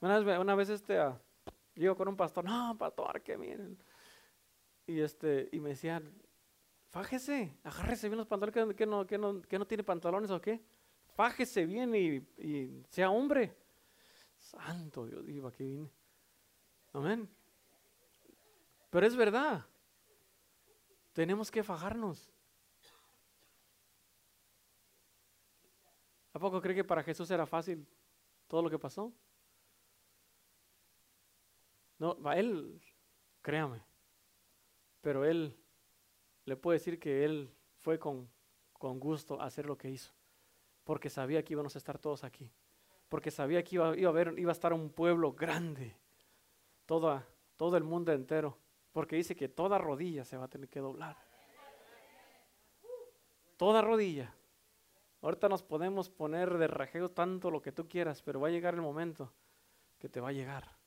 Una 0.00 0.18
vez, 0.18 0.38
una 0.38 0.62
este, 0.62 0.98
uh, 0.98 1.94
con 1.96 2.08
un 2.08 2.16
pastor, 2.16 2.44
no, 2.44 2.76
pastor, 2.78 3.20
que 3.22 3.36
miren. 3.36 3.78
Y, 4.86 5.00
este, 5.00 5.48
y 5.52 5.60
me 5.60 5.70
decían, 5.70 6.10
fájese, 6.88 7.58
agárrese 7.64 8.08
bien 8.08 8.18
los 8.18 8.26
pantalones, 8.26 8.74
que, 8.74 8.86
no, 8.86 9.06
que, 9.06 9.18
no, 9.18 9.42
que 9.42 9.58
no 9.58 9.66
tiene 9.66 9.84
pantalones 9.84 10.30
o 10.30 10.40
qué. 10.40 10.62
Fájese 11.14 11.66
bien 11.66 11.94
y, 11.94 12.16
y 12.42 12.82
sea 12.88 13.10
hombre. 13.10 13.54
Santo 14.38 15.06
Dios, 15.06 15.24
digo, 15.26 15.48
aquí 15.48 15.64
vine. 15.64 15.90
Amén. 16.94 17.28
Pero 18.88 19.06
es 19.06 19.14
verdad. 19.14 19.66
Tenemos 21.12 21.50
que 21.50 21.62
fajarnos. 21.62 22.32
¿A 26.32 26.38
poco 26.38 26.60
cree 26.60 26.74
que 26.74 26.84
para 26.84 27.02
Jesús 27.02 27.30
era 27.30 27.44
fácil 27.44 27.86
todo 28.46 28.62
lo 28.62 28.70
que 28.70 28.78
pasó? 28.78 29.12
No, 32.00 32.16
él, 32.32 32.80
créame, 33.42 33.82
pero 35.02 35.26
él, 35.26 35.54
le 36.46 36.56
puedo 36.56 36.72
decir 36.72 36.98
que 36.98 37.26
él 37.26 37.54
fue 37.76 37.98
con, 37.98 38.26
con 38.72 38.98
gusto 38.98 39.38
a 39.38 39.44
hacer 39.44 39.66
lo 39.66 39.76
que 39.76 39.90
hizo, 39.90 40.10
porque 40.82 41.10
sabía 41.10 41.44
que 41.44 41.52
íbamos 41.52 41.74
a 41.74 41.78
estar 41.78 41.98
todos 41.98 42.24
aquí, 42.24 42.50
porque 43.10 43.30
sabía 43.30 43.62
que 43.62 43.74
iba, 43.74 43.94
iba, 43.98 44.08
a, 44.08 44.12
haber, 44.12 44.38
iba 44.38 44.50
a 44.50 44.52
estar 44.52 44.72
un 44.72 44.88
pueblo 44.88 45.34
grande, 45.34 45.94
toda, 46.86 47.28
todo 47.58 47.76
el 47.76 47.84
mundo 47.84 48.12
entero, 48.12 48.56
porque 48.92 49.16
dice 49.16 49.36
que 49.36 49.50
toda 49.50 49.76
rodilla 49.76 50.24
se 50.24 50.38
va 50.38 50.46
a 50.46 50.48
tener 50.48 50.70
que 50.70 50.80
doblar. 50.80 51.18
Toda 53.58 53.82
rodilla. 53.82 54.34
Ahorita 55.20 55.50
nos 55.50 55.62
podemos 55.62 56.08
poner 56.08 56.56
de 56.56 56.66
rajeo 56.66 57.10
tanto 57.10 57.50
lo 57.50 57.60
que 57.60 57.72
tú 57.72 57.86
quieras, 57.86 58.22
pero 58.22 58.40
va 58.40 58.48
a 58.48 58.50
llegar 58.50 58.72
el 58.72 58.80
momento 58.80 59.34
que 59.98 60.08
te 60.08 60.18
va 60.18 60.30
a 60.30 60.32
llegar. 60.32 60.79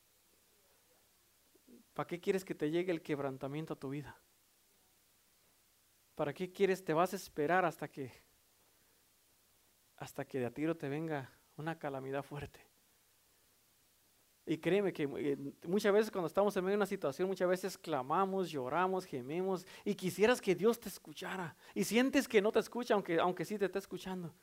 ¿Para 1.93 2.07
qué 2.07 2.19
quieres 2.19 2.43
que 2.43 2.55
te 2.55 2.71
llegue 2.71 2.91
el 2.91 3.01
quebrantamiento 3.01 3.73
a 3.73 3.79
tu 3.79 3.89
vida? 3.89 4.17
¿Para 6.15 6.33
qué 6.33 6.51
quieres, 6.51 6.83
te 6.83 6.93
vas 6.93 7.13
a 7.13 7.15
esperar 7.15 7.65
hasta 7.65 7.87
que, 7.87 8.11
hasta 9.97 10.25
que 10.25 10.39
de 10.39 10.45
a 10.45 10.51
tiro 10.51 10.75
te 10.75 10.89
venga 10.89 11.31
una 11.57 11.77
calamidad 11.77 12.23
fuerte? 12.23 12.59
Y 14.45 14.57
créeme 14.57 14.91
que 14.91 15.03
eh, 15.03 15.37
muchas 15.65 15.93
veces 15.93 16.11
cuando 16.11 16.27
estamos 16.27 16.55
en 16.57 16.65
medio 16.65 16.73
de 16.73 16.79
una 16.79 16.85
situación, 16.85 17.29
muchas 17.29 17.47
veces 17.47 17.77
clamamos, 17.77 18.49
lloramos, 18.49 19.05
gememos 19.05 19.65
y 19.85 19.95
quisieras 19.95 20.41
que 20.41 20.53
Dios 20.53 20.79
te 20.79 20.89
escuchara. 20.89 21.55
Y 21.73 21.85
sientes 21.85 22.27
que 22.27 22.41
no 22.41 22.51
te 22.51 22.59
escucha, 22.59 22.93
aunque, 22.93 23.19
aunque 23.19 23.45
sí 23.45 23.57
te 23.57 23.65
está 23.65 23.79
escuchando. 23.79 24.33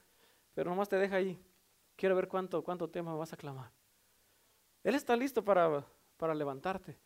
Pero 0.54 0.70
nomás 0.70 0.88
te 0.88 0.96
deja 0.96 1.16
ahí. 1.16 1.38
Quiero 1.96 2.16
ver 2.16 2.28
cuánto, 2.28 2.64
cuánto 2.64 2.88
tema 2.88 3.14
vas 3.14 3.32
a 3.34 3.36
clamar. 3.36 3.70
Él 4.82 4.94
está 4.94 5.14
listo 5.14 5.44
para, 5.44 5.84
para 6.16 6.34
levantarte. 6.34 6.96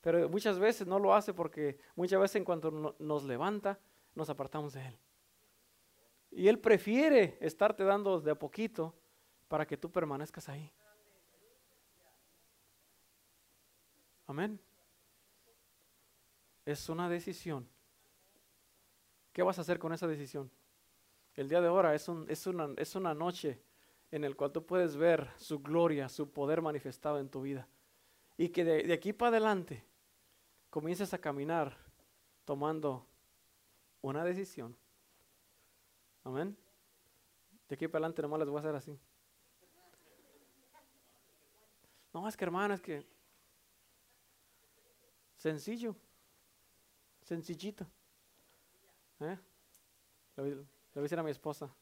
Pero 0.00 0.28
muchas 0.28 0.58
veces 0.58 0.86
no 0.86 0.98
lo 0.98 1.14
hace 1.14 1.34
porque 1.34 1.78
muchas 1.94 2.20
veces 2.20 2.36
en 2.36 2.44
cuanto 2.44 2.96
nos 2.98 3.24
levanta, 3.24 3.78
nos 4.14 4.30
apartamos 4.30 4.72
de 4.72 4.86
Él. 4.86 4.98
Y 6.30 6.48
Él 6.48 6.58
prefiere 6.58 7.36
estarte 7.40 7.84
dando 7.84 8.20
de 8.20 8.30
a 8.30 8.38
poquito 8.38 8.94
para 9.48 9.66
que 9.66 9.76
tú 9.76 9.90
permanezcas 9.90 10.48
ahí. 10.48 10.72
Amén. 14.26 14.60
Es 16.64 16.88
una 16.88 17.08
decisión. 17.08 17.68
¿Qué 19.32 19.42
vas 19.42 19.58
a 19.58 19.62
hacer 19.62 19.78
con 19.78 19.92
esa 19.92 20.06
decisión? 20.06 20.50
El 21.34 21.48
día 21.48 21.60
de 21.60 21.68
ahora 21.68 21.94
es, 21.94 22.08
un, 22.08 22.30
es, 22.30 22.46
una, 22.46 22.70
es 22.76 22.94
una 22.94 23.12
noche 23.12 23.60
en 24.10 24.24
el 24.24 24.36
cual 24.36 24.52
tú 24.52 24.64
puedes 24.64 24.96
ver 24.96 25.30
su 25.36 25.60
gloria, 25.60 26.08
su 26.08 26.30
poder 26.30 26.62
manifestado 26.62 27.18
en 27.18 27.28
tu 27.28 27.42
vida. 27.42 27.68
Y 28.36 28.48
que 28.50 28.64
de, 28.64 28.82
de 28.84 28.92
aquí 28.92 29.12
para 29.12 29.30
adelante 29.30 29.84
comiences 30.70 31.12
a 31.12 31.18
caminar 31.18 31.76
tomando 32.44 33.06
una 34.00 34.24
decisión. 34.24 34.76
Amén. 36.24 36.56
De 37.68 37.74
aquí 37.74 37.86
para 37.88 38.04
adelante 38.04 38.22
nomás 38.22 38.40
les 38.40 38.48
voy 38.48 38.56
a 38.56 38.60
hacer 38.60 38.74
así. 38.74 38.98
No, 42.12 42.26
es 42.26 42.36
que 42.36 42.44
hermano, 42.44 42.74
es 42.74 42.80
que 42.80 43.06
sencillo, 45.36 45.94
sencillito. 47.22 47.86
¿Eh? 49.20 49.38
Voy, 50.36 50.50
le 50.50 50.56
voy 50.56 50.66
a 50.96 51.00
decir 51.00 51.18
a 51.18 51.22
mi 51.22 51.30
esposa. 51.30 51.72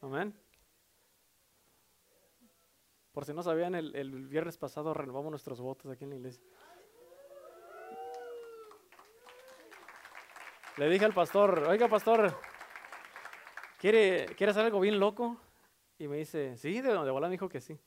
Amén. 0.00 0.43
Por 3.14 3.24
si 3.24 3.32
no 3.32 3.44
sabían, 3.44 3.76
el, 3.76 3.94
el 3.94 4.26
viernes 4.26 4.58
pasado 4.58 4.92
renovamos 4.92 5.30
nuestros 5.30 5.60
votos 5.60 5.90
aquí 5.90 6.02
en 6.02 6.10
la 6.10 6.16
iglesia. 6.16 6.44
Le 10.76 10.88
dije 10.88 11.04
al 11.04 11.14
pastor, 11.14 11.60
oiga 11.68 11.86
pastor, 11.86 12.36
¿quiere, 13.78 14.26
¿quiere 14.36 14.50
hacer 14.50 14.64
algo 14.64 14.80
bien 14.80 14.98
loco? 14.98 15.40
Y 15.96 16.08
me 16.08 16.16
dice, 16.16 16.56
sí, 16.56 16.80
de, 16.80 16.88
de 16.88 17.10
volada 17.12 17.28
me 17.28 17.34
dijo 17.34 17.48
que 17.48 17.60
sí. 17.60 17.78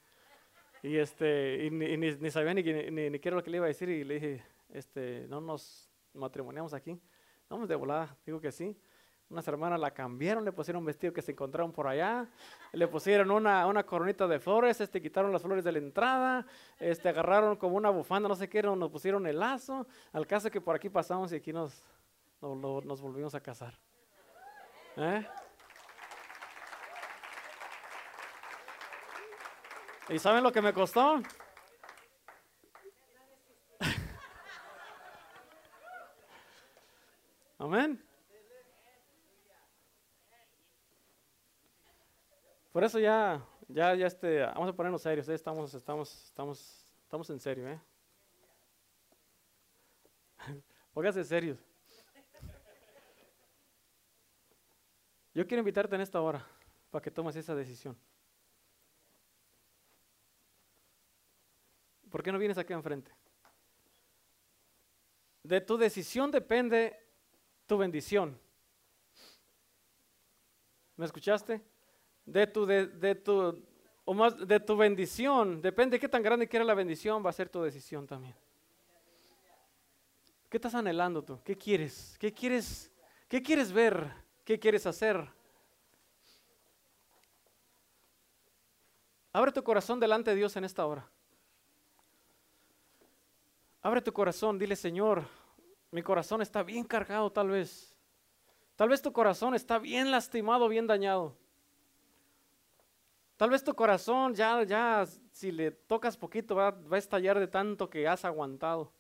Y, 0.81 0.95
este, 0.95 1.65
y 1.65 1.71
ni, 1.71 1.97
ni, 1.97 2.15
ni 2.15 2.31
sabía 2.31 2.53
ni, 2.53 2.63
ni, 2.63 3.09
ni 3.09 3.19
qué 3.19 3.27
era 3.27 3.35
lo 3.35 3.43
que 3.43 3.51
le 3.51 3.57
iba 3.57 3.65
a 3.65 3.67
decir 3.67 3.89
y 3.89 4.05
le 4.05 4.13
dije, 4.13 4.45
este, 4.69 5.27
no 5.27 5.41
nos 5.41 5.89
matrimoniamos 6.13 6.73
aquí. 6.73 6.93
No, 7.49 7.57
pues 7.57 7.67
de 7.67 7.75
volada, 7.75 8.15
digo 8.25 8.39
que 8.39 8.53
sí. 8.53 8.79
Unas 9.29 9.45
hermanas 9.45 9.77
la 9.77 9.91
cambiaron, 9.91 10.45
le 10.45 10.53
pusieron 10.53 10.79
un 10.79 10.85
vestido 10.85 11.11
que 11.11 11.21
se 11.21 11.33
encontraron 11.33 11.73
por 11.73 11.85
allá, 11.85 12.25
le 12.71 12.87
pusieron 12.87 13.29
una, 13.29 13.67
una 13.67 13.83
coronita 13.83 14.25
de 14.25 14.39
flores, 14.39 14.79
este, 14.79 15.01
quitaron 15.01 15.33
las 15.33 15.41
flores 15.41 15.65
de 15.65 15.73
la 15.73 15.79
entrada, 15.79 16.45
este, 16.79 17.09
agarraron 17.09 17.57
como 17.57 17.75
una 17.75 17.89
bufanda, 17.89 18.29
no 18.29 18.35
sé 18.35 18.47
qué, 18.47 18.63
nos 18.63 18.89
pusieron 18.89 19.27
el 19.27 19.39
lazo. 19.39 19.85
Al 20.13 20.25
caso 20.25 20.49
que 20.49 20.61
por 20.61 20.77
aquí 20.77 20.89
pasamos 20.89 21.33
y 21.33 21.35
aquí 21.35 21.51
nos, 21.51 21.83
nos, 22.41 22.85
nos 22.85 23.01
volvimos 23.01 23.35
a 23.35 23.41
casar. 23.41 23.77
¿Eh? 24.95 25.27
¿Y 30.07 30.19
saben 30.19 30.41
lo 30.41 30.53
que 30.53 30.61
me 30.61 30.71
costó? 30.71 31.21
Amén. 37.59 38.06
Por 42.77 42.83
eso 42.83 42.99
ya, 42.99 43.43
ya, 43.67 43.95
ya 43.95 44.05
este, 44.05 44.41
vamos 44.41 44.69
a 44.69 44.73
ponernos 44.75 45.01
serios, 45.01 45.27
¿eh? 45.29 45.33
estamos, 45.33 45.73
estamos, 45.73 46.25
estamos, 46.25 46.85
estamos 47.01 47.27
en 47.31 47.39
serio, 47.39 47.67
¿eh? 47.67 47.81
Póngase 50.93 51.23
serios. 51.23 51.57
Yo 55.33 55.47
quiero 55.47 55.61
invitarte 55.61 55.95
en 55.95 56.01
esta 56.01 56.21
hora 56.21 56.45
para 56.91 57.01
que 57.01 57.09
tomes 57.09 57.35
esa 57.35 57.55
decisión. 57.55 57.97
¿Por 62.11 62.21
qué 62.21 62.31
no 62.31 62.37
vienes 62.37 62.59
aquí 62.59 62.73
enfrente? 62.73 63.11
De 65.41 65.61
tu 65.61 65.77
decisión 65.79 66.29
depende 66.29 66.95
tu 67.65 67.75
bendición. 67.75 68.39
¿Me 70.95 71.07
escuchaste? 71.07 71.75
De 72.27 72.45
tu, 72.45 72.67
de, 72.67 72.85
de 72.85 73.15
tu, 73.15 73.63
o 74.05 74.13
más, 74.13 74.37
de 74.37 74.59
tu 74.59 74.77
bendición, 74.77 75.61
depende 75.61 75.95
de 75.95 75.99
qué 75.99 76.07
tan 76.07 76.21
grande 76.21 76.47
quiera 76.47 76.63
la 76.63 76.75
bendición, 76.75 77.25
va 77.25 77.31
a 77.31 77.33
ser 77.33 77.49
tu 77.49 77.63
decisión 77.63 78.05
también. 78.05 78.35
¿Qué 80.49 80.57
estás 80.57 80.75
anhelando 80.75 81.23
tú? 81.23 81.39
¿Qué 81.43 81.57
quieres? 81.57 82.15
¿Qué 82.19 82.31
quieres? 82.31 82.91
¿Qué 83.27 83.41
quieres 83.41 83.71
ver? 83.71 84.13
¿Qué 84.45 84.59
quieres 84.59 84.85
hacer? 84.85 85.27
Abre 89.33 89.51
tu 89.51 89.63
corazón 89.63 89.99
delante 89.99 90.31
de 90.31 90.35
Dios 90.35 90.55
en 90.55 90.63
esta 90.63 90.85
hora. 90.85 91.09
Abre 93.81 94.01
tu 94.01 94.11
corazón, 94.11 94.59
dile 94.59 94.75
Señor, 94.75 95.25
mi 95.91 96.03
corazón 96.03 96.41
está 96.41 96.61
bien 96.61 96.83
cargado 96.83 97.31
tal 97.31 97.49
vez. 97.49 97.97
Tal 98.75 98.89
vez 98.89 99.01
tu 99.01 99.11
corazón 99.13 99.55
está 99.55 99.79
bien 99.79 100.11
lastimado, 100.11 100.67
bien 100.67 100.87
dañado. 100.87 101.35
Tal 103.37 103.49
vez 103.49 103.63
tu 103.63 103.73
corazón 103.73 104.33
ya, 104.33 104.63
ya, 104.63 105.05
si 105.31 105.51
le 105.51 105.71
tocas 105.71 106.17
poquito, 106.17 106.55
va, 106.55 106.69
a 106.91 106.97
estallar 106.97 107.39
de 107.39 107.47
tanto 107.47 107.89
que 107.89 108.07
has 108.07 108.25
aguantado. 108.25 108.91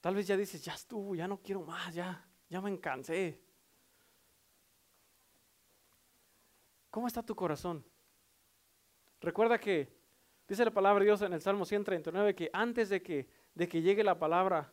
Tal 0.00 0.14
vez 0.14 0.26
ya 0.26 0.36
dices, 0.36 0.62
ya 0.62 0.74
estuvo, 0.74 1.14
ya 1.14 1.26
no 1.26 1.38
quiero 1.38 1.62
más, 1.62 1.94
ya, 1.94 2.24
ya 2.48 2.60
me 2.60 2.78
cansé. 2.78 3.40
¿Cómo 6.90 7.06
está 7.06 7.22
tu 7.22 7.34
corazón? 7.34 7.84
Recuerda 9.20 9.58
que 9.58 10.00
Dice 10.50 10.64
la 10.64 10.72
palabra 10.72 10.98
de 10.98 11.04
Dios 11.04 11.22
en 11.22 11.32
el 11.32 11.40
Salmo 11.40 11.64
139 11.64 12.34
que 12.34 12.50
antes 12.52 12.88
de 12.88 13.00
que, 13.00 13.28
de 13.54 13.68
que 13.68 13.82
llegue 13.82 14.02
la 14.02 14.18
palabra 14.18 14.72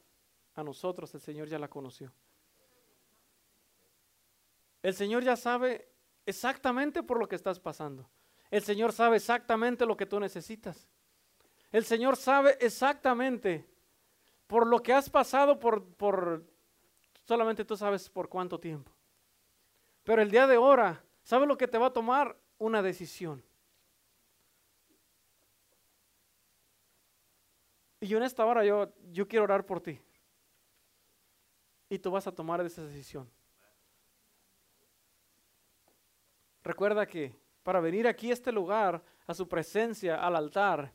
a 0.56 0.64
nosotros, 0.64 1.14
el 1.14 1.22
Señor 1.22 1.48
ya 1.48 1.60
la 1.60 1.68
conoció. 1.68 2.12
El 4.82 4.96
Señor 4.96 5.24
ya 5.24 5.36
sabe 5.36 5.88
exactamente 6.28 7.02
por 7.02 7.18
lo 7.18 7.28
que 7.28 7.36
estás 7.36 7.60
pasando. 7.60 8.08
El 8.52 8.62
Señor 8.62 8.94
sabe 8.94 9.18
exactamente 9.18 9.86
lo 9.86 9.98
que 9.98 10.06
tú 10.06 10.20
necesitas. 10.20 10.88
El 11.72 11.86
Señor 11.86 12.16
sabe 12.16 12.58
exactamente 12.60 13.66
por 14.46 14.68
lo 14.68 14.84
que 14.84 14.94
has 14.94 15.10
pasado, 15.10 15.60
por, 15.60 15.84
por 15.96 16.46
solamente 17.26 17.66
tú 17.66 17.76
sabes 17.76 18.10
por 18.10 18.30
cuánto 18.30 18.60
tiempo. 18.60 18.92
Pero 20.04 20.22
el 20.22 20.30
día 20.30 20.48
de 20.48 20.56
ahora, 20.56 21.04
¿sabe 21.24 21.48
lo 21.48 21.58
que 21.58 21.68
te 21.68 21.78
va 21.78 21.88
a 21.88 21.94
tomar? 21.94 22.38
Una 22.58 22.82
decisión. 22.82 23.44
Y 28.00 28.14
en 28.14 28.24
esta 28.24 28.46
hora 28.46 28.64
yo, 28.64 28.94
yo 29.12 29.28
quiero 29.28 29.46
orar 29.46 29.66
por 29.66 29.82
ti. 29.82 30.00
Y 31.90 32.00
tú 32.00 32.12
vas 32.12 32.28
a 32.28 32.32
tomar 32.32 32.62
esa 32.66 32.84
decisión. 32.84 33.30
Recuerda 36.68 37.06
que 37.06 37.34
para 37.64 37.80
venir 37.80 38.10
aquí 38.10 38.30
a 38.30 38.34
este 38.34 38.52
lugar, 38.52 39.02
a 39.26 39.34
su 39.34 39.48
presencia, 39.48 40.18
al 40.18 40.36
altar, 40.36 40.92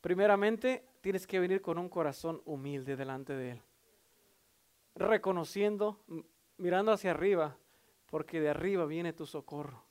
primeramente 0.00 0.84
tienes 1.00 1.24
que 1.24 1.38
venir 1.38 1.62
con 1.62 1.78
un 1.78 1.88
corazón 1.88 2.42
humilde 2.46 2.96
delante 2.96 3.32
de 3.32 3.50
Él. 3.52 3.62
Reconociendo, 4.96 6.00
mirando 6.56 6.90
hacia 6.90 7.12
arriba, 7.12 7.56
porque 8.06 8.40
de 8.40 8.48
arriba 8.48 8.84
viene 8.84 9.12
tu 9.12 9.24
socorro. 9.24 9.84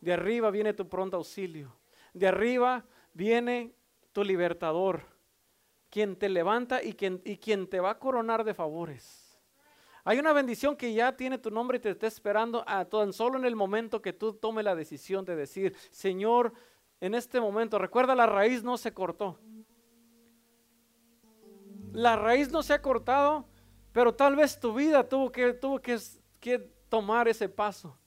De 0.00 0.14
arriba 0.14 0.50
viene 0.50 0.72
tu 0.72 0.88
pronto 0.88 1.18
auxilio. 1.18 1.76
De 2.14 2.26
arriba 2.26 2.86
viene 3.12 3.74
tu 4.12 4.24
libertador 4.24 5.02
quien 5.90 6.16
te 6.16 6.30
levanta 6.30 6.82
y 6.82 6.94
quien, 6.94 7.20
y 7.26 7.36
quien 7.36 7.68
te 7.68 7.78
va 7.78 7.90
a 7.90 7.98
coronar 7.98 8.42
de 8.42 8.54
favores. 8.54 9.23
Hay 10.04 10.18
una 10.18 10.34
bendición 10.34 10.76
que 10.76 10.92
ya 10.92 11.16
tiene 11.16 11.38
tu 11.38 11.50
nombre 11.50 11.78
y 11.78 11.80
te 11.80 11.90
está 11.90 12.06
esperando 12.06 12.62
a 12.66 12.84
tan 12.84 13.14
solo 13.14 13.38
en 13.38 13.46
el 13.46 13.56
momento 13.56 14.02
que 14.02 14.12
tú 14.12 14.34
tomes 14.34 14.64
la 14.64 14.74
decisión 14.74 15.24
de 15.24 15.34
decir, 15.34 15.74
Señor, 15.90 16.52
en 17.00 17.14
este 17.14 17.40
momento, 17.40 17.78
recuerda, 17.78 18.14
la 18.14 18.26
raíz 18.26 18.62
no 18.62 18.76
se 18.76 18.92
cortó. 18.92 19.38
La 21.92 22.16
raíz 22.16 22.50
no 22.50 22.62
se 22.62 22.74
ha 22.74 22.82
cortado, 22.82 23.46
pero 23.92 24.14
tal 24.14 24.36
vez 24.36 24.60
tu 24.60 24.74
vida 24.74 25.08
tuvo 25.08 25.30
que, 25.30 26.70
tomar 26.90 27.26
ese 27.26 27.48
paso. 27.48 27.98